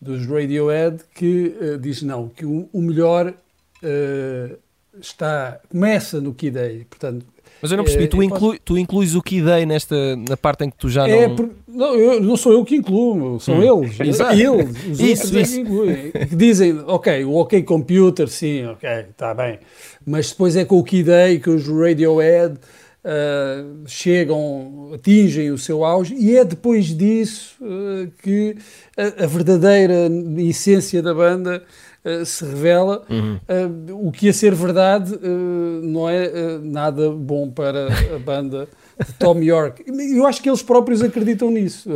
dos 0.00 0.24
Radiohead 0.26 1.02
que 1.12 1.56
uh, 1.60 1.76
diz 1.76 2.02
não, 2.02 2.28
que 2.28 2.46
o, 2.46 2.68
o 2.72 2.80
melhor 2.80 3.28
uh, 3.28 4.58
está, 5.00 5.58
começa 5.68 6.20
no 6.20 6.34
Kid 6.34 6.56
A, 6.56 6.84
portanto 6.88 7.26
mas 7.60 7.70
eu 7.70 7.76
não 7.76 7.84
percebi, 7.84 8.04
é, 8.04 8.06
tu, 8.06 8.22
inclui, 8.22 8.50
posso... 8.50 8.60
tu 8.64 8.78
incluis 8.78 9.14
o 9.14 9.22
A 9.22 9.66
nesta, 9.66 10.16
na 10.16 10.36
parte 10.36 10.64
em 10.64 10.70
que 10.70 10.76
tu 10.76 10.88
já 10.88 11.08
é, 11.08 11.26
não... 11.28 11.36
Por, 11.36 11.50
não, 11.66 11.94
eu, 11.94 12.20
não 12.20 12.36
sou 12.36 12.52
eu 12.52 12.64
que 12.64 12.76
incluo, 12.76 13.38
são 13.40 13.58
hum. 13.58 13.82
eles. 13.82 13.98
Exato. 14.00 14.34
Eles, 14.34 14.86
os 14.86 15.00
isso, 15.00 15.36
é 15.36 15.42
isso. 15.42 15.64
que. 15.64 16.26
Que 16.26 16.36
dizem, 16.36 16.78
ok, 16.86 17.24
o 17.24 17.34
OK 17.34 17.62
Computer, 17.62 18.28
sim, 18.28 18.66
ok, 18.66 18.88
está 19.10 19.34
bem. 19.34 19.58
Mas 20.06 20.30
depois 20.30 20.56
é 20.56 20.64
com 20.64 20.78
o 20.78 20.82
A 20.82 21.38
que 21.40 21.50
os 21.50 21.68
Radiohead 21.68 22.58
uh, 23.04 23.84
chegam, 23.86 24.90
atingem 24.94 25.50
o 25.50 25.58
seu 25.58 25.84
auge 25.84 26.14
e 26.14 26.36
é 26.36 26.44
depois 26.44 26.86
disso 26.86 27.56
uh, 27.60 28.10
que 28.22 28.56
a, 28.96 29.24
a 29.24 29.26
verdadeira 29.26 30.08
essência 30.38 31.02
da 31.02 31.14
banda 31.14 31.62
uh, 32.08 32.24
se 32.24 32.44
revela. 32.44 33.04
Uhum. 33.08 33.36
Uh, 33.36 34.08
o 34.08 34.12
que 34.12 34.28
a 34.28 34.32
ser 34.32 34.54
verdade 34.54 35.14
uh, 35.14 35.82
não 35.82 36.08
é 36.08 36.58
nada 36.58 37.10
bom 37.10 37.50
para 37.50 37.88
a 38.14 38.18
banda 38.24 38.68
de 38.98 39.12
Tom 39.14 39.40
York. 39.40 39.84
Eu 39.86 40.26
acho 40.26 40.42
que 40.42 40.48
eles 40.48 40.62
próprios 40.62 41.02
acreditam 41.02 41.50
nisso. 41.50 41.88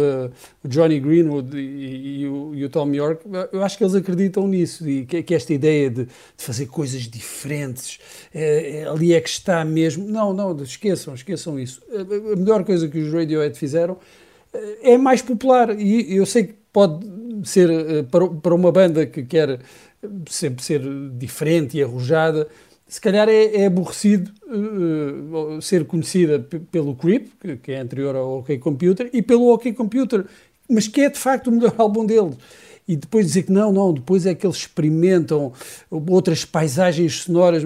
o 0.63 0.69
Johnny 0.69 1.01
Greenwood 1.01 1.57
e, 1.59 2.21
e, 2.21 2.29
o, 2.29 2.55
e, 2.55 2.65
o, 2.65 2.69
Tom 2.69 2.93
York, 2.95 3.25
eu 3.53 3.63
acho 3.65 3.77
que 3.77 3.83
eles 3.83 3.95
acreditam 3.95 4.47
nisso. 4.47 4.89
E 4.89 5.05
que, 5.05 5.23
que 5.23 5.35
esta 5.35 5.53
ideia 5.53 5.91
de, 5.91 6.05
de, 6.05 6.11
fazer 6.37 6.67
coisas 6.67 7.03
diferentes, 7.03 7.99
ali 8.89 9.15
é 9.15 9.21
que 9.21 9.29
está 9.29 9.65
mesmo. 9.65 10.07
Não, 10.07 10.33
não, 10.33 10.57
esqueçam, 10.63 11.15
esqueçam 11.15 11.59
isso. 11.59 11.83
A, 11.93 12.37
melhor 12.37 12.63
coisa 12.65 12.87
que 12.87 12.99
os 12.99 13.13
Radiohead 13.13 13.59
fizeram 13.59 13.97
é 14.83 14.97
mais 14.97 15.23
popular. 15.23 15.77
E 15.79 16.15
eu 16.17 16.25
sei 16.27 16.45
que 16.45 16.55
pode 16.73 17.05
ser 17.45 17.69
para 18.43 18.55
uma 18.55 18.71
banda 18.71 19.07
que 19.07 19.23
quer 19.23 19.59
sempre 20.29 20.63
ser 20.65 20.83
diferente 21.17 21.79
e 21.79 21.83
arrojada, 21.83 22.49
se 22.93 23.01
calhar 23.01 23.27
é, 23.27 23.63
é 23.63 23.67
aborrecido 23.67 24.31
uh, 24.47 25.63
ser 25.63 25.87
conhecida 25.87 26.39
pelo 26.71 26.95
Creep, 26.95 27.29
que, 27.41 27.57
que, 27.57 27.73
é 27.73 27.81
anterior 27.81 28.15
ao 28.15 28.41
OK 28.41 28.59
Computer, 28.59 29.09
e 29.15 29.23
pelo 29.23 29.53
OK 29.53 29.73
Computer, 29.73 30.27
mas 30.69 30.89
que 30.89 31.01
é 31.01 31.09
de 31.09 31.19
facto 31.19 31.47
o 31.47 31.53
melhor 31.53 31.75
álbum 31.79 32.05
deles. 32.05 32.37
E 32.87 32.97
depois 32.97 33.27
dizer 33.27 33.45
que 33.45 33.53
não, 33.53 33.73
não, 33.73 33.95
depois 33.95 34.27
é 34.27 34.35
que 34.35 34.45
eles 34.45 34.57
experimentam 34.57 35.53
outras 35.91 36.45
paisagens 36.45 37.23
sonoras, 37.23 37.63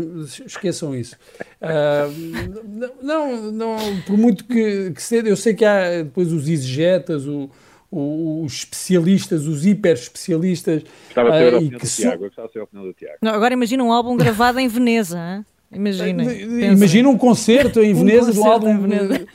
esqueçam 0.47 0.95
isso. 0.95 1.17
Uh, 1.61 2.93
não, 3.03 3.51
não, 3.51 3.77
por 4.07 4.17
muito 4.17 4.45
que, 4.45 4.93
que 4.93 5.03
seja, 5.03 5.27
eu 5.27 5.37
sei 5.37 5.55
que 5.55 5.65
há 5.65 6.03
depois 6.03 6.33
os 6.33 6.49
exegetas, 6.49 7.27
o, 7.27 7.51
os 7.91 8.53
especialistas, 8.53 9.47
os 9.47 9.65
hiper 9.65 9.95
especialistas. 9.95 10.83
Gostava 11.07 11.31
de 11.31 11.39
ter 11.39 11.45
a 11.45 11.57
ah, 11.57 11.59
opinião 11.59 11.79
do 11.79 11.87
Tiago, 11.87 12.25
gostava 12.25 12.49
de 12.49 12.55
ter 12.55 12.61
a 12.61 12.65
opinião 12.65 12.87
do 12.87 12.93
Tiago. 12.93 13.19
Não, 13.23 13.33
agora 13.33 13.55
imagina 13.55 13.83
um 13.85 13.93
álbum 13.93 14.17
gravado 14.17 14.59
em 14.59 14.69
Veneza, 14.69 15.19
hein? 15.19 15.45
Imagina. 15.73 16.25
Imagina 16.33 17.09
um 17.09 17.19
concerto 17.19 17.81
em 17.81 17.93
Veneza 17.93 18.31
um 18.31 18.35
do 18.35 18.45
álbum. 18.45 18.71
Em 18.71 18.79
Veneza. 18.79 19.27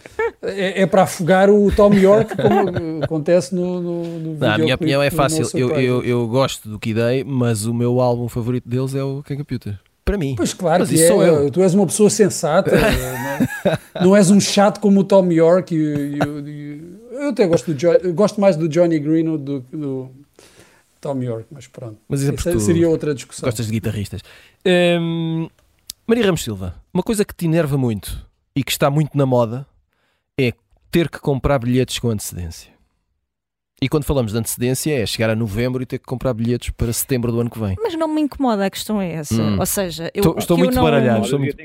É, 0.41 0.81
é, 0.81 0.85
para 0.85 1.03
afogar 1.03 1.49
o 1.49 1.71
Tom 1.75 1.93
York, 1.93 2.35
como 2.35 3.03
acontece 3.03 3.53
no, 3.53 3.81
no, 3.81 4.19
no 4.19 4.33
Não, 4.39 4.51
A 4.51 4.57
minha 4.57 4.75
opinião 4.75 5.03
é 5.03 5.11
fácil. 5.11 5.45
Eu, 5.53 5.69
eu, 5.71 6.03
eu, 6.03 6.27
gosto 6.27 6.69
do 6.69 6.79
Kid 6.79 6.99
A, 6.99 7.23
mas 7.25 7.65
o 7.65 7.73
meu 7.73 7.99
álbum 7.99 8.27
favorito 8.27 8.67
deles 8.67 8.95
é 8.95 9.03
o 9.03 9.21
King 9.23 9.39
Computer. 9.39 9.79
Para 10.03 10.17
mim. 10.17 10.33
Pois 10.35 10.53
claro, 10.53 10.79
mas 10.81 10.89
que 10.89 11.01
é. 11.01 11.07
Sou 11.07 11.23
eu. 11.23 11.51
Tu 11.51 11.61
és 11.61 11.73
uma 11.73 11.85
pessoa 11.85 12.09
sensata. 12.09 12.71
não, 12.75 12.87
é? 12.87 13.79
não, 14.03 14.15
és 14.15 14.31
um 14.31 14.39
chato 14.39 14.79
como 14.79 15.01
o 15.01 15.03
Tom 15.03 15.31
York 15.31 15.75
e, 15.75 16.17
e, 16.17 17.00
eu 17.11 17.29
até 17.29 17.45
gosto, 17.45 17.73
do 17.73 18.13
gosto 18.13 18.39
mais 18.39 18.55
do 18.55 18.67
Johnny 18.67 18.99
Greenwood 18.99 19.43
do 19.43 19.61
que 19.61 19.75
do 19.75 20.11
Tom 21.01 21.21
York, 21.21 21.47
mas 21.51 21.67
pronto. 21.67 21.97
Mas 22.07 22.21
isso 22.21 22.49
é 22.49 22.59
seria 22.59 22.89
outra 22.89 23.13
discussão. 23.13 23.47
Gostas 23.47 23.65
de 23.65 23.71
guitarristas. 23.73 24.21
Hum, 24.65 25.49
Maria 26.07 26.25
Ramos 26.25 26.43
Silva, 26.43 26.75
uma 26.93 27.03
coisa 27.03 27.25
que 27.25 27.35
te 27.35 27.45
enerva 27.45 27.77
muito 27.77 28.25
e 28.55 28.63
que 28.63 28.71
está 28.71 28.89
muito 28.89 29.17
na 29.17 29.25
moda 29.25 29.67
é 30.39 30.53
ter 30.89 31.09
que 31.09 31.19
comprar 31.19 31.59
bilhetes 31.59 31.99
com 31.99 32.09
antecedência. 32.09 32.71
E 33.83 33.89
quando 33.89 34.03
falamos 34.03 34.31
de 34.31 34.37
antecedência 34.37 34.93
é 34.93 35.05
chegar 35.07 35.31
a 35.31 35.35
novembro 35.35 35.81
e 35.81 35.87
ter 35.87 35.97
que 35.97 36.05
comprar 36.05 36.35
bilhetes 36.35 36.69
para 36.69 36.93
setembro 36.93 37.31
do 37.31 37.41
ano 37.41 37.49
que 37.49 37.59
vem. 37.59 37.75
Mas 37.81 37.95
não 37.95 38.07
me 38.07 38.21
incomoda, 38.21 38.63
a 38.63 38.69
questão 38.69 39.01
é 39.01 39.11
essa. 39.13 39.41
Hum. 39.41 39.59
Ou 39.59 39.65
seja, 39.65 40.11
eu, 40.13 40.19
estou, 40.19 40.37
estou 40.37 40.57
muito 40.57 40.75
não... 40.75 40.83
baralhado. 40.83 41.23
Estou 41.23 41.39
muito... 41.39 41.57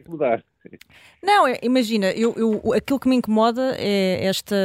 Não, 1.22 1.46
é, 1.46 1.58
imagina, 1.62 2.10
eu, 2.12 2.34
eu, 2.36 2.72
aquilo 2.72 2.98
que 2.98 3.08
me 3.08 3.16
incomoda 3.16 3.76
é 3.78 4.24
esta 4.24 4.56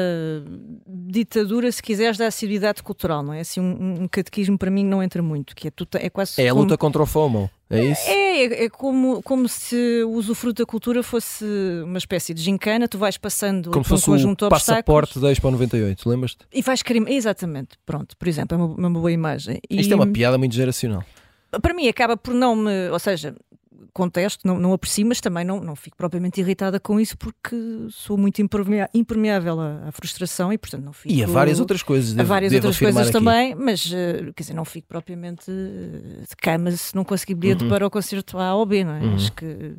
ditadura, 0.87 1.69
se 1.71 1.83
quiseres, 1.83 2.17
da 2.17 2.27
assiduidade 2.27 2.81
cultural, 2.81 3.21
não 3.21 3.33
é? 3.33 3.41
Assim, 3.41 3.59
um, 3.59 4.03
um 4.03 4.07
catequismo 4.07 4.57
para 4.57 4.71
mim 4.71 4.85
não 4.85 5.03
entra 5.03 5.21
muito, 5.21 5.53
que 5.53 5.67
é, 5.67 5.71
tu, 5.71 5.85
é 5.95 6.09
quase. 6.09 6.41
É 6.41 6.47
a 6.47 6.53
luta 6.53 6.77
contra 6.77 7.01
o 7.01 7.05
FOMO. 7.05 7.49
É 7.71 7.83
isso? 7.85 8.01
É, 8.09 8.43
é, 8.43 8.63
é, 8.65 8.69
como, 8.69 9.21
como 9.23 9.47
se 9.47 10.03
o 10.03 10.11
usufruto 10.11 10.61
da 10.61 10.65
cultura 10.65 11.01
fosse 11.01 11.45
uma 11.83 11.97
espécie 11.97 12.33
de 12.33 12.41
gincana, 12.41 12.87
tu 12.87 12.97
vais 12.97 13.17
passando 13.17 13.71
como 13.71 13.85
por 13.85 13.97
um 13.97 14.01
conjunto 14.01 14.45
de 14.45 14.49
passaporte 14.49 15.19
da 15.19 15.31
Expo 15.31 15.49
98, 15.49 16.09
lembras-te? 16.09 16.45
E 16.51 16.61
vais 16.61 16.81
querer. 16.81 17.07
Exatamente, 17.07 17.77
pronto, 17.85 18.17
por 18.17 18.27
exemplo, 18.27 18.55
é 18.55 18.61
uma, 18.61 18.75
uma 18.75 18.89
boa 18.89 19.11
imagem. 19.11 19.59
Isto 19.69 19.89
e, 19.89 19.93
é 19.93 19.95
uma 19.95 20.07
piada 20.07 20.37
muito 20.37 20.53
geracional. 20.53 21.03
Para 21.61 21.73
mim, 21.73 21.87
acaba 21.87 22.15
por 22.15 22.33
não 22.33 22.55
me. 22.55 22.89
Ou 22.89 22.99
seja, 22.99 23.35
contesto, 23.93 24.47
não, 24.47 24.59
não 24.59 24.73
aprecio, 24.73 25.05
mas 25.05 25.19
também 25.19 25.43
não, 25.43 25.59
não 25.59 25.75
fico 25.75 25.97
propriamente 25.97 26.39
irritada 26.39 26.79
com 26.79 26.99
isso 26.99 27.17
porque 27.17 27.55
sou 27.89 28.17
muito 28.17 28.41
impermeável 28.41 29.59
à, 29.59 29.87
à 29.87 29.91
frustração 29.91 30.51
e, 30.51 30.57
portanto, 30.57 30.83
não 30.83 30.93
fico. 30.93 31.13
E 31.13 31.23
a 31.23 31.27
várias 31.27 31.59
outras 31.59 31.83
coisas. 31.83 32.13
Devo, 32.13 32.21
a 32.21 32.35
várias 32.35 32.53
outras 32.53 32.77
coisas 32.77 33.01
aqui. 33.03 33.11
também, 33.11 33.55
mas 33.55 33.85
uh, 33.85 34.33
quer 34.35 34.43
dizer, 34.43 34.53
não 34.53 34.65
fico 34.65 34.87
propriamente 34.87 35.45
de 35.51 36.35
cama 36.37 36.71
se 36.71 36.95
não 36.95 37.03
conseguir 37.03 37.35
bilhete 37.35 37.63
uhum. 37.63 37.69
para 37.69 37.85
o 37.85 37.89
concerto 37.89 38.37
A 38.37 38.55
ou 38.55 38.65
B, 38.65 38.83
não 38.83 38.93
é? 38.93 39.01
Uhum. 39.01 39.15
Acho 39.15 39.31
que 39.33 39.75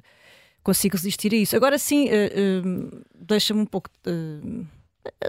consigo 0.62 0.96
resistir 0.96 1.32
a 1.32 1.36
isso. 1.36 1.56
Agora 1.56 1.78
sim, 1.78 2.08
uh, 2.08 2.66
uh, 2.66 3.02
deixa-me 3.14 3.60
um 3.60 3.66
pouco 3.66 3.90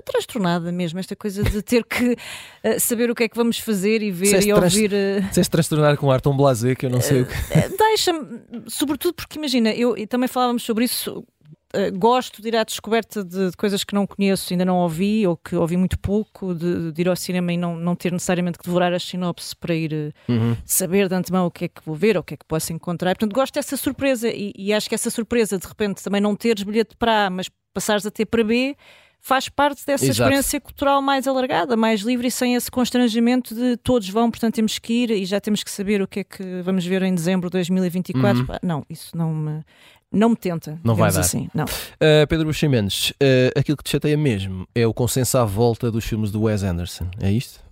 transtornada 0.05 0.71
mesmo, 0.71 0.99
esta 0.99 1.15
coisa 1.15 1.43
de 1.43 1.61
ter 1.61 1.83
que 1.83 2.13
uh, 2.13 2.79
saber 2.79 3.09
o 3.09 3.15
que 3.15 3.23
é 3.23 3.29
que 3.29 3.35
vamos 3.35 3.59
fazer 3.59 4.01
e 4.01 4.11
ver 4.11 4.45
e 4.45 4.53
ouvir. 4.53 4.91
Uh... 4.91 5.27
Disseste 5.29 5.51
transtornar 5.51 5.97
com 5.97 6.07
um 6.07 6.11
ar 6.11 6.21
tão 6.21 6.35
blasé 6.35 6.75
que 6.75 6.85
eu 6.85 6.89
não 6.89 7.01
sei 7.01 7.21
uh, 7.21 7.23
o 7.23 7.25
que. 7.25 7.77
Deixa-me, 7.77 8.41
sobretudo 8.67 9.13
porque 9.13 9.37
imagina, 9.37 9.71
eu 9.71 9.97
e 9.97 10.07
também 10.07 10.27
falávamos 10.27 10.63
sobre 10.63 10.85
isso. 10.85 11.23
Gosto 11.95 12.39
de 12.39 12.49
ir 12.49 12.55
à 12.55 12.63
descoberta 12.63 13.23
de, 13.23 13.49
de, 13.49 13.57
coisas 13.57 13.83
que 13.83 13.95
não 13.95 14.05
conheço, 14.05 14.53
ainda 14.53 14.63
não 14.63 14.77
ouvi, 14.77 15.25
ou 15.25 15.35
que 15.35 15.55
ouvi 15.55 15.75
muito 15.75 15.97
pouco, 15.97 16.53
de, 16.53 16.91
de 16.91 17.01
ir 17.01 17.09
ao 17.09 17.15
cinema 17.15 17.51
e 17.51 17.57
não, 17.57 17.75
não 17.75 17.95
ter 17.95 18.11
necessariamente 18.11 18.59
que 18.59 18.63
devorar 18.63 18.93
as 18.93 19.01
sinopse 19.01 19.55
para 19.55 19.73
ir 19.73 20.13
uhum. 20.29 20.55
saber 20.63 21.09
de 21.09 21.15
antemão 21.15 21.47
o 21.47 21.49
que 21.49 21.65
é 21.65 21.67
que 21.67 21.83
vou 21.83 21.95
ver, 21.95 22.15
ou 22.15 22.21
o 22.21 22.23
que 22.23 22.35
é 22.35 22.37
que 22.37 22.45
posso 22.45 22.71
encontrar. 22.71 23.15
Portanto, 23.15 23.33
gosto 23.33 23.55
dessa 23.55 23.75
surpresa 23.75 24.29
e, 24.29 24.53
e 24.55 24.71
acho 24.71 24.87
que 24.87 24.93
essa 24.93 25.09
surpresa, 25.09 25.57
de 25.57 25.65
repente, 25.65 26.03
também 26.03 26.21
não 26.21 26.35
teres 26.35 26.61
bilhete 26.61 26.95
para 26.95 27.25
A, 27.25 27.29
mas 27.31 27.49
passares 27.73 28.05
a 28.05 28.11
ter 28.11 28.27
para 28.27 28.43
B, 28.43 28.77
faz 29.23 29.47
parte 29.47 29.85
dessa 29.85 30.03
Exato. 30.03 30.21
experiência 30.21 30.59
cultural 30.59 31.01
mais 31.01 31.25
alargada, 31.27 31.77
mais 31.77 32.01
livre 32.01 32.27
e 32.27 32.31
sem 32.31 32.55
esse 32.55 32.69
constrangimento 32.69 33.55
de 33.55 33.77
todos 33.77 34.09
vão, 34.09 34.29
portanto 34.29 34.55
temos 34.55 34.77
que 34.77 34.93
ir 34.93 35.11
e 35.11 35.25
já 35.25 35.39
temos 35.39 35.63
que 35.63 35.71
saber 35.71 36.01
o 36.01 36.07
que 36.07 36.19
é 36.19 36.23
que 36.25 36.61
vamos 36.61 36.85
ver 36.85 37.01
em 37.03 37.15
dezembro 37.15 37.49
de 37.49 37.53
2024. 37.53 38.41
Uhum. 38.41 38.47
Não, 38.61 38.85
isso 38.89 39.17
não 39.17 39.33
me, 39.33 39.63
não 40.11 40.29
me 40.29 40.35
tenta. 40.35 40.77
Não 40.83 40.93
vai 40.93 41.09
dar. 41.09 41.21
Assim, 41.21 41.49
não. 41.55 41.63
Uh, 41.63 42.27
Pedro 42.27 42.47
Buxa 42.47 42.67
Mendes, 42.67 43.11
uh, 43.11 43.57
aquilo 43.57 43.77
que 43.77 43.83
te 43.85 43.91
chateia 43.91 44.17
mesmo 44.17 44.67
é 44.75 44.85
o 44.85 44.93
consenso 44.93 45.37
à 45.37 45.45
volta 45.45 45.89
dos 45.89 46.03
filmes 46.03 46.29
do 46.29 46.41
Wes 46.43 46.61
Anderson, 46.61 47.09
é 47.21 47.31
isto? 47.31 47.63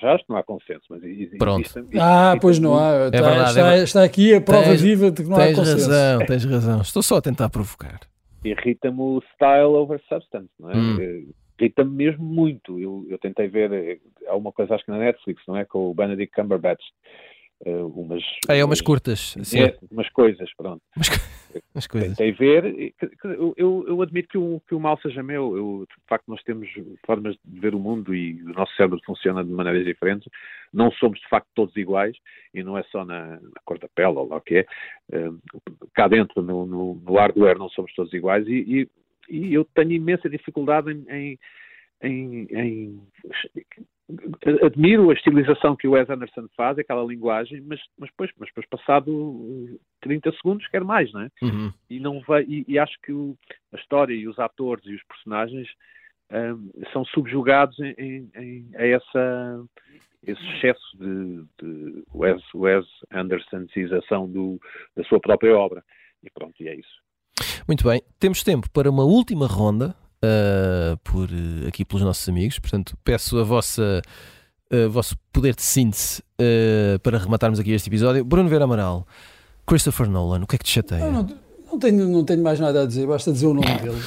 já 0.00 0.14
acho 0.14 0.24
que 0.24 0.30
não 0.30 0.38
há 0.38 0.42
consenso, 0.42 0.82
mas 0.88 1.02
existe. 1.02 1.36
Pronto. 1.36 1.70
Existe, 1.78 1.98
ah, 2.00 2.36
pois 2.40 2.58
não 2.58 2.78
há. 2.78 2.90
É 2.90 3.06
está, 3.06 3.20
verdade, 3.20 3.50
está, 3.50 3.76
é 3.76 3.82
está, 3.82 4.04
aqui 4.04 4.34
a 4.34 4.40
prova 4.40 4.64
tens, 4.64 4.80
viva 4.80 5.10
de 5.10 5.22
que 5.22 5.28
não 5.28 5.36
há 5.36 5.46
consenso. 5.54 5.64
Tens 5.64 5.86
razão, 5.86 6.26
tens 6.26 6.44
razão. 6.44 6.80
Estou 6.80 7.02
só 7.02 7.16
a 7.16 7.22
tentar 7.22 7.50
provocar 7.50 8.00
irrita-me 8.44 9.00
o 9.00 9.22
style 9.34 9.74
over 9.74 10.00
substance, 10.08 10.50
não 10.58 10.70
é? 10.70 10.76
Hum. 10.76 11.00
Eh, 11.00 11.24
irrita-me 11.58 11.90
mesmo 11.90 12.24
muito. 12.24 12.78
Eu, 12.78 13.06
eu 13.08 13.18
tentei 13.18 13.48
ver, 13.48 13.72
eh, 13.72 13.98
há 14.28 14.36
uma 14.36 14.52
coisa 14.52 14.74
acho 14.74 14.84
que 14.84 14.90
na 14.90 14.98
Netflix, 14.98 15.42
não 15.48 15.56
é? 15.56 15.64
Com 15.64 15.90
o 15.90 15.94
Benedict 15.94 16.34
Cumberbatch. 16.34 16.84
Uh, 17.66 17.86
umas, 17.86 18.22
ah, 18.46 18.54
é 18.54 18.62
umas 18.62 18.82
curtas, 18.82 19.34
sim. 19.42 19.62
É, 19.62 19.76
umas 19.90 20.08
coisas, 20.10 20.50
pronto. 20.54 20.82
Umas, 20.94 21.08
umas 21.74 21.86
coisas. 21.86 22.16
Tentei 22.16 22.32
ver, 22.32 22.94
eu, 23.24 23.54
eu, 23.56 23.84
eu, 23.88 24.02
admito 24.02 24.28
que 24.28 24.38
o, 24.38 24.60
que 24.68 24.74
o 24.74 24.80
mal 24.80 24.98
seja 25.00 25.22
meu, 25.22 25.56
eu, 25.56 25.86
de 25.88 26.06
facto 26.06 26.24
nós 26.28 26.42
temos 26.42 26.68
formas 27.06 27.36
de 27.44 27.60
ver 27.60 27.74
o 27.74 27.78
mundo 27.78 28.14
e 28.14 28.42
o 28.42 28.52
nosso 28.52 28.74
cérebro 28.76 29.00
funciona 29.04 29.44
de 29.44 29.50
maneiras 29.50 29.84
diferentes, 29.84 30.28
não 30.72 30.90
somos 30.92 31.18
de 31.20 31.28
facto 31.28 31.48
todos 31.54 31.76
iguais, 31.76 32.16
e 32.52 32.62
não 32.62 32.76
é 32.76 32.82
só 32.84 33.04
na, 33.04 33.40
na 33.40 33.60
cor 33.64 33.78
da 33.78 33.88
pele 33.88 34.18
ou 34.18 34.28
lá 34.28 34.36
o 34.36 34.40
que 34.40 34.56
é, 34.56 34.66
uh, 35.16 35.40
cá 35.94 36.08
dentro 36.08 36.42
no, 36.42 36.66
no, 36.66 36.94
no, 36.96 37.14
hardware 37.14 37.58
não 37.58 37.68
somos 37.70 37.94
todos 37.94 38.12
iguais, 38.12 38.46
e, 38.46 38.88
e, 39.30 39.38
e 39.48 39.54
eu 39.54 39.64
tenho 39.74 39.92
imensa 39.92 40.28
dificuldade 40.28 40.92
em, 40.92 41.04
em 41.10 41.38
em, 42.02 42.46
em, 42.50 43.00
admiro 44.62 45.10
a 45.10 45.14
estilização 45.14 45.74
que 45.74 45.88
o 45.88 45.92
Wes 45.92 46.08
Anderson 46.10 46.46
faz, 46.56 46.78
aquela 46.78 47.04
linguagem, 47.04 47.60
mas, 47.62 47.80
mas, 47.98 48.10
depois, 48.10 48.30
mas 48.38 48.48
depois 48.48 48.66
passado 48.68 49.78
30 50.02 50.32
segundos 50.32 50.66
quer 50.68 50.84
mais, 50.84 51.10
não 51.12 51.22
é? 51.22 51.30
Uhum. 51.42 51.72
E, 51.88 52.00
não 52.00 52.20
vai, 52.20 52.44
e, 52.44 52.64
e, 52.68 52.78
acho 52.78 52.94
que 53.02 53.12
o, 53.12 53.36
a 53.72 53.76
história 53.76 54.14
e 54.14 54.28
os 54.28 54.38
atores 54.38 54.84
e 54.86 54.94
os 54.94 55.02
personagens 55.04 55.68
um, 56.30 56.70
são 56.92 57.04
subjugados 57.06 57.78
em, 57.78 57.94
em, 57.98 58.30
em, 58.36 58.70
a 58.76 58.86
essa, 58.86 59.64
esse 60.26 60.42
excesso 60.50 60.98
de, 60.98 61.44
de 61.62 62.04
Wes, 62.14 62.42
Wes 62.54 62.86
Andersonização 63.10 64.30
do, 64.30 64.60
da 64.94 65.04
sua 65.04 65.20
própria 65.20 65.56
obra. 65.56 65.82
E 66.22 66.30
pronto, 66.30 66.54
e 66.62 66.68
é 66.68 66.74
isso. 66.74 67.02
Muito 67.66 67.84
bem, 67.88 68.02
temos 68.18 68.42
tempo 68.42 68.70
para 68.70 68.90
uma 68.90 69.04
última 69.04 69.46
ronda 69.46 69.94
uh, 70.24 70.96
por, 71.04 71.28
uh, 71.30 71.68
aqui 71.68 71.84
pelos 71.84 72.02
nossos 72.02 72.28
amigos. 72.28 72.58
Portanto, 72.58 72.96
peço 73.04 73.38
a 73.38 73.44
vossa 73.44 74.02
uh, 74.72 74.90
vosso 74.90 75.16
poder 75.32 75.54
de 75.54 75.62
síntese 75.62 76.22
para 77.02 77.18
rematarmos 77.18 77.58
aqui 77.60 77.72
este 77.72 77.88
episódio. 77.88 78.24
Bruno 78.24 78.48
Vera 78.48 78.64
Amaral, 78.64 79.06
Christopher 79.66 80.08
Nolan, 80.08 80.42
o 80.42 80.46
que 80.46 80.56
é 80.56 80.58
que 80.58 80.64
te 80.64 80.70
chateia? 80.70 81.04
Não, 81.04 81.22
não, 81.22 81.28
não, 81.72 81.78
tenho, 81.78 82.08
não 82.08 82.24
tenho 82.24 82.42
mais 82.42 82.58
nada 82.58 82.82
a 82.82 82.86
dizer, 82.86 83.06
basta 83.06 83.32
dizer 83.32 83.46
o 83.46 83.54
nome 83.54 83.78
dele. 83.78 84.00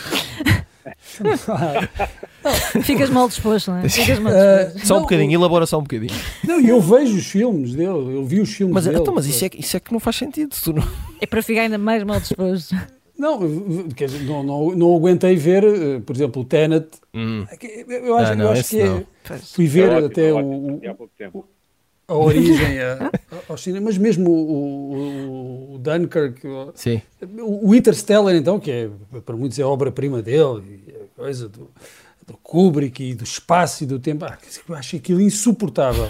Ficas 2.84 3.10
mal 3.10 3.28
disposto, 3.28 3.72
não 3.72 3.80
é? 3.80 3.90
Ficas 3.90 4.20
mal 4.20 4.34
disposto. 4.34 4.78
Uh, 4.78 4.86
só 4.88 4.98
um 4.98 5.02
bocadinho, 5.02 5.34
elabora 5.34 5.66
só 5.66 5.80
um 5.80 5.84
bocadinho. 5.84 6.14
Não, 6.44 6.60
eu 6.60 6.80
vejo 6.80 7.18
os 7.18 7.26
filmes 7.28 7.74
dele, 7.74 8.16
eu 8.16 8.26
vi 8.26 8.40
os 8.40 8.54
filmes 8.54 8.74
mas, 8.74 8.86
dele. 8.86 9.00
Então, 9.00 9.14
mas 9.14 9.26
isso 9.26 9.46
é, 9.46 9.50
isso 9.58 9.76
é 9.76 9.80
que 9.80 9.92
não 9.92 10.00
faz 10.00 10.16
sentido. 10.16 10.56
Não... 10.68 10.88
É 11.20 11.26
para 11.26 11.42
ficar 11.42 11.62
ainda 11.62 11.78
mais 11.78 12.04
mal 12.04 12.20
disposto. 12.20 12.76
Não, 13.18 13.90
quer 13.96 14.08
dizer, 14.08 14.26
não, 14.26 14.44
não, 14.44 14.72
não 14.72 14.96
aguentei 14.96 15.36
ver, 15.36 15.64
eh, 15.64 16.00
por 16.06 16.16
exemplo, 16.16 16.42
o 16.42 16.46
Tenet. 16.46 16.88
Hum. 17.14 17.46
Eu 17.88 18.16
acho, 18.16 18.36
não, 18.36 18.46
eu 18.46 18.52
acho 18.52 18.70
que 18.70 18.80
é, 18.80 19.04
fui 19.54 19.68
ver 19.68 19.92
é 19.92 20.06
até 20.06 20.34
o, 20.34 20.40
o, 20.40 20.82
a 22.08 22.16
origem 22.16 22.80
a, 22.80 23.12
ao 23.50 23.58
cinema, 23.58 23.86
mas 23.86 23.98
mesmo 23.98 24.30
o, 24.30 25.74
o 25.76 25.78
Dunkirk, 25.80 26.42
Sim. 26.76 27.02
o 27.42 27.76
Interstellar, 27.76 28.36
então, 28.36 28.60
que 28.60 28.72
é, 28.72 28.90
para 29.26 29.36
muitos 29.36 29.60
é 29.60 29.66
obra-prima 29.66 30.22
dele, 30.22 30.84
a 30.96 31.22
coisa 31.22 31.50
do, 31.50 31.70
do 32.26 32.38
Kubrick 32.38 33.04
e 33.04 33.14
do 33.14 33.24
espaço 33.24 33.84
e 33.84 33.88
do 33.88 34.00
tempo, 34.00 34.26
ah, 34.26 34.38
eu 34.70 34.76
acho 34.76 34.96
aquilo 34.96 35.20
insuportável. 35.20 36.10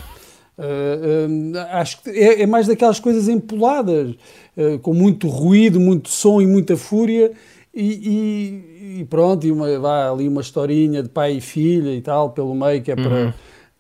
Uh, 0.58 1.54
uh, 1.54 1.58
acho 1.74 2.02
que 2.02 2.10
é, 2.10 2.42
é, 2.42 2.46
mais 2.48 2.66
daquelas 2.66 3.00
coisas 3.00 3.28
empoladas, 3.28 4.16
uh, 4.58 4.80
com 4.80 4.94
muito 4.94 5.28
ruído, 5.28 5.80
muito 5.80 6.10
som 6.10 6.42
e 6.42 6.48
muita 6.48 6.76
fúria, 6.76 7.32
e, 7.74 7.84
e, 7.84 9.00
e 9.02 9.06
pronto, 9.06 9.46
e 9.46 9.52
uma, 9.52 9.80
vá 9.80 10.10
ali 10.10 10.28
uma 10.28 10.42
historinha 10.42 11.04
de 11.04 11.10
pai 11.10 11.38
e 11.38 11.42
filha 11.42 11.94
e 11.94 12.02
tal, 12.02 12.32
pelo 12.32 12.56
meio, 12.56 12.82
que 12.82 12.92
é 12.92 12.96
para, 12.96 13.26
uhum. 13.26 13.34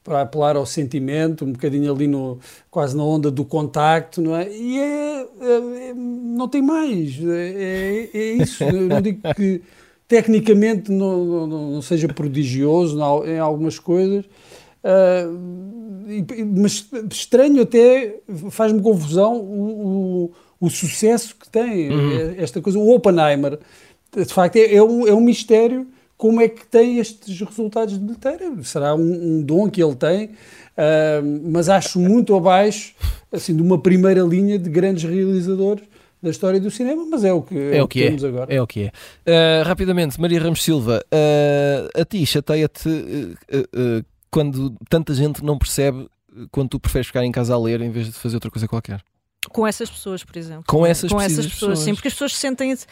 para 0.03 0.21
apelar 0.21 0.55
ao 0.55 0.65
sentimento, 0.65 1.43
um 1.43 1.51
bocadinho 1.51 1.91
ali 1.91 2.07
no, 2.07 2.39
quase 2.69 2.95
na 2.95 3.03
onda 3.03 3.31
do 3.31 3.43
contacto, 3.43 4.21
não 4.21 4.35
é? 4.35 4.51
E 4.51 4.77
é, 4.77 5.21
é, 5.41 5.89
é 5.89 5.93
não 5.95 6.47
tem 6.47 6.61
mais, 6.61 7.19
é, 7.23 8.09
é, 8.13 8.17
é 8.17 8.31
isso. 8.33 8.63
Eu 8.63 8.87
não 8.87 9.01
digo 9.01 9.19
que 9.35 9.61
tecnicamente 10.07 10.91
não, 10.91 11.47
não, 11.47 11.71
não 11.71 11.81
seja 11.81 12.07
prodigioso 12.07 12.97
em 13.25 13.39
algumas 13.39 13.79
coisas. 13.79 14.25
Uh, 14.83 15.67
mas 16.55 16.87
estranho 17.11 17.63
até, 17.63 18.19
faz-me 18.49 18.81
confusão 18.81 19.35
o, 19.35 20.25
o, 20.25 20.31
o, 20.59 20.69
sucesso 20.69 21.35
que 21.35 21.49
tem 21.49 21.89
uhum. 21.89 22.35
esta 22.37 22.61
coisa. 22.61 22.77
O 22.77 22.93
Oppenheimer, 22.93 23.59
de 24.15 24.33
facto, 24.33 24.55
é, 24.57 24.75
é, 24.75 24.83
um, 24.83 25.07
é 25.07 25.13
um 25.13 25.21
mistério 25.21 25.87
como 26.17 26.41
é 26.41 26.47
que 26.47 26.65
tem 26.65 26.97
estes 26.97 27.39
resultados 27.39 27.93
de 27.93 27.99
bilheteira. 27.99 28.51
Será 28.63 28.95
um, 28.95 29.37
um 29.37 29.41
dom 29.43 29.69
que 29.69 29.81
ele 29.81 29.95
tem, 29.95 30.25
uh, 30.25 31.41
mas 31.43 31.69
acho 31.69 31.99
muito 31.99 32.35
abaixo 32.35 32.95
assim, 33.31 33.55
de 33.55 33.61
uma 33.61 33.79
primeira 33.79 34.21
linha 34.21 34.57
de 34.57 34.69
grandes 34.69 35.03
realizadores 35.03 35.83
da 36.21 36.31
história 36.31 36.59
do 36.59 36.71
cinema, 36.71 37.05
mas 37.09 37.23
é 37.23 37.31
o 37.31 37.43
que, 37.43 37.55
é, 37.55 37.77
é 37.77 37.83
o 37.83 37.87
que, 37.87 38.03
temos 38.03 38.23
é. 38.23 38.27
agora. 38.27 38.53
É 38.53 38.61
o 38.61 38.65
que 38.65 38.83
é. 38.83 39.61
Uh, 39.61 39.67
rapidamente, 39.67 40.19
Maria 40.19 40.41
Ramos 40.41 40.63
Silva, 40.63 41.03
uh, 41.13 42.01
a 42.01 42.03
ti 42.03 42.25
chateia-te 42.25 42.89
uh, 42.89 44.05
quando 44.31 44.75
tanta 44.89 45.13
gente 45.13 45.43
não 45.43 45.57
percebe 45.57 46.07
quando 46.51 46.69
tu 46.69 46.79
preferes 46.79 47.07
ficar 47.07 47.23
em 47.23 47.31
casa 47.31 47.53
a 47.53 47.59
ler 47.59 47.81
em 47.81 47.89
vez 47.89 48.07
de 48.07 48.13
fazer 48.13 48.35
outra 48.35 48.49
coisa 48.49 48.67
qualquer. 48.67 49.01
Com 49.49 49.65
essas 49.65 49.89
pessoas, 49.89 50.23
por 50.23 50.37
exemplo. 50.37 50.63
Com 50.67 50.85
essas, 50.85 51.11
com 51.11 51.19
essas 51.19 51.45
pessoas, 51.45 51.53
pessoas, 51.53 51.79
sim, 51.79 51.93
porque 51.93 52.07
as 52.07 52.13
pessoas 52.13 52.35
sentem-se 52.35 52.85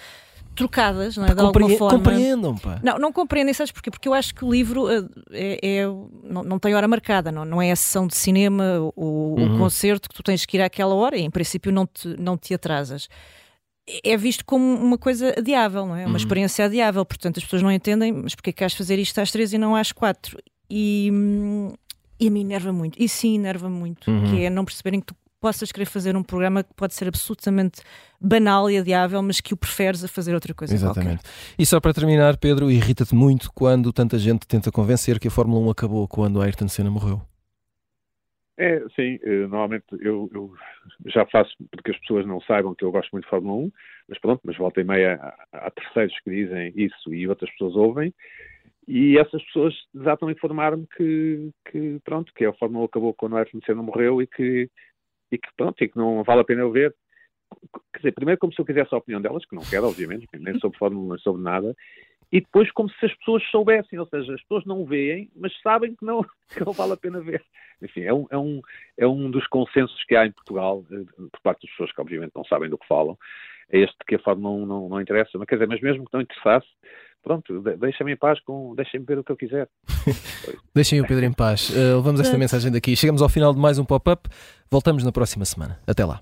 trocadas, 0.55 1.17
não 1.17 1.25
é? 1.25 1.33
De 1.33 1.41
alguma 1.41 1.69
forma. 1.69 1.97
Compreendam, 1.97 2.57
pá. 2.57 2.79
Não, 2.81 2.97
não 2.97 3.11
compreendem, 3.11 3.53
sabes 3.53 3.71
porquê? 3.71 3.91
Porque 3.91 4.07
eu 4.07 4.13
acho 4.13 4.33
que 4.33 4.45
o 4.45 4.51
livro 4.51 4.89
eh, 4.89 5.03
é, 5.31 5.77
é 5.79 5.85
não, 6.23 6.43
não, 6.43 6.57
tem 6.57 6.73
hora 6.73 6.87
marcada, 6.87 7.31
não, 7.31 7.43
não 7.43 7.61
é 7.61 7.71
a 7.71 7.75
sessão 7.75 8.07
de 8.07 8.15
cinema, 8.15 8.79
o, 8.95 9.35
uhum. 9.37 9.55
o 9.55 9.57
concerto 9.59 10.07
que 10.07 10.15
tu 10.15 10.23
tens 10.23 10.45
que 10.45 10.57
ir 10.57 10.61
àquela 10.61 10.95
hora 10.95 11.17
e 11.17 11.21
em 11.21 11.29
princípio 11.29 11.71
não 11.71 11.85
te, 11.85 12.07
não 12.19 12.37
te 12.37 12.53
atrasas 12.53 13.09
é 14.03 14.17
visto 14.17 14.43
como 14.45 14.65
uma 14.75 14.97
coisa 14.97 15.35
adiável, 15.37 15.85
não 15.85 15.95
é? 15.95 16.01
Uma 16.01 16.11
uhum. 16.11 16.15
experiência 16.17 16.65
adiável. 16.65 17.05
Portanto, 17.05 17.37
as 17.37 17.43
pessoas 17.43 17.61
não 17.61 17.71
entendem, 17.71 18.11
mas 18.11 18.33
porquê 18.33 18.51
que 18.51 18.57
queres 18.57 18.73
fazer 18.73 18.97
isto 18.97 19.19
às 19.19 19.31
três 19.31 19.53
e 19.53 19.57
não 19.57 19.75
às 19.75 19.91
quatro? 19.91 20.39
E, 20.69 21.09
hum, 21.13 21.71
e 22.19 22.27
a 22.27 22.31
mim 22.31 22.41
enerva 22.41 22.73
muito. 22.73 23.01
E 23.01 23.07
sim, 23.07 23.35
enerva 23.35 23.69
muito. 23.69 24.09
Uhum. 24.09 24.31
Que 24.31 24.45
é 24.45 24.49
não 24.49 24.65
perceberem 24.65 24.99
que 24.99 25.07
tu 25.07 25.15
possas 25.45 25.71
querer 25.71 25.85
fazer 25.85 26.17
um 26.17 26.23
programa 26.23 26.63
que 26.63 26.73
pode 26.73 26.95
ser 26.95 27.07
absolutamente 27.07 27.79
banal 28.19 28.67
e 28.67 28.79
adiável, 28.79 29.21
mas 29.21 29.39
que 29.39 29.53
o 29.53 29.57
preferes 29.57 30.03
a 30.03 30.07
fazer 30.07 30.33
outra 30.33 30.55
coisa 30.55 30.73
Exatamente. 30.73 31.21
Qualquer. 31.21 31.55
E 31.59 31.63
só 31.67 31.79
para 31.79 31.93
terminar, 31.93 32.35
Pedro, 32.37 32.71
irrita-te 32.71 33.13
muito 33.13 33.51
quando 33.53 33.93
tanta 33.93 34.17
gente 34.17 34.47
tenta 34.47 34.71
convencer 34.71 35.19
que 35.19 35.27
a 35.27 35.31
Fórmula 35.31 35.63
1 35.67 35.69
acabou 35.69 36.07
quando 36.07 36.41
a 36.41 36.45
Ayrton 36.45 36.67
Senna 36.67 36.89
morreu. 36.89 37.21
É, 38.57 38.79
sim, 38.95 39.19
eh, 39.21 39.45
normalmente 39.47 39.85
eu, 39.99 40.27
eu, 40.33 40.51
já 41.05 41.27
faço 41.27 41.53
porque 41.69 41.91
as 41.91 41.99
pessoas 41.99 42.25
não 42.25 42.41
saibam 42.41 42.73
que 42.73 42.83
eu 42.83 42.91
gosto 42.91 43.11
muito 43.11 43.25
de 43.25 43.29
Fórmula 43.29 43.67
1, 43.67 43.71
mas 44.09 44.19
pronto, 44.19 44.41
mas 44.43 44.57
volta 44.57 44.81
e 44.81 44.83
meia 44.83 45.19
há, 45.51 45.67
há 45.67 45.71
terceiros 45.71 46.17
que 46.23 46.31
dizem 46.31 46.73
isso 46.75 47.13
e 47.13 47.27
outras 47.27 47.51
pessoas 47.51 47.75
ouvem, 47.75 48.11
e 48.87 49.17
essas 49.17 49.43
pessoas 49.45 49.75
desatam 49.93 50.29
informar-me 50.29 50.87
que, 50.95 51.51
que, 51.69 51.99
pronto, 52.03 52.31
que 52.33 52.45
a 52.45 52.53
Fórmula 52.53 52.83
1 52.83 52.85
acabou 52.85 53.13
quando 53.13 53.33
o 53.33 53.37
Ayrton 53.37 53.59
Senna 53.65 53.83
morreu 53.83 54.21
e 54.21 54.27
que, 54.27 54.69
e 55.35 55.37
que, 55.37 55.49
pronto, 55.55 55.83
e 55.83 55.87
que 55.87 55.97
não 55.97 56.23
vale 56.23 56.41
a 56.41 56.45
pena 56.45 56.61
eu 56.61 56.71
ver. 56.71 56.95
Quer 57.93 57.99
dizer, 57.99 58.11
primeiro 58.13 58.39
como 58.39 58.53
se 58.53 58.59
eu 58.59 58.65
quisesse 58.65 58.93
a 58.93 58.97
opinião 58.97 59.21
delas, 59.21 59.45
que 59.45 59.55
não 59.55 59.63
quero, 59.63 59.87
obviamente, 59.87 60.27
nem 60.33 60.59
sobre 60.59 60.77
Fórmula, 60.77 61.15
nem 61.15 61.19
sobre 61.19 61.41
nada, 61.41 61.75
e 62.31 62.41
depois 62.41 62.71
como 62.71 62.89
se 62.89 63.05
as 63.05 63.15
pessoas 63.15 63.43
soubessem, 63.49 63.99
ou 63.99 64.07
seja, 64.07 64.33
as 64.33 64.41
pessoas 64.41 64.65
não 64.65 64.85
veem, 64.85 65.29
mas 65.35 65.53
sabem 65.61 65.95
que 65.95 66.03
não, 66.03 66.21
que 66.53 66.65
não 66.65 66.73
vale 66.73 66.93
a 66.93 66.97
pena 66.97 67.21
ver. 67.21 67.43
Enfim, 67.81 68.01
é 68.01 68.13
um, 68.13 68.25
é, 68.29 68.37
um, 68.37 68.61
é 68.97 69.07
um 69.07 69.29
dos 69.29 69.45
consensos 69.47 70.03
que 70.05 70.15
há 70.15 70.25
em 70.25 70.31
Portugal, 70.31 70.83
eh, 70.91 71.05
por 71.31 71.41
parte 71.41 71.61
das 71.61 71.71
pessoas 71.71 71.91
que 71.91 72.01
obviamente 72.01 72.33
não 72.35 72.43
sabem 72.45 72.69
do 72.69 72.77
que 72.77 72.87
falam, 72.87 73.17
é 73.69 73.79
este 73.79 73.97
que 74.07 74.15
a 74.15 74.19
Fórmula 74.19 74.55
1 74.55 74.65
não, 74.65 74.89
não 74.89 75.01
interessa. 75.01 75.37
Mas 75.37 75.47
quer 75.47 75.55
dizer, 75.55 75.67
mas 75.67 75.81
mesmo 75.81 76.05
que 76.05 76.13
não 76.13 76.21
interessasse, 76.21 76.67
pronto, 77.25 77.59
deixem-me 77.79 78.13
em 78.13 78.17
paz 78.17 78.39
com, 78.41 78.75
deixem-me 78.75 79.03
ver 79.03 79.17
o 79.17 79.23
que 79.23 79.31
eu 79.31 79.35
quiser. 79.35 79.67
deixem 80.75 81.01
o 81.01 81.07
Pedro 81.07 81.25
em 81.25 81.33
paz. 81.33 81.71
Uh, 81.71 81.97
levamos 81.97 82.21
esta 82.21 82.37
mensagem 82.37 82.71
daqui. 82.71 82.95
Chegamos 82.95 83.21
ao 83.21 83.27
final 83.27 83.51
de 83.51 83.59
mais 83.59 83.79
um 83.79 83.83
pop-up. 83.83 84.29
Voltamos 84.69 85.03
na 85.03 85.11
próxima 85.11 85.43
semana. 85.43 85.79
Até 85.87 86.05
lá. 86.05 86.21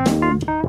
Thank 0.00 0.48
you. 0.48 0.67